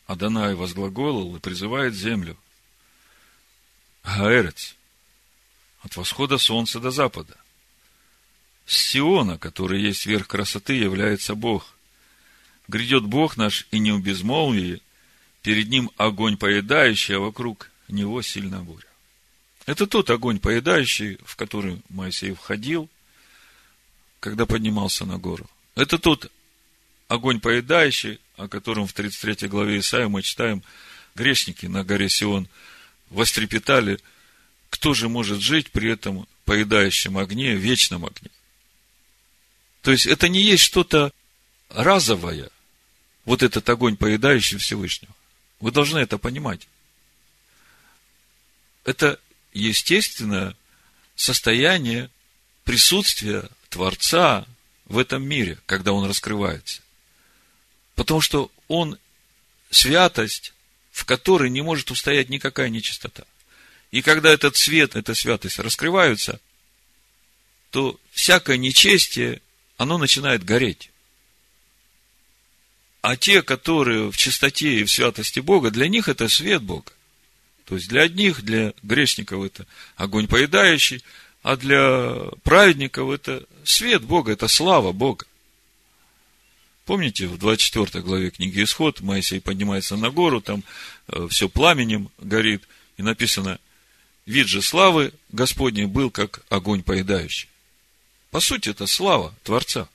Адонай 0.07 0.55
возглаголал 0.55 1.37
и 1.37 1.41
призывает 1.41 1.95
землю. 1.95 2.37
Гаэрец, 4.05 4.77
от 5.83 5.97
восхода 5.97 6.39
солнца 6.39 6.79
до 6.79 6.91
запада. 6.91 7.37
С 8.67 8.77
Сиона, 8.77 9.39
который 9.39 9.83
есть 9.83 10.07
верх 10.07 10.29
красоты, 10.29 10.75
является 10.75 11.35
Бог. 11.35 11.75
Грядет 12.69 13.05
Бог 13.05 13.37
наш 13.37 13.67
и 13.71 13.79
не 13.79 13.93
в 13.93 14.03
безмолвии, 14.03 14.81
перед 15.43 15.69
ним 15.69 15.91
огонь 15.97 16.39
поедающий, 16.39 17.17
а 17.17 17.21
вокруг 17.21 17.71
него 17.89 18.23
сильная 18.23 18.61
буря. 18.61 18.87
Это 19.67 19.87
тот 19.87 20.11
огонь 20.11 20.39
поедающий, 20.39 21.19
в 21.25 21.37
который 21.37 21.83
Моисей 21.89 22.33
входил, 22.33 22.89
когда 24.21 24.47
поднимался 24.47 25.05
на 25.05 25.19
гору. 25.19 25.49
Это 25.75 25.99
тот 25.99 26.31
огонь 27.09 27.41
поедающий, 27.41 28.21
о 28.37 28.49
котором 28.49 28.87
в 28.87 28.93
33 28.93 29.49
главе 29.49 29.79
Исаия 29.79 30.09
мы 30.09 30.23
читаем, 30.23 30.63
грешники 31.15 31.67
на 31.67 31.85
горе 31.85 32.09
Сион 32.09 32.49
вострепетали, 33.11 34.01
кто 34.71 34.95
же 34.95 35.09
может 35.09 35.41
жить 35.41 35.71
при 35.71 35.91
этом 35.91 36.27
поедающем 36.45 37.17
огне, 37.19 37.55
вечном 37.55 38.05
огне. 38.05 38.31
То 39.83 39.91
есть, 39.91 40.07
это 40.07 40.29
не 40.29 40.41
есть 40.41 40.65
что-то 40.65 41.13
разовое, 41.69 42.51
вот 43.25 43.43
этот 43.43 43.69
огонь, 43.69 43.97
поедающий 43.97 44.59
Всевышнего. 44.59 45.15
Вы 45.61 45.71
должны 45.71 45.99
это 45.99 46.19
понимать. 46.19 46.69
Это 48.85 49.19
естественное 49.53 50.57
состояние 51.17 52.11
присутствия 52.65 53.49
Творца 53.69 54.47
в 54.87 54.99
этом 54.99 55.23
мире, 55.23 55.59
когда 55.67 55.93
он 55.93 56.09
раскрывается. 56.09 56.83
Потому 57.95 58.21
что 58.21 58.51
он 58.69 58.99
святость, 59.71 60.54
в 60.95 61.05
которой 61.07 61.51
не 61.51 61.61
может 61.61 61.91
устоять 61.91 62.29
никакая 62.29 62.69
нечистота. 62.69 63.25
И 63.91 64.01
когда 64.01 64.33
этот 64.33 64.57
свет, 64.57 64.95
эта 64.95 65.13
святость 65.15 65.59
раскрываются, 65.59 66.41
то 67.71 67.99
всякое 68.13 68.59
нечестие, 68.59 69.43
оно 69.77 69.99
начинает 69.99 70.45
гореть. 70.45 70.93
А 73.01 73.17
те, 73.17 73.43
которые 73.43 74.13
в 74.13 74.17
чистоте 74.17 74.79
и 74.79 74.85
в 74.85 74.91
святости 74.91 75.41
Бога, 75.41 75.73
для 75.73 75.89
них 75.89 76.07
это 76.07 76.29
свет 76.29 76.63
Бога. 76.63 76.93
То 77.65 77.75
есть 77.75 77.89
для 77.89 78.03
одних, 78.03 78.43
для 78.43 78.73
грешников 78.85 79.45
это 79.45 79.67
огонь 79.97 80.29
поедающий, 80.29 81.03
а 81.43 81.57
для 81.57 82.31
праведников 82.45 83.11
это 83.11 83.45
свет 83.65 84.03
Бога, 84.05 84.31
это 84.31 84.47
слава 84.47 84.93
Бога. 84.93 85.27
Помните, 86.85 87.27
в 87.27 87.39
24 87.39 88.03
главе 88.05 88.31
книги 88.31 88.63
Исход 88.63 89.01
Моисей 89.01 89.41
поднимается 89.41 89.97
на 89.97 90.11
гору, 90.11 90.41
там 90.41 90.63
э, 91.09 91.29
все 91.31 91.49
пламенем 91.49 92.11
горит, 92.19 92.69
и 92.99 93.03
написано, 93.03 93.59
вид 94.27 94.49
же 94.49 94.61
славы 94.61 95.13
Господней 95.31 95.87
был, 95.87 96.11
как 96.11 96.45
огонь 96.51 96.83
поедающий. 96.83 97.49
По 98.31 98.41
сути, 98.41 98.69
это 98.69 98.87
слава 98.87 99.35
Творца. 99.45 99.89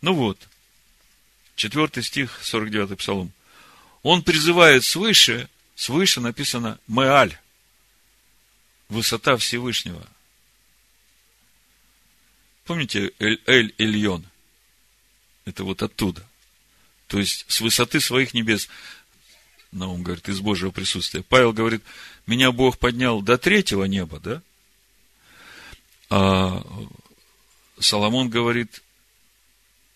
Ну 0.00 0.14
вот, 0.14 0.38
4 1.56 2.02
стих, 2.02 2.40
49 2.42 2.96
псалом. 2.98 3.32
Он 4.02 4.22
призывает 4.22 4.84
свыше 4.84 5.48
свыше 5.80 6.20
написано 6.20 6.78
«Меаль». 6.86 7.38
высота 8.90 9.38
Всевышнего. 9.38 10.06
Помните 12.66 13.12
Эль-Эль-Эльон? 13.18 14.26
Это 15.44 15.64
вот 15.64 15.82
оттуда. 15.82 16.26
То 17.06 17.18
есть, 17.18 17.44
с 17.48 17.60
высоты 17.60 18.00
своих 18.00 18.34
небес. 18.34 18.68
Наум 19.72 20.02
говорит, 20.02 20.28
из 20.28 20.40
Божьего 20.40 20.70
присутствия. 20.70 21.22
Павел 21.22 21.52
говорит, 21.52 21.82
меня 22.26 22.52
Бог 22.52 22.78
поднял 22.78 23.22
до 23.22 23.38
третьего 23.38 23.84
неба, 23.84 24.20
да? 24.20 24.42
А 26.08 26.64
Соломон 27.78 28.28
говорит, 28.28 28.82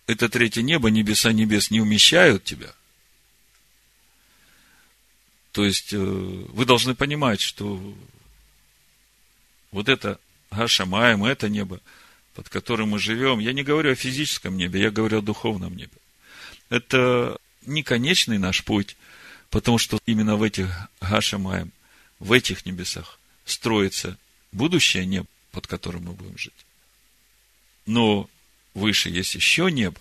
это 0.07 0.29
третье 0.29 0.63
небо, 0.63 0.91
небеса 0.91 1.33
небес 1.33 1.71
не 1.71 1.81
умещают 1.81 2.45
тебя. 2.45 2.73
То 5.53 5.65
есть, 5.65 5.93
э, 5.93 5.99
вы 5.99 6.65
должны 6.65 6.95
понимать, 6.95 7.41
что 7.41 7.97
вот 9.71 9.89
это 9.89 10.19
Гашамаем, 10.51 11.25
это 11.25 11.49
небо, 11.49 11.81
под 12.35 12.49
которым 12.49 12.91
мы 12.91 12.99
живем, 12.99 13.39
я 13.39 13.53
не 13.53 13.63
говорю 13.63 13.93
о 13.93 13.95
физическом 13.95 14.57
небе, 14.57 14.81
я 14.81 14.91
говорю 14.91 15.19
о 15.19 15.23
духовном 15.23 15.77
небе. 15.77 15.93
Это 16.69 17.39
не 17.65 17.83
конечный 17.83 18.39
наш 18.39 18.65
путь, 18.65 18.97
потому 19.51 19.79
что 19.79 19.99
именно 20.05 20.37
в 20.37 20.43
этих 20.43 20.69
Гашамаем, 21.01 21.73
в 22.19 22.33
этих 22.33 22.67
небесах 22.67 23.19
строится 23.45 24.19
будущее 24.51 25.07
небо, 25.07 25.29
под 25.53 25.67
которым 25.67 26.05
мы 26.05 26.13
будем 26.13 26.37
жить. 26.37 26.53
Но 27.87 28.29
выше 28.75 29.11
есть 29.11 29.35
еще 29.35 29.71
небо, 29.71 30.01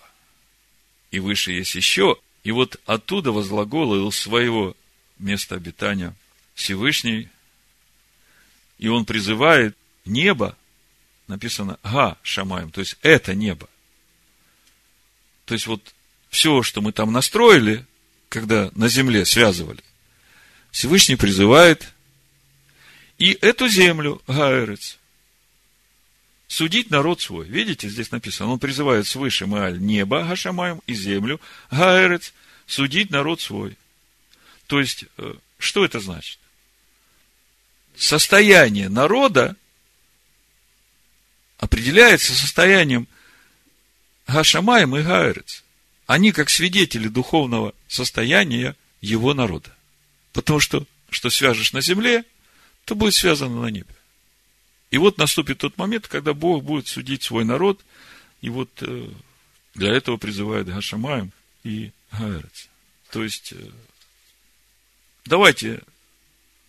и 1.12 1.20
выше 1.20 1.52
есть 1.52 1.76
еще, 1.76 2.16
и 2.42 2.50
вот 2.50 2.80
оттуда 2.84 3.30
возглаголил 3.30 4.10
своего 4.10 4.76
места 5.18 5.54
обитания 5.54 6.14
Всевышний, 6.54 7.28
и 8.78 8.88
он 8.88 9.04
призывает 9.04 9.76
небо, 10.04 10.56
написано 11.26 11.78
Га 11.82 12.16
Шамаем, 12.22 12.70
то 12.70 12.80
есть 12.80 12.96
это 13.02 13.34
небо. 13.34 13.68
То 15.44 15.54
есть 15.54 15.66
вот 15.66 15.94
все, 16.30 16.62
что 16.62 16.80
мы 16.80 16.92
там 16.92 17.12
настроили, 17.12 17.84
когда 18.28 18.70
на 18.74 18.88
земле 18.88 19.24
связывали, 19.24 19.82
Всевышний 20.70 21.16
призывает 21.16 21.92
и 23.18 23.38
эту 23.40 23.68
землю, 23.68 24.20
Гаэрец, 24.26 24.98
судить 26.48 26.90
народ 26.90 27.20
свой. 27.20 27.46
Видите, 27.46 27.88
здесь 27.88 28.10
написано, 28.10 28.50
он 28.50 28.58
призывает 28.58 29.06
свыше 29.06 29.46
Мааль 29.46 29.80
небо 29.80 30.24
Гашамаем 30.24 30.80
и 30.86 30.94
землю 30.94 31.40
Гаэрец, 31.70 32.32
судить 32.66 33.10
народ 33.10 33.40
свой. 33.40 33.76
То 34.66 34.80
есть, 34.80 35.04
э, 35.18 35.34
что 35.58 35.84
это 35.84 36.00
значит? 36.00 36.38
Состояние 37.96 38.88
народа 38.88 39.56
определяется 41.64 42.34
состоянием 42.34 43.08
Гашамаем 44.26 44.94
и 44.96 45.02
Гаэрец. 45.02 45.64
Они 46.06 46.30
как 46.30 46.50
свидетели 46.50 47.08
духовного 47.08 47.74
состояния 47.88 48.76
его 49.00 49.32
народа. 49.32 49.74
Потому 50.34 50.60
что, 50.60 50.86
что 51.08 51.30
свяжешь 51.30 51.72
на 51.72 51.80
земле, 51.80 52.24
то 52.84 52.94
будет 52.94 53.14
связано 53.14 53.62
на 53.62 53.68
небе. 53.68 53.94
И 54.90 54.98
вот 54.98 55.16
наступит 55.16 55.58
тот 55.58 55.78
момент, 55.78 56.06
когда 56.06 56.34
Бог 56.34 56.62
будет 56.62 56.86
судить 56.86 57.22
свой 57.22 57.46
народ, 57.46 57.80
и 58.42 58.50
вот 58.50 58.70
э, 58.82 59.08
для 59.74 59.94
этого 59.94 60.18
призывает 60.18 60.66
Гашамаем 60.66 61.32
и 61.62 61.92
Гаэрец. 62.12 62.68
То 63.10 63.24
есть, 63.24 63.52
э, 63.52 63.70
давайте, 65.24 65.80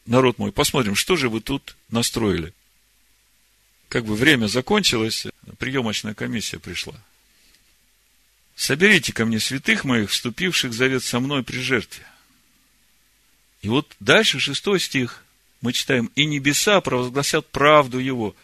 народ 0.05 0.39
мой, 0.39 0.53
посмотрим, 0.53 0.95
что 0.95 1.17
же 1.17 1.27
вы 1.27 1.41
тут 1.41 1.75
настроили. 1.89 2.53
Как 3.95 4.03
бы 4.03 4.15
время 4.15 4.47
закончилось, 4.47 5.25
приемочная 5.57 6.13
комиссия 6.13 6.59
пришла. 6.59 6.95
Соберите 8.53 9.13
ко 9.13 9.23
мне 9.23 9.39
святых 9.39 9.85
моих, 9.85 10.09
вступивших 10.09 10.73
завет 10.73 11.01
со 11.01 11.21
мной 11.21 11.43
при 11.43 11.59
жертве. 11.59 12.05
И 13.61 13.69
вот 13.69 13.95
дальше 14.01 14.37
шестой 14.41 14.81
стих 14.81 15.23
мы 15.61 15.71
читаем, 15.71 16.11
и 16.13 16.25
небеса 16.25 16.81
провозгласят 16.81 17.47
правду 17.51 17.97
его. 17.97 18.35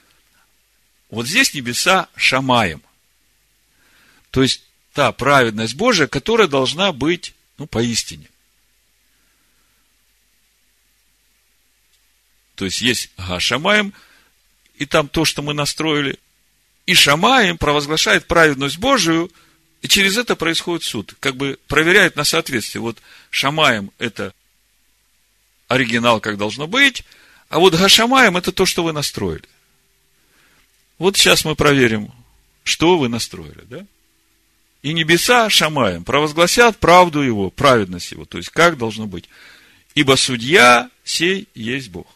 Вот 1.09 1.27
здесь 1.27 1.53
небеса 1.53 2.07
шамаем. 2.15 2.81
То 4.29 4.43
есть, 4.43 4.63
та 4.93 5.11
праведность 5.11 5.75
Божия, 5.75 6.07
которая 6.07 6.47
должна 6.47 6.93
быть, 6.93 7.35
ну, 7.57 7.67
поистине. 7.67 8.29
То 12.55 12.63
есть, 12.63 12.79
есть 12.79 13.11
Гашамаем, 13.17 13.93
и 14.81 14.87
там 14.87 15.07
то, 15.07 15.25
что 15.25 15.43
мы 15.43 15.53
настроили. 15.53 16.17
И 16.87 16.95
Шамаем 16.95 17.59
провозглашает 17.59 18.25
праведность 18.25 18.79
Божию, 18.79 19.31
и 19.83 19.87
через 19.87 20.17
это 20.17 20.35
происходит 20.35 20.83
суд. 20.83 21.13
Как 21.19 21.35
бы 21.35 21.59
проверяет 21.67 22.15
на 22.15 22.23
соответствие. 22.23 22.81
Вот 22.81 22.97
Шамаем– 23.29 23.91
это 23.99 24.33
оригинал, 25.67 26.19
как 26.19 26.39
должно 26.39 26.65
быть, 26.65 27.03
а 27.49 27.59
вот 27.59 27.75
Гашамаем– 27.75 28.37
это 28.37 28.51
то, 28.51 28.65
что 28.65 28.83
вы 28.83 28.91
настроили. 28.91 29.43
Вот 30.97 31.15
сейчас 31.15 31.45
мы 31.45 31.53
проверим, 31.55 32.11
что 32.63 32.97
вы 32.97 33.07
настроили, 33.07 33.63
да? 33.69 33.85
И 34.81 34.93
небеса 34.93 35.47
Шамаем 35.51 36.03
провозгласят 36.03 36.79
правду 36.79 37.21
его, 37.21 37.51
праведность 37.51 38.13
его, 38.13 38.25
то 38.25 38.39
есть 38.39 38.49
как 38.49 38.79
должно 38.79 39.05
быть. 39.05 39.29
Ибо 39.93 40.15
судья 40.15 40.89
сей 41.03 41.47
есть 41.53 41.89
Бог. 41.89 42.07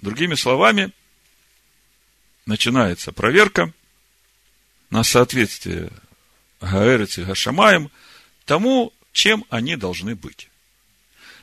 Другими 0.00 0.36
словами, 0.36 0.92
начинается 2.48 3.12
проверка 3.12 3.72
на 4.88 5.04
соответствие 5.04 5.92
Гаэрец 6.62 7.18
и 7.18 7.24
Гашамаем 7.24 7.90
тому, 8.46 8.92
чем 9.12 9.44
они 9.50 9.76
должны 9.76 10.16
быть. 10.16 10.48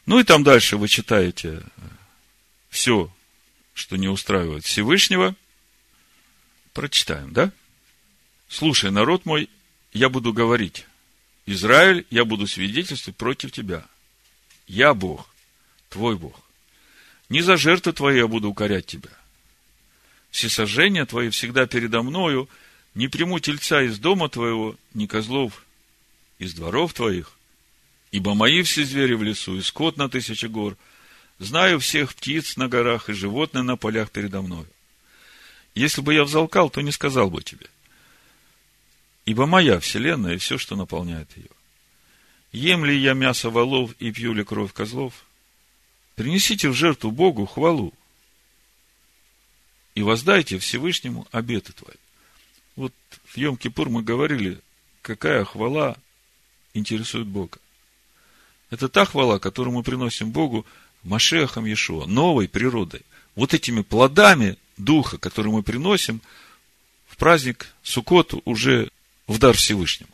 Ну 0.07 0.19
и 0.19 0.23
там 0.23 0.43
дальше 0.43 0.77
вы 0.77 0.87
читаете 0.87 1.61
все, 2.69 3.13
что 3.75 3.97
не 3.97 4.07
устраивает 4.07 4.65
Всевышнего. 4.65 5.35
Прочитаем, 6.73 7.31
да? 7.33 7.51
Слушай, 8.49 8.89
народ 8.89 9.25
мой, 9.25 9.49
я 9.93 10.09
буду 10.09 10.33
говорить. 10.33 10.87
Израиль, 11.45 12.07
я 12.09 12.25
буду 12.25 12.47
свидетельствовать 12.47 13.15
против 13.15 13.51
тебя. 13.51 13.85
Я 14.65 14.95
Бог, 14.95 15.29
твой 15.89 16.17
Бог. 16.17 16.41
Не 17.29 17.41
за 17.41 17.57
жертвы 17.57 17.93
твои 17.93 18.17
я 18.17 18.27
буду 18.27 18.49
укорять 18.49 18.87
тебя. 18.87 19.11
Все 20.35 20.49
сожжения 20.49 21.05
твои 21.05 21.29
всегда 21.29 21.65
передо 21.65 22.03
мною, 22.03 22.49
не 22.93 23.07
приму 23.07 23.39
тельца 23.39 23.81
из 23.83 23.99
дома 23.99 24.27
твоего, 24.27 24.75
ни 24.93 25.05
козлов 25.05 25.63
из 26.39 26.53
дворов 26.53 26.93
твоих, 26.93 27.31
Ибо 28.11 28.33
мои 28.33 28.61
все 28.63 28.83
звери 28.83 29.13
в 29.13 29.23
лесу, 29.23 29.55
и 29.55 29.61
скот 29.61 29.95
на 29.95 30.09
тысячи 30.09 30.47
гор. 30.47 30.75
Знаю 31.39 31.79
всех 31.79 32.13
птиц 32.13 32.57
на 32.57 32.67
горах 32.67 33.09
и 33.09 33.13
животные 33.13 33.63
на 33.63 33.77
полях 33.77 34.11
передо 34.11 34.41
мною. 34.41 34.67
Если 35.73 36.01
бы 36.01 36.13
я 36.13 36.25
взалкал, 36.25 36.69
то 36.69 36.81
не 36.81 36.91
сказал 36.91 37.29
бы 37.29 37.41
тебе. 37.41 37.67
Ибо 39.25 39.45
моя 39.45 39.79
вселенная 39.79 40.33
и 40.33 40.37
все, 40.37 40.57
что 40.57 40.75
наполняет 40.75 41.29
ее. 41.37 41.49
Ем 42.51 42.83
ли 42.83 42.97
я 42.97 43.13
мясо 43.13 43.49
волов 43.49 43.93
и 43.99 44.11
пью 44.11 44.33
ли 44.33 44.43
кровь 44.43 44.73
козлов? 44.73 45.13
Принесите 46.15 46.67
в 46.67 46.73
жертву 46.73 47.11
Богу 47.11 47.45
хвалу 47.45 47.93
и 49.95 50.03
воздайте 50.03 50.59
Всевышнему 50.59 51.27
обеты 51.31 51.73
твои. 51.73 51.95
Вот 52.75 52.93
в 53.23 53.37
Йом-Кипур 53.37 53.89
мы 53.89 54.03
говорили, 54.03 54.59
какая 55.01 55.45
хвала 55.45 55.97
интересует 56.73 57.27
Бога. 57.27 57.57
Это 58.69 58.89
та 58.89 59.05
хвала, 59.05 59.39
которую 59.39 59.75
мы 59.75 59.83
приносим 59.83 60.31
Богу 60.31 60.65
Машехом 61.03 61.65
Иешуа, 61.65 62.05
новой 62.05 62.49
природой. 62.49 63.01
Вот 63.35 63.53
этими 63.53 63.81
плодами 63.81 64.57
Духа, 64.77 65.17
которые 65.17 65.53
мы 65.53 65.63
приносим 65.63 66.21
в 67.07 67.15
праздник 67.15 67.73
Суккоту 67.81 68.41
уже 68.43 68.89
в 69.27 69.37
дар 69.39 69.55
Всевышнему, 69.55 70.11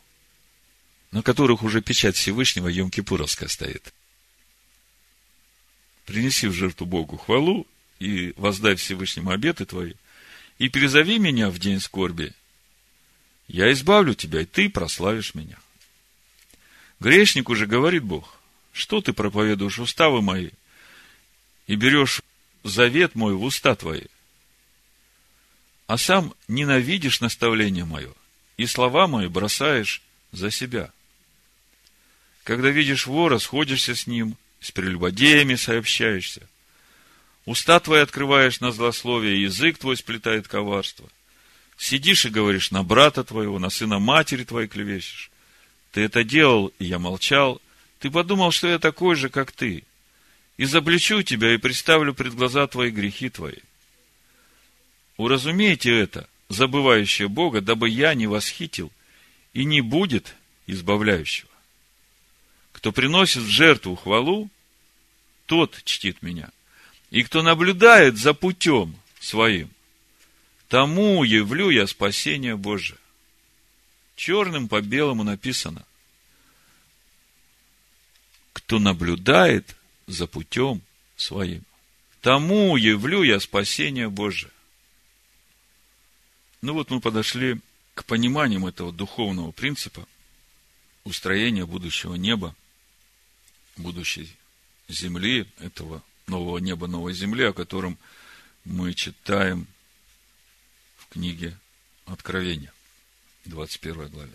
на 1.10 1.22
которых 1.22 1.64
уже 1.64 1.82
печать 1.82 2.14
Всевышнего 2.14 2.68
Йом-Кипуровская 2.68 3.48
стоит. 3.48 3.92
Принеси 6.04 6.46
в 6.46 6.52
жертву 6.52 6.86
Богу 6.86 7.16
хвалу 7.16 7.66
и 8.02 8.34
воздай 8.36 8.74
Всевышнему 8.74 9.30
обеты 9.30 9.64
твои, 9.64 9.94
и 10.58 10.68
перезови 10.68 11.18
меня 11.18 11.50
в 11.50 11.58
день 11.58 11.80
скорби. 11.80 12.32
Я 13.46 13.70
избавлю 13.72 14.14
тебя, 14.14 14.40
и 14.40 14.44
ты 14.44 14.68
прославишь 14.68 15.34
меня. 15.34 15.56
Грешник 16.98 17.48
уже 17.48 17.66
говорит 17.66 18.02
Бог, 18.02 18.38
что 18.72 19.00
ты 19.00 19.12
проповедуешь 19.12 19.78
уставы 19.78 20.20
мои 20.20 20.50
и 21.66 21.76
берешь 21.76 22.22
завет 22.64 23.14
мой 23.14 23.34
в 23.34 23.42
уста 23.42 23.74
твои, 23.74 24.06
а 25.86 25.98
сам 25.98 26.34
ненавидишь 26.48 27.20
наставление 27.20 27.84
мое 27.84 28.12
и 28.56 28.66
слова 28.66 29.06
мои 29.06 29.28
бросаешь 29.28 30.02
за 30.32 30.50
себя. 30.50 30.92
Когда 32.44 32.70
видишь 32.70 33.06
вора, 33.06 33.38
сходишься 33.38 33.94
с 33.94 34.06
ним, 34.06 34.36
с 34.60 34.70
прелюбодеями 34.72 35.54
сообщаешься. 35.54 36.48
Уста 37.44 37.80
твои 37.80 38.00
открываешь 38.00 38.60
на 38.60 38.70
злословие, 38.70 39.42
язык 39.42 39.78
твой 39.78 39.96
сплетает 39.96 40.46
коварство. 40.46 41.08
Сидишь 41.76 42.24
и 42.24 42.30
говоришь 42.30 42.70
на 42.70 42.84
брата 42.84 43.24
твоего, 43.24 43.58
на 43.58 43.68
сына 43.68 43.98
матери 43.98 44.44
твоей 44.44 44.68
клевещешь. 44.68 45.30
Ты 45.90 46.02
это 46.02 46.22
делал, 46.22 46.72
и 46.78 46.84
я 46.84 46.98
молчал. 46.98 47.60
Ты 47.98 48.10
подумал, 48.10 48.52
что 48.52 48.68
я 48.68 48.78
такой 48.78 49.16
же, 49.16 49.28
как 49.28 49.50
ты. 49.50 49.84
Изобличу 50.56 51.22
тебя 51.22 51.54
и 51.54 51.58
представлю 51.58 52.14
пред 52.14 52.34
глаза 52.34 52.66
твои 52.68 52.90
грехи 52.90 53.28
твои. 53.30 53.58
Уразумейте 55.16 55.98
это, 55.98 56.28
забывающее 56.48 57.28
Бога, 57.28 57.60
дабы 57.60 57.88
я 57.88 58.14
не 58.14 58.26
восхитил, 58.26 58.92
и 59.52 59.64
не 59.64 59.80
будет 59.80 60.36
избавляющего. 60.66 61.50
Кто 62.72 62.92
приносит 62.92 63.42
в 63.42 63.48
жертву 63.48 63.96
хвалу, 63.96 64.48
тот 65.46 65.82
чтит 65.84 66.22
меня. 66.22 66.50
И 67.12 67.24
кто 67.24 67.42
наблюдает 67.42 68.16
за 68.16 68.32
путем 68.32 68.96
своим, 69.20 69.68
тому 70.68 71.22
явлю 71.24 71.68
я 71.68 71.86
спасение 71.86 72.56
Божие. 72.56 72.98
Черным 74.16 74.66
по 74.66 74.80
белому 74.80 75.22
написано. 75.22 75.84
Кто 78.54 78.78
наблюдает 78.78 79.76
за 80.06 80.26
путем 80.26 80.80
своим, 81.16 81.62
тому 82.22 82.78
явлю 82.78 83.24
я 83.24 83.40
спасение 83.40 84.08
Божие. 84.08 84.50
Ну 86.62 86.72
вот 86.72 86.88
мы 86.88 87.02
подошли 87.02 87.60
к 87.92 88.06
пониманию 88.06 88.66
этого 88.66 88.90
духовного 88.90 89.52
принципа 89.52 90.08
устроения 91.04 91.66
будущего 91.66 92.14
неба, 92.14 92.56
будущей 93.76 94.34
земли, 94.88 95.46
этого 95.58 96.02
нового 96.32 96.58
неба, 96.58 96.86
новой 96.86 97.12
земли, 97.12 97.44
о 97.44 97.52
котором 97.52 97.98
мы 98.64 98.94
читаем 98.94 99.66
в 100.96 101.06
книге 101.08 101.58
Откровения, 102.06 102.72
21 103.44 104.08
главе. 104.08 104.32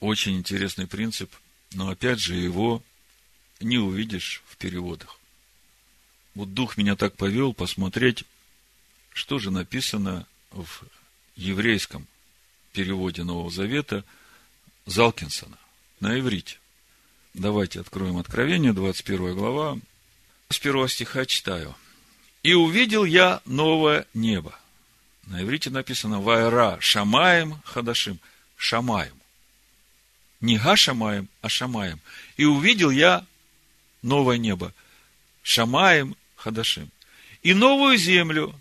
Очень 0.00 0.38
интересный 0.38 0.86
принцип, 0.86 1.30
но 1.72 1.90
опять 1.90 2.18
же 2.18 2.34
его 2.34 2.82
не 3.60 3.78
увидишь 3.78 4.42
в 4.46 4.56
переводах. 4.56 5.18
Вот 6.34 6.54
Дух 6.54 6.78
меня 6.78 6.96
так 6.96 7.16
повел 7.16 7.52
посмотреть, 7.52 8.24
что 9.12 9.38
же 9.38 9.50
написано 9.50 10.26
в 10.50 10.84
еврейском 11.36 12.08
переводе 12.72 13.24
Нового 13.24 13.50
Завета 13.50 14.04
Залкинсона 14.86 15.58
на 16.00 16.18
иврите. 16.18 16.61
Давайте 17.34 17.80
откроем 17.80 18.18
Откровение, 18.18 18.74
21 18.74 19.34
глава. 19.34 19.78
С 20.50 20.58
первого 20.58 20.86
стиха 20.88 21.24
читаю. 21.24 21.74
«И 22.42 22.52
увидел 22.52 23.04
я 23.04 23.40
новое 23.46 24.06
небо». 24.12 24.54
На 25.26 25.42
иврите 25.42 25.70
написано 25.70 26.20
«Вайра 26.20 26.76
Шамаем 26.80 27.62
Хадашим». 27.64 28.18
Шамаем. 28.56 29.14
Не 30.40 30.58
Гашамаем, 30.58 31.28
а 31.40 31.48
Шамаем. 31.48 32.00
«И 32.36 32.44
увидел 32.44 32.90
я 32.90 33.24
новое 34.02 34.36
небо». 34.36 34.74
Шамаем 35.42 36.16
Хадашим. 36.36 36.90
И 37.42 37.54
новую 37.54 37.96
землю 37.96 38.54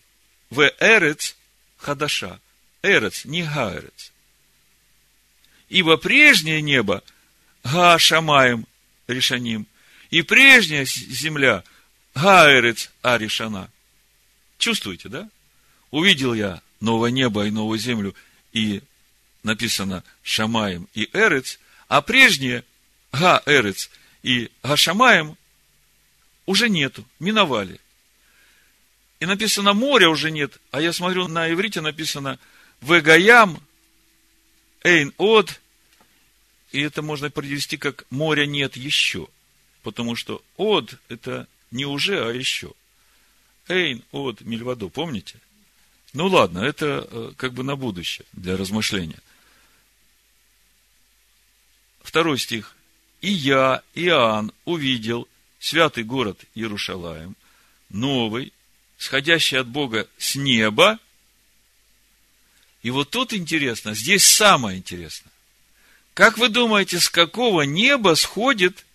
в 0.49 0.61
Эрец 0.79 1.35
Хадаша. 1.77 2.39
Эрец, 2.83 3.25
не 3.25 3.43
Гаэрец. 3.43 4.11
Ибо 5.67 5.97
прежнее 5.97 6.61
небо 6.61 7.03
Га 7.63 7.97
Шамаем 7.99 8.65
Решаним, 9.07 9.67
и 10.09 10.21
прежняя 10.21 10.85
земля 10.85 11.63
Гаэрец 12.15 12.91
Аришана. 13.01 13.69
Чувствуете, 14.57 15.09
да? 15.09 15.29
Увидел 15.89 16.33
я 16.33 16.61
новое 16.79 17.11
небо 17.11 17.45
и 17.45 17.51
новую 17.51 17.79
землю, 17.79 18.15
и 18.53 18.81
написано 19.43 20.03
Шамаем 20.23 20.87
и 20.93 21.09
Эрец, 21.13 21.59
а 21.87 22.01
прежнее 22.01 22.63
Га 23.11 23.41
Эрец 23.45 23.89
и 24.23 24.51
Гашамаем 24.63 25.37
уже 26.45 26.69
нету, 26.69 27.05
миновали. 27.19 27.79
И 29.19 29.25
написано, 29.25 29.73
моря 29.73 30.09
уже 30.09 30.31
нет, 30.31 30.57
а 30.71 30.81
я 30.81 30.93
смотрю, 30.93 31.27
на 31.27 31.51
иврите 31.51 31.81
написано 31.81 32.39
Вегаям, 32.81 33.61
Эйн 34.83 35.13
Од, 35.17 35.61
и 36.71 36.81
это 36.81 37.01
можно 37.01 37.29
перевести 37.29 37.77
как 37.77 38.05
моря 38.09 38.45
нет 38.45 38.77
еще, 38.77 39.27
потому 39.83 40.15
что 40.15 40.41
Од 40.57 40.97
это 41.09 41.47
не 41.69 41.85
уже, 41.85 42.25
а 42.25 42.31
еще. 42.31 42.73
Эйн 43.67 44.03
Од 44.11 44.41
Мильвадо, 44.41 44.89
помните? 44.89 45.39
Ну 46.13 46.27
ладно, 46.27 46.59
это 46.59 47.07
э, 47.09 47.31
как 47.37 47.53
бы 47.53 47.63
на 47.63 47.75
будущее, 47.75 48.25
для 48.33 48.57
размышления. 48.57 49.19
Второй 52.01 52.37
стих. 52.39 52.75
И 53.21 53.31
я, 53.31 53.83
Иоанн, 53.93 54.51
увидел 54.65 55.27
святый 55.59 56.03
город 56.03 56.43
Иерушалаем, 56.55 57.35
новый, 57.89 58.51
сходящий 58.97 59.57
от 59.57 59.67
Бога 59.67 60.07
с 60.17 60.35
неба. 60.35 60.99
И 62.81 62.89
вот 62.89 63.11
тут 63.11 63.33
интересно, 63.33 63.93
здесь 63.93 64.25
самое 64.25 64.77
интересное. 64.77 65.31
Как 66.13 66.37
вы 66.37 66.49
думаете, 66.49 66.99
с 66.99 67.09
какого 67.09 67.61
неба 67.61 68.15
сходит 68.15 68.85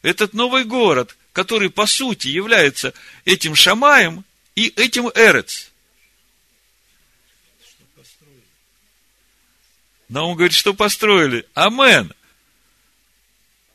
этот 0.00 0.32
новый 0.32 0.64
город, 0.64 1.16
который 1.32 1.70
по 1.70 1.86
сути 1.86 2.28
является 2.28 2.94
этим 3.24 3.54
Шамаем 3.54 4.24
и 4.54 4.68
этим 4.68 5.10
Эрец? 5.14 5.70
Он 10.14 10.34
говорит, 10.34 10.52
что 10.52 10.74
построили. 10.74 11.46
Амен. 11.54 12.12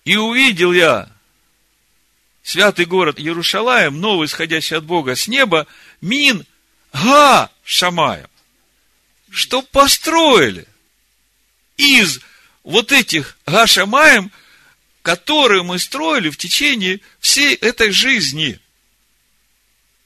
И 0.05 0.15
увидел 0.15 0.71
я 0.71 1.11
святый 2.43 2.85
город 2.85 3.19
Иерушалаем, 3.19 3.99
новый, 3.99 4.27
исходящий 4.27 4.77
от 4.77 4.85
Бога 4.85 5.15
с 5.15 5.27
неба, 5.27 5.67
Мин 5.99 6.45
Га 6.93 7.51
Шамаем. 7.63 8.29
Что 9.29 9.61
построили 9.61 10.65
из 11.75 12.21
вот 12.67 12.91
этих 12.91 13.37
Га 13.45 13.65
Шамаем, 13.65 14.29
которые 15.01 15.63
мы 15.63 15.79
строили 15.79 16.29
в 16.29 16.37
течение 16.37 16.99
всей 17.19 17.55
этой 17.55 17.91
жизни. 17.91 18.59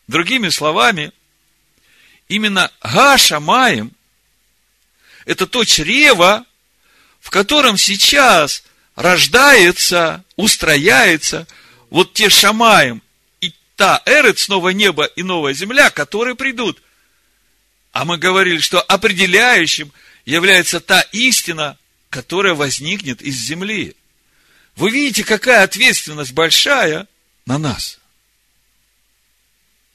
Другими 0.07 0.49
словами, 0.49 1.11
именно 2.27 2.71
Га 2.81 3.17
Шамаем– 3.17 3.91
это 5.25 5.47
то 5.47 5.65
чрево, 5.65 6.45
в 7.19 7.31
котором 7.31 7.77
сейчас 7.77 8.63
рождается, 8.95 10.23
устрояется– 10.35 11.47
вот 11.89 12.13
те 12.13 12.29
Шамаем 12.29 13.01
и 13.41 13.53
та 13.75 14.01
Эрец, 14.05 14.47
новое 14.47 14.73
небо 14.73 15.03
и 15.03 15.23
новая 15.23 15.53
земля, 15.53 15.89
которые 15.89 16.35
придут. 16.35 16.81
А 17.91 18.05
мы 18.05 18.17
говорили, 18.17 18.59
что 18.59 18.81
определяющим 18.81 19.91
является 20.25 20.79
та 20.79 21.01
истина, 21.11 21.77
которая 22.11 22.53
возникнет 22.53 23.21
из 23.21 23.37
земли. 23.37 23.95
Вы 24.75 24.91
видите, 24.91 25.23
какая 25.23 25.63
ответственность 25.63 26.33
большая 26.33 27.07
на 27.45 27.57
нас. 27.57 27.99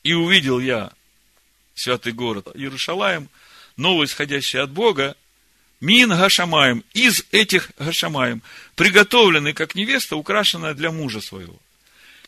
И 0.03 0.14
увидел 0.14 0.59
я 0.59 0.93
святый 1.75 2.12
город 2.12 2.49
Иерушалаем, 2.55 3.29
новый, 3.77 4.07
исходящий 4.07 4.59
от 4.59 4.71
Бога, 4.71 5.14
Мин 5.81 6.09
Гашамаем, 6.09 6.85
из 6.95 7.23
этих 7.33 7.71
Гашамаем, 7.79 8.43
приготовленный 8.77 9.53
как 9.53 9.75
невеста, 9.75 10.17
украшенная 10.17 10.73
для 10.73 10.91
мужа 10.91 11.21
своего. 11.21 11.61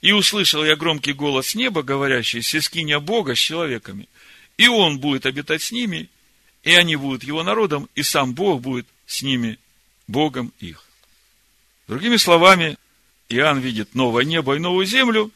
И 0.03 0.13
услышал 0.13 0.65
я 0.65 0.77
громкий 0.77 1.15
голос 1.15 1.55
неба, 1.55 1.83
говорящий, 1.83 2.43
сескиня 2.43 3.01
Бога 3.01 3.35
с 3.35 3.39
человеками. 3.39 4.07
И 4.59 4.69
он 4.69 4.99
будет 4.99 5.25
обитать 5.25 5.63
с 5.63 5.73
ними, 5.73 6.11
и 6.63 6.75
они 6.75 6.97
будут 6.97 7.25
его 7.25 7.43
народом, 7.43 7.89
и 7.95 8.03
сам 8.03 8.35
Бог 8.35 8.61
будет 8.61 8.87
с 9.07 9.23
ними, 9.23 9.59
Богом 10.09 10.53
их. 10.59 10.85
Другими 11.87 12.17
словами, 12.17 12.77
Иоанн 13.29 13.61
видит 13.61 13.95
новое 13.95 14.25
небо 14.25 14.57
и 14.57 14.59
новую 14.59 14.87
землю, 14.87 15.31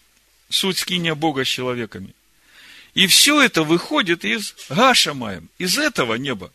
суть 0.49 0.79
скиния 0.79 1.15
Бога 1.15 1.45
с 1.45 1.49
человеками. 1.49 2.15
И 2.95 3.07
все 3.07 3.41
это 3.41 3.63
выходит 3.63 4.25
из 4.25 4.55
Гашамаем, 4.69 5.49
из 5.59 5.79
этого 5.79 6.15
неба. 6.15 6.53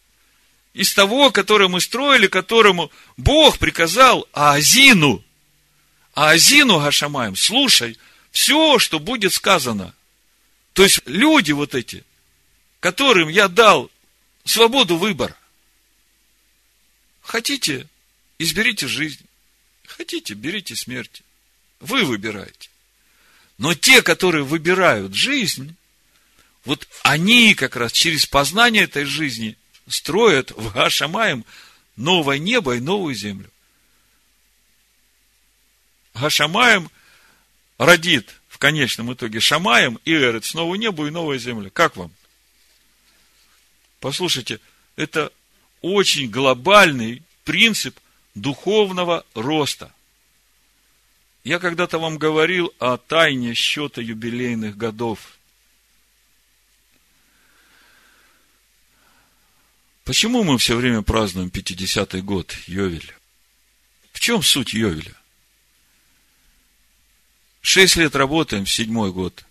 Из 0.74 0.94
того, 0.94 1.32
которое 1.32 1.70
мы 1.70 1.82
строили, 1.82 2.28
которому 2.28 2.92
Бог 3.16 3.58
приказал 3.58 4.28
Азину 4.34 5.24
Азину 6.18 6.80
Гашамаем, 6.80 7.36
слушай, 7.36 7.96
все, 8.32 8.80
что 8.80 9.00
будет 9.00 9.34
сказано. 9.34 9.94
То 10.74 10.82
есть 10.82 11.00
люди 11.06 11.52
вот 11.52 11.76
эти, 11.76 12.04
которым 12.80 13.30
я 13.30 13.48
дал 13.48 13.92
свободу 14.44 14.98
выбора. 14.98 15.38
Хотите, 17.22 17.88
изберите 18.40 18.88
жизнь. 18.88 19.26
Хотите, 19.86 20.34
берите 20.34 20.76
смерть. 20.76 21.24
Вы 21.80 22.04
выбираете. 22.04 22.70
Но 23.58 23.74
те, 23.74 24.02
которые 24.02 24.44
выбирают 24.44 25.14
жизнь, 25.14 25.76
вот 26.66 26.88
они 27.04 27.56
как 27.56 27.76
раз 27.76 27.92
через 27.92 28.26
познание 28.26 28.84
этой 28.84 29.06
жизни 29.06 29.58
строят 29.88 30.52
в 30.52 30.74
Гашамаем 30.74 31.46
новое 31.96 32.38
небо 32.38 32.76
и 32.76 32.80
новую 32.80 33.16
землю. 33.16 33.50
Гашамаем 36.14 36.92
родит 37.78 38.36
в 38.50 38.58
конечном 38.58 39.14
итоге 39.14 39.40
Шамаем 39.40 40.00
и 40.04 40.14
Эрец, 40.14 40.54
новое 40.54 40.78
небо 40.78 41.08
и 41.08 41.12
новая 41.12 41.38
земля. 41.38 41.70
Как 41.70 41.96
вам? 41.96 42.12
Послушайте, 44.00 44.60
это 44.96 45.32
очень 45.82 46.30
глобальный 46.30 47.24
принцип 47.44 48.00
духовного 48.42 49.26
роста. 49.34 49.94
Я 51.44 51.60
когда-то 51.60 51.98
вам 52.00 52.18
говорил 52.18 52.74
о 52.80 52.98
тайне 52.98 53.54
счета 53.54 54.02
юбилейных 54.02 54.78
годов. 54.78 55.38
Почему 60.04 60.44
мы 60.44 60.58
все 60.58 60.76
время 60.76 61.02
празднуем 61.02 61.50
50-й 61.50 62.22
год, 62.22 62.56
Йовель? 62.68 63.14
В 64.14 64.20
чем 64.20 64.42
суть 64.42 64.74
Йовеля? 64.74 65.16
Шесть 67.62 67.98
лет 67.98 68.16
работаем, 68.16 68.66
седьмой 68.66 69.12
год. 69.12 69.46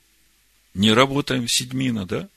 Не 0.74 0.92
работаем, 0.92 1.48
седьмина, 1.48 2.06
да? 2.06 2.28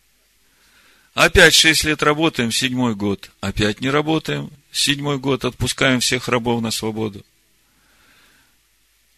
Опять 1.14 1.54
шесть 1.54 1.84
лет 1.84 2.04
работаем, 2.04 2.52
седьмой 2.52 2.96
год. 2.96 3.32
Опять 3.42 3.82
не 3.82 3.90
работаем, 3.90 4.52
седьмой 4.72 5.18
год 5.18 5.46
отпускаем 5.46 6.00
всех 6.00 6.28
рабов 6.28 6.62
на 6.62 6.72
свободу. 6.72 7.26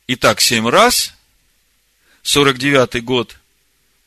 Итак, 0.07 0.41
семь 0.41 0.67
раз, 0.67 1.13
49-й 2.23 3.01
год, 3.01 3.37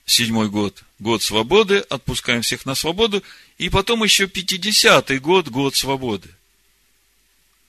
седьмой 0.06 0.48
год, 0.48 0.82
год 0.98 1.22
свободы, 1.22 1.78
отпускаем 1.78 2.42
всех 2.42 2.66
на 2.66 2.74
свободу, 2.74 3.22
и 3.58 3.68
потом 3.68 4.02
еще 4.02 4.24
50-й 4.24 5.18
год, 5.18 5.48
год 5.48 5.74
свободы. 5.76 6.28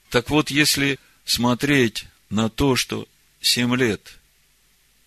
Так 0.10 0.30
вот, 0.30 0.50
если 0.50 1.00
смотреть 1.24 2.06
на 2.30 2.50
то, 2.50 2.76
что 2.76 3.08
семь 3.42 3.76
лет, 3.76 4.18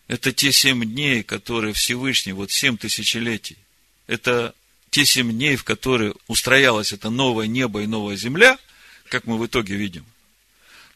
это 0.06 0.32
те 0.32 0.52
семь 0.52 0.84
дней, 0.84 1.22
которые 1.22 1.74
Всевышний, 1.74 2.32
вот 2.32 2.50
семь 2.50 2.76
тысячелетий, 2.76 3.58
это 4.06 4.54
те 4.90 5.04
семь 5.04 5.32
дней, 5.32 5.56
в 5.56 5.64
которые 5.64 6.14
устроялось 6.26 6.92
это 6.92 7.10
новое 7.10 7.46
небо 7.46 7.82
и 7.82 7.86
новая 7.86 8.16
земля, 8.16 8.58
как 9.08 9.26
мы 9.26 9.38
в 9.38 9.46
итоге 9.46 9.74
видим, 9.74 10.04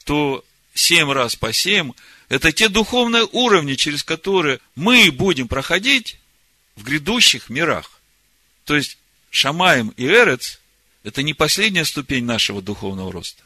то 0.05 0.45
семь 0.75 1.11
раз 1.11 1.37
по 1.37 1.53
семь 1.53 1.93
это 2.29 2.51
те 2.51 2.71
духовные 2.71 3.29
уровни, 3.31 3.75
через 3.75 4.03
которые 4.03 4.61
мы 4.75 5.11
будем 5.13 5.49
проходить 5.49 6.19
в 6.77 6.83
грядущих 6.83 7.51
мирах. 7.51 8.01
То 8.65 8.75
есть, 8.75 8.97
Шамаем 9.31 9.89
и 9.99 10.07
Эрец– 10.07 10.59
это 11.05 11.23
не 11.23 11.35
последняя 11.35 11.85
ступень 11.85 12.25
нашего 12.25 12.63
духовного 12.63 13.13
роста. 13.13 13.43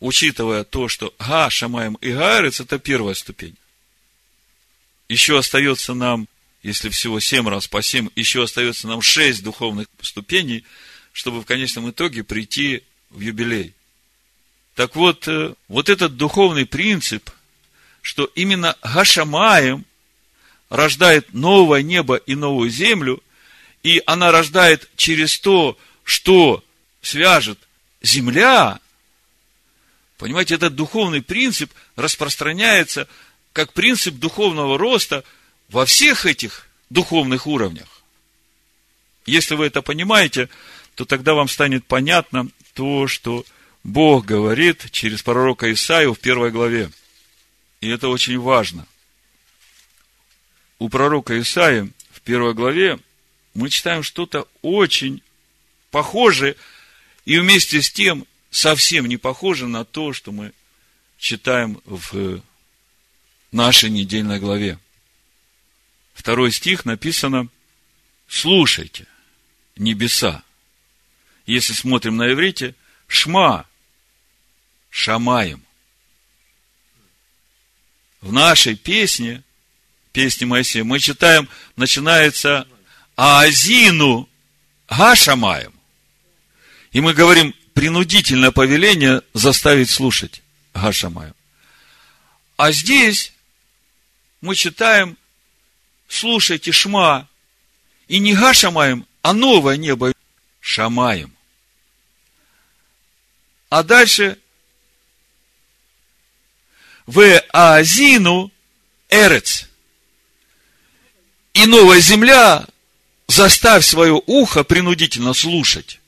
Учитывая 0.00 0.62
то, 0.62 0.88
что 0.88 1.12
Га, 1.18 1.50
Шамаем 1.50 1.94
и 1.94 2.12
Гаэрец– 2.12 2.60
это 2.60 2.78
первая 2.78 3.14
ступень. 3.14 3.56
Еще 5.08 5.36
остается 5.36 5.94
нам, 5.94 6.28
если 6.68 6.88
всего 6.88 7.20
семь 7.20 7.48
раз 7.48 7.66
по 7.66 7.82
семь, 7.82 8.08
еще 8.14 8.44
остается 8.44 8.86
нам 8.86 9.02
шесть 9.02 9.42
духовных 9.42 9.86
ступеней, 10.00 10.64
чтобы 11.12 11.40
в 11.40 11.46
конечном 11.46 11.90
итоге 11.90 12.24
прийти 12.24 12.82
в 13.10 13.20
юбилей. 13.20 13.74
Так 14.74 14.94
вот, 14.94 15.26
э, 15.26 15.54
вот 15.66 15.88
этот 15.88 16.16
духовный 16.16 16.66
принцип– 16.66 17.30
что 18.08 18.24
именно 18.34 18.74
Гашамаем 18.82 19.84
рождает 20.70 21.34
новое 21.34 21.82
небо 21.82 22.16
и 22.16 22.34
новую 22.34 22.70
землю, 22.70 23.22
и 23.82 24.02
она 24.06 24.32
рождает 24.32 24.88
через 24.96 25.38
то, 25.38 25.78
что 26.04 26.64
свяжет 27.02 27.58
земля. 28.02 28.80
Понимаете, 30.16 30.54
этот 30.54 30.74
духовный 30.74 31.22
принцип 31.22 31.70
распространяется 31.96 33.08
как 33.52 33.74
принцип 33.74 34.14
духовного 34.14 34.78
роста 34.78 35.22
во 35.68 35.86
всех 35.86 36.26
этих 36.26 36.68
духовных 36.90 37.46
уровнях. 37.46 38.02
Если 39.26 39.54
вы 39.54 39.66
это 39.66 39.82
понимаете, 39.82 40.48
то 40.94 41.04
тогда 41.04 41.34
вам 41.34 41.48
станет 41.48 41.84
понятно 41.84 42.48
то, 42.74 43.06
что 43.06 43.44
Бог 43.84 44.24
говорит 44.24 44.90
через 44.90 45.22
пророка 45.22 45.72
Исаию 45.72 46.14
в 46.14 46.18
первой 46.18 46.50
главе. 46.50 46.90
И 47.80 47.88
это 47.88 48.08
очень 48.08 48.38
важно. 48.38 48.86
У 50.78 50.88
пророка 50.88 51.38
Исаия 51.38 51.88
в 52.10 52.20
первой 52.22 52.54
главе 52.54 52.98
мы 53.54 53.68
читаем 53.68 54.02
что-то 54.02 54.48
очень 54.62 55.22
похожее 55.90 56.56
и 57.24 57.38
вместе 57.38 57.82
с 57.82 57.90
тем 57.90 58.26
совсем 58.50 59.06
не 59.06 59.16
похоже 59.16 59.66
на 59.66 59.84
то, 59.84 60.12
что 60.12 60.32
мы 60.32 60.52
читаем 61.18 61.80
в 61.84 62.40
нашей 63.52 63.90
недельной 63.90 64.38
главе. 64.38 64.78
Второй 66.18 66.50
стих 66.50 66.84
написано 66.84 67.46
«Слушайте, 68.26 69.06
небеса». 69.76 70.42
Если 71.46 71.72
смотрим 71.72 72.16
на 72.16 72.32
иврите, 72.32 72.74
«Шма», 73.06 73.66
«Шамаем» 74.90 75.62
в 78.20 78.32
нашей 78.32 78.74
песне, 78.74 79.44
песне 80.10 80.48
Моисея, 80.48 80.82
мы 80.82 80.98
читаем, 80.98 81.48
начинается 81.76 82.66
Аазину 83.14 84.28
Гашамаем. 84.88 85.72
И 86.90 87.00
мы 87.00 87.14
говорим, 87.14 87.54
принудительное 87.74 88.50
повеление 88.50 89.22
заставить 89.34 89.88
слушать 89.88 90.42
Гашамаем. 90.74 91.34
А 92.56 92.72
здесь 92.72 93.32
мы 94.40 94.56
читаем, 94.56 95.16
слушайте 96.08 96.72
Шма, 96.72 97.28
и 98.08 98.18
не 98.18 98.34
Гашамаем, 98.34 99.06
а 99.22 99.32
новое 99.32 99.76
небо 99.76 100.12
Шамаем. 100.60 101.34
А 103.68 103.82
дальше 103.82 104.38
в 107.06 107.40
Азину 107.52 108.50
Эрец. 109.08 109.68
И 111.52 111.66
новая 111.66 112.00
земля, 112.00 112.66
заставь 113.26 113.84
свое 113.84 114.20
ухо 114.26 114.64
принудительно 114.64 115.34
слушать. 115.34 116.00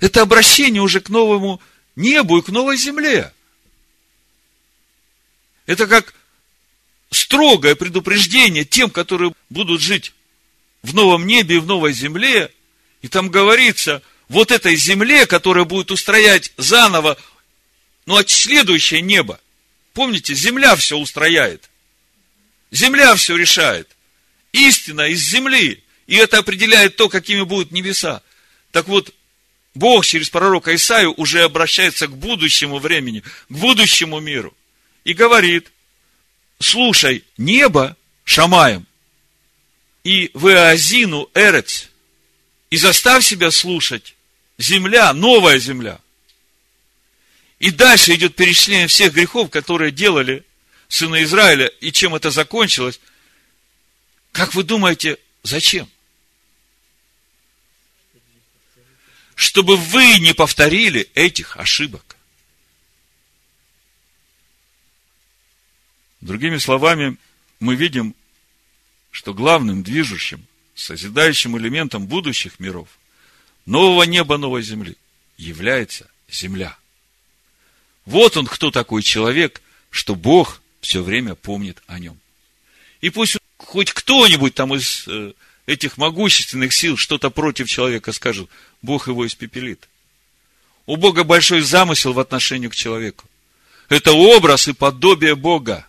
Это 0.00 0.22
обращение 0.22 0.82
уже 0.82 1.00
к 1.00 1.08
новому 1.08 1.60
небу 1.96 2.38
и 2.38 2.42
к 2.42 2.48
новой 2.48 2.76
земле. 2.76 3.32
Это 5.66 5.86
как 5.86 6.14
строгое 7.12 7.74
предупреждение 7.74 8.64
тем, 8.64 8.90
которые 8.90 9.32
будут 9.50 9.80
жить 9.80 10.12
в 10.82 10.94
новом 10.94 11.26
небе 11.26 11.56
и 11.56 11.60
в 11.60 11.66
новой 11.66 11.92
земле. 11.92 12.50
И 13.02 13.08
там 13.08 13.28
говорится, 13.28 14.02
вот 14.28 14.50
этой 14.50 14.74
земле, 14.74 15.26
которая 15.26 15.64
будет 15.64 15.90
устроять 15.90 16.52
заново, 16.56 17.16
ну, 18.06 18.16
а 18.16 18.24
следующее 18.26 19.00
небо– 19.00 19.38
Помните, 19.94 20.34
земля 20.34 20.74
все 20.76 20.96
устрояет. 20.96 21.68
Земля 22.70 23.14
все 23.14 23.36
решает. 23.36 23.88
Истина 24.52 25.08
из 25.08 25.20
земли. 25.20 25.82
И 26.06 26.16
это 26.16 26.38
определяет 26.38 26.96
то, 26.96 27.08
какими 27.08 27.42
будут 27.42 27.72
небеса. 27.72 28.22
Так 28.70 28.88
вот, 28.88 29.14
Бог 29.74 30.04
через 30.04 30.30
пророка 30.30 30.74
Исаию 30.74 31.12
уже 31.16 31.42
обращается 31.42 32.06
к 32.06 32.16
будущему 32.16 32.78
времени, 32.78 33.20
к 33.20 33.52
будущему 33.52 34.20
миру. 34.20 34.54
И 35.04 35.12
говорит, 35.14 35.71
слушай, 36.62 37.24
небо 37.36 37.96
Шамаем 38.24 38.86
и 40.04 40.30
Веазину 40.34 41.28
Эрец, 41.34 41.88
и 42.70 42.76
заставь 42.76 43.24
себя 43.24 43.50
слушать 43.50 44.14
земля, 44.58 45.12
новая 45.12 45.58
земля– 45.58 46.00
и 47.62 47.70
дальше 47.70 48.12
идет 48.16 48.34
перечисление 48.34 48.88
всех 48.88 49.14
грехов, 49.14 49.48
которые 49.48 49.92
делали 49.92 50.44
сыны 50.88 51.22
Израиля, 51.22 51.66
и 51.66 51.92
чем 51.92 52.12
это 52.16 52.32
закончилось. 52.32 52.98
Как 54.32 54.54
вы 54.54 54.64
думаете, 54.64 55.16
зачем? 55.44 55.88
Чтобы 59.36 59.76
вы 59.76 60.18
не 60.18 60.34
повторили 60.34 61.08
этих 61.14 61.56
ошибок. 61.56 62.11
Другими 66.22 66.56
словами, 66.56 67.16
мы 67.60 67.76
видим, 67.76 68.14
что 69.10 69.34
главным 69.34 69.82
движущим, 69.82 70.46
созидающим 70.74 71.58
элементом 71.58 72.06
будущих 72.06 72.58
миров, 72.58 72.88
нового 73.66 74.04
неба, 74.04 74.38
новой 74.38 74.62
земли, 74.62 74.96
является 75.36 76.08
земля– 76.28 76.76
вот 78.04 78.36
он 78.36 78.46
кто 78.46 78.70
такой 78.70 79.02
человек, 79.02 79.62
что 79.90 80.14
Бог 80.14 80.60
все 80.80 81.02
время 81.02 81.34
помнит 81.34 81.82
о 81.86 81.98
нем. 81.98 82.18
И 83.00 83.10
пусть 83.10 83.36
хоть 83.58 83.92
кто-нибудь 83.92 84.54
там 84.54 84.74
из 84.74 85.04
э, 85.06 85.32
этих 85.66 85.96
могущественных 85.96 86.72
сил 86.72 86.96
что-то 86.96 87.30
против 87.30 87.68
человека 87.68 88.12
скажет, 88.12 88.48
Бог 88.80 89.06
его 89.06 89.26
испепелит. 89.26 89.88
У 90.86 90.96
Бога 90.96 91.22
большой 91.22 91.60
замысел 91.60 92.12
в 92.12 92.18
отношении 92.18 92.68
к 92.68 92.74
человеку. 92.74 93.24
Это 93.88 94.12
образ 94.12 94.66
и 94.66 94.72
подобие 94.72 95.36
Бога. 95.36 95.86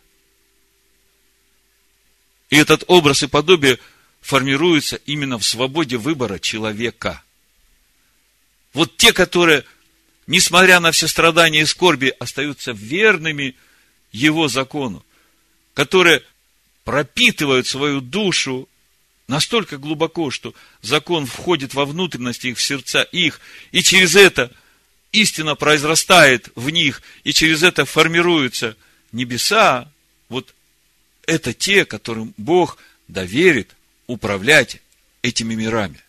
И 2.53 2.55
этот 2.55 2.83
образ 2.85 3.23
и 3.23 3.27
подобие 3.27 3.79
формируется 4.21 4.97
именно 5.07 5.39
в 5.39 5.43
свободе 5.43 5.97
выбора 5.97 6.37
человека. 6.37 7.23
Вот 8.73 8.95
те, 8.95 9.11
которые, 9.11 9.65
несмотря 10.27 10.79
на 10.79 10.91
все 10.91 11.07
страдания 11.07 11.61
и 11.61 11.65
скорби, 11.65 12.13
остаются 12.19 12.71
верными 12.71 13.55
его 14.11 14.49
закону, 14.49 15.03
которые 15.73 16.21
пропитывают 16.83 17.65
свою 17.65 18.01
душу 18.01 18.69
настолько 19.27 19.79
глубоко, 19.79 20.29
что 20.29 20.53
закон 20.83 21.25
входит 21.25 21.73
во 21.73 21.85
внутренности 21.85 22.45
их, 22.45 22.59
в 22.59 22.61
сердца 22.61 23.01
их, 23.01 23.41
и 23.71 23.81
через 23.81 24.15
это 24.15 24.51
истина 25.11 25.55
произрастает 25.55 26.49
в 26.53 26.69
них, 26.69 27.01
и 27.23 27.33
через 27.33 27.63
это 27.63 27.85
формируются 27.85 28.77
небеса, 29.11 29.91
вот 30.29 30.53
это 31.25 31.53
те, 31.53 31.85
которым 31.85 32.33
Бог 32.37 32.77
доверит 33.07 33.75
управлять 34.07 34.81
этими 35.21 35.55
мирами. 35.55 35.99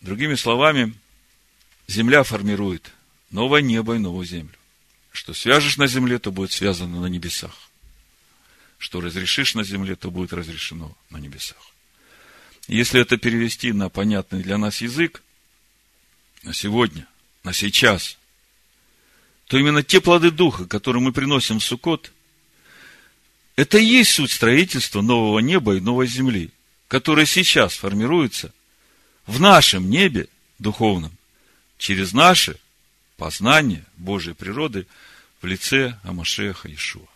Другими 0.00 0.34
словами, 0.34 0.94
земля 1.86 2.24
формирует 2.24 2.92
новое 3.30 3.62
небо 3.62 3.94
и 3.94 3.98
новую 3.98 4.26
землю. 4.26 4.54
Что 5.12 5.32
свяжешь 5.34 5.76
на 5.76 5.86
земле, 5.86 6.18
то 6.18 6.32
будет 6.32 6.52
связано 6.52 7.00
на 7.00 7.06
небесах. 7.06 7.70
Что 8.78 9.00
разрешишь 9.00 9.54
на 9.54 9.62
земле, 9.62 9.94
то 9.94 10.10
будет 10.10 10.32
разрешено 10.32 10.96
на 11.10 11.18
небесах. 11.18 11.72
Если 12.66 13.00
это 13.00 13.16
перевести 13.16 13.72
на 13.72 13.88
понятный 13.88 14.42
для 14.42 14.58
нас 14.58 14.80
язык, 14.80 15.22
на 16.42 16.52
сегодня, 16.52 17.06
на 17.44 17.52
сейчас, 17.52 18.18
то 19.52 19.58
именно 19.58 19.82
те 19.82 20.00
плоды 20.00 20.30
Духа, 20.30 20.64
которые 20.64 21.02
мы 21.02 21.12
приносим 21.12 21.58
в 21.58 21.62
Суккот, 21.62 22.10
это 23.54 23.76
и 23.76 23.84
есть 23.84 24.12
суть 24.12 24.32
строительства 24.32 25.02
нового 25.02 25.40
неба 25.40 25.76
и 25.76 25.80
новой 25.80 26.06
земли, 26.06 26.48
которая 26.88 27.26
сейчас 27.26 27.74
формируется 27.74 28.54
в 29.26 29.42
нашем 29.42 29.90
небе 29.90 30.28
духовном, 30.58 31.12
через 31.76 32.14
наше 32.14 32.58
познание 33.18 33.84
Божьей 33.98 34.32
природы 34.32 34.86
в 35.42 35.46
лице 35.46 35.98
Амашеха 36.02 36.74
Ишуа. 36.74 37.06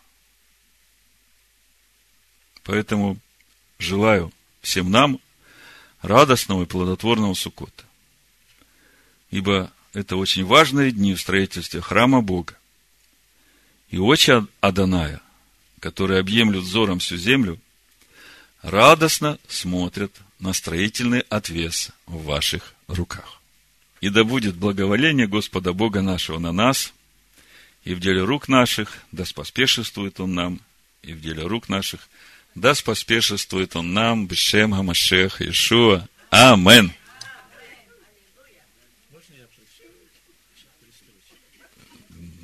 Поэтому 2.65 3.17
желаю 3.79 4.31
всем 4.61 4.91
нам 4.91 5.21
радостного 6.03 6.65
и 6.65 6.67
плодотворного 6.67 7.33
Суккота. 7.33 7.85
Ибо 9.31 9.73
это 9.97 10.16
очень 10.16 10.44
важные 10.44 10.90
дни 10.90 11.14
в 11.14 11.20
строительстве 11.23 11.81
храма 11.81 12.20
Бога. 12.20 12.55
И 13.89 13.97
очи 13.97 14.47
Аданая, 14.60 15.23
которые 15.81 16.20
объемлют 16.20 16.64
взором 16.64 16.98
всю 16.98 17.16
землю, 17.16 17.59
радостно 18.60 19.39
смотрят 19.48 20.12
на 20.39 20.52
строительный 20.52 21.20
отвес 21.31 21.93
в 22.05 22.24
ваших 22.24 22.74
руках. 22.89 23.40
И 24.02 24.10
да 24.10 24.24
будет 24.24 24.56
благоволение 24.56 25.27
Господа 25.27 25.73
Бога 25.73 26.02
нашего 26.02 26.39
на 26.39 26.52
нас, 26.52 26.93
и 27.85 27.94
в 27.94 28.01
деле 28.01 28.23
рук 28.23 28.48
наших, 28.48 28.98
да 29.12 29.24
споспешествует 29.24 30.20
Он 30.20 30.35
нам, 30.35 30.60
и 31.01 31.14
в 31.14 31.23
деле 31.23 31.44
рук 31.44 31.70
наших, 31.70 32.06
да 32.55 32.74
споспешествует 32.74 33.74
Он 33.77 33.94
нам, 33.94 34.27
Бешем 34.27 34.74
Хамашех 34.74 35.40
Иешуа. 35.40 36.06
Амен. 36.28 36.93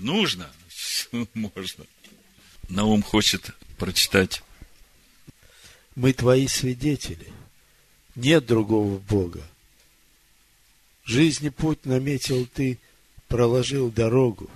Нужно? 0.02 0.50
Можно. 1.34 1.86
Наум 2.68 3.02
хочет 3.02 3.52
прочитать. 3.78 4.42
Мы 5.94 6.12
твои 6.12 6.48
свидетели. 6.48 7.32
Нет 8.16 8.44
другого 8.44 8.98
Бога. 8.98 9.42
Жизни 11.04 11.50
путь 11.50 11.86
наметил 11.86 12.46
ты, 12.46 12.80
проложил 13.28 13.90
дорогу. 13.90 14.50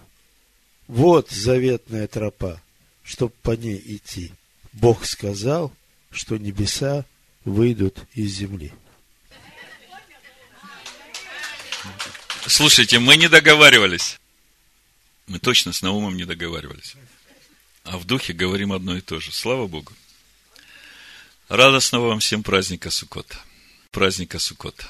Вот 0.88 1.30
заветная 1.30 2.08
тропа, 2.08 2.60
чтоб 3.04 3.32
по 3.34 3.52
ней 3.52 3.80
идти. 3.84 4.32
Бог 4.72 5.04
сказал, 5.06 5.72
что 6.10 6.38
небеса 6.38 7.04
выйдут 7.44 7.98
из 8.14 8.32
земли. 8.32 8.72
Слушайте, 12.46 12.98
мы 12.98 13.16
не 13.16 13.28
договаривались. 13.28 14.18
Мы 15.26 15.38
точно 15.38 15.72
с 15.72 15.82
Наумом 15.82 16.16
не 16.16 16.24
договаривались. 16.24 16.94
А 17.84 17.98
в 17.98 18.04
духе 18.04 18.32
говорим 18.32 18.72
одно 18.72 18.96
и 18.96 19.00
то 19.00 19.20
же. 19.20 19.32
Слава 19.32 19.66
Богу. 19.66 19.92
Радостного 21.48 22.08
вам 22.08 22.20
всем 22.20 22.42
праздника 22.42 22.90
Сукота. 22.90 23.38
Праздника 23.90 24.38
Сукота. 24.38 24.86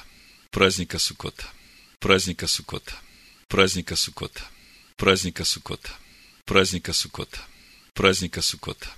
Праздника 0.51 0.99
Сукота. 0.99 1.47
Праздника 1.99 2.47
Сукота. 2.47 2.95
Праздника 3.47 3.95
Сукота. 3.95 4.43
Праздника 4.95 5.45
Сукота. 5.45 5.91
Праздника 6.45 6.93
Сукота. 6.93 7.39
Праздника 7.93 8.41
Сукота. 8.41 8.89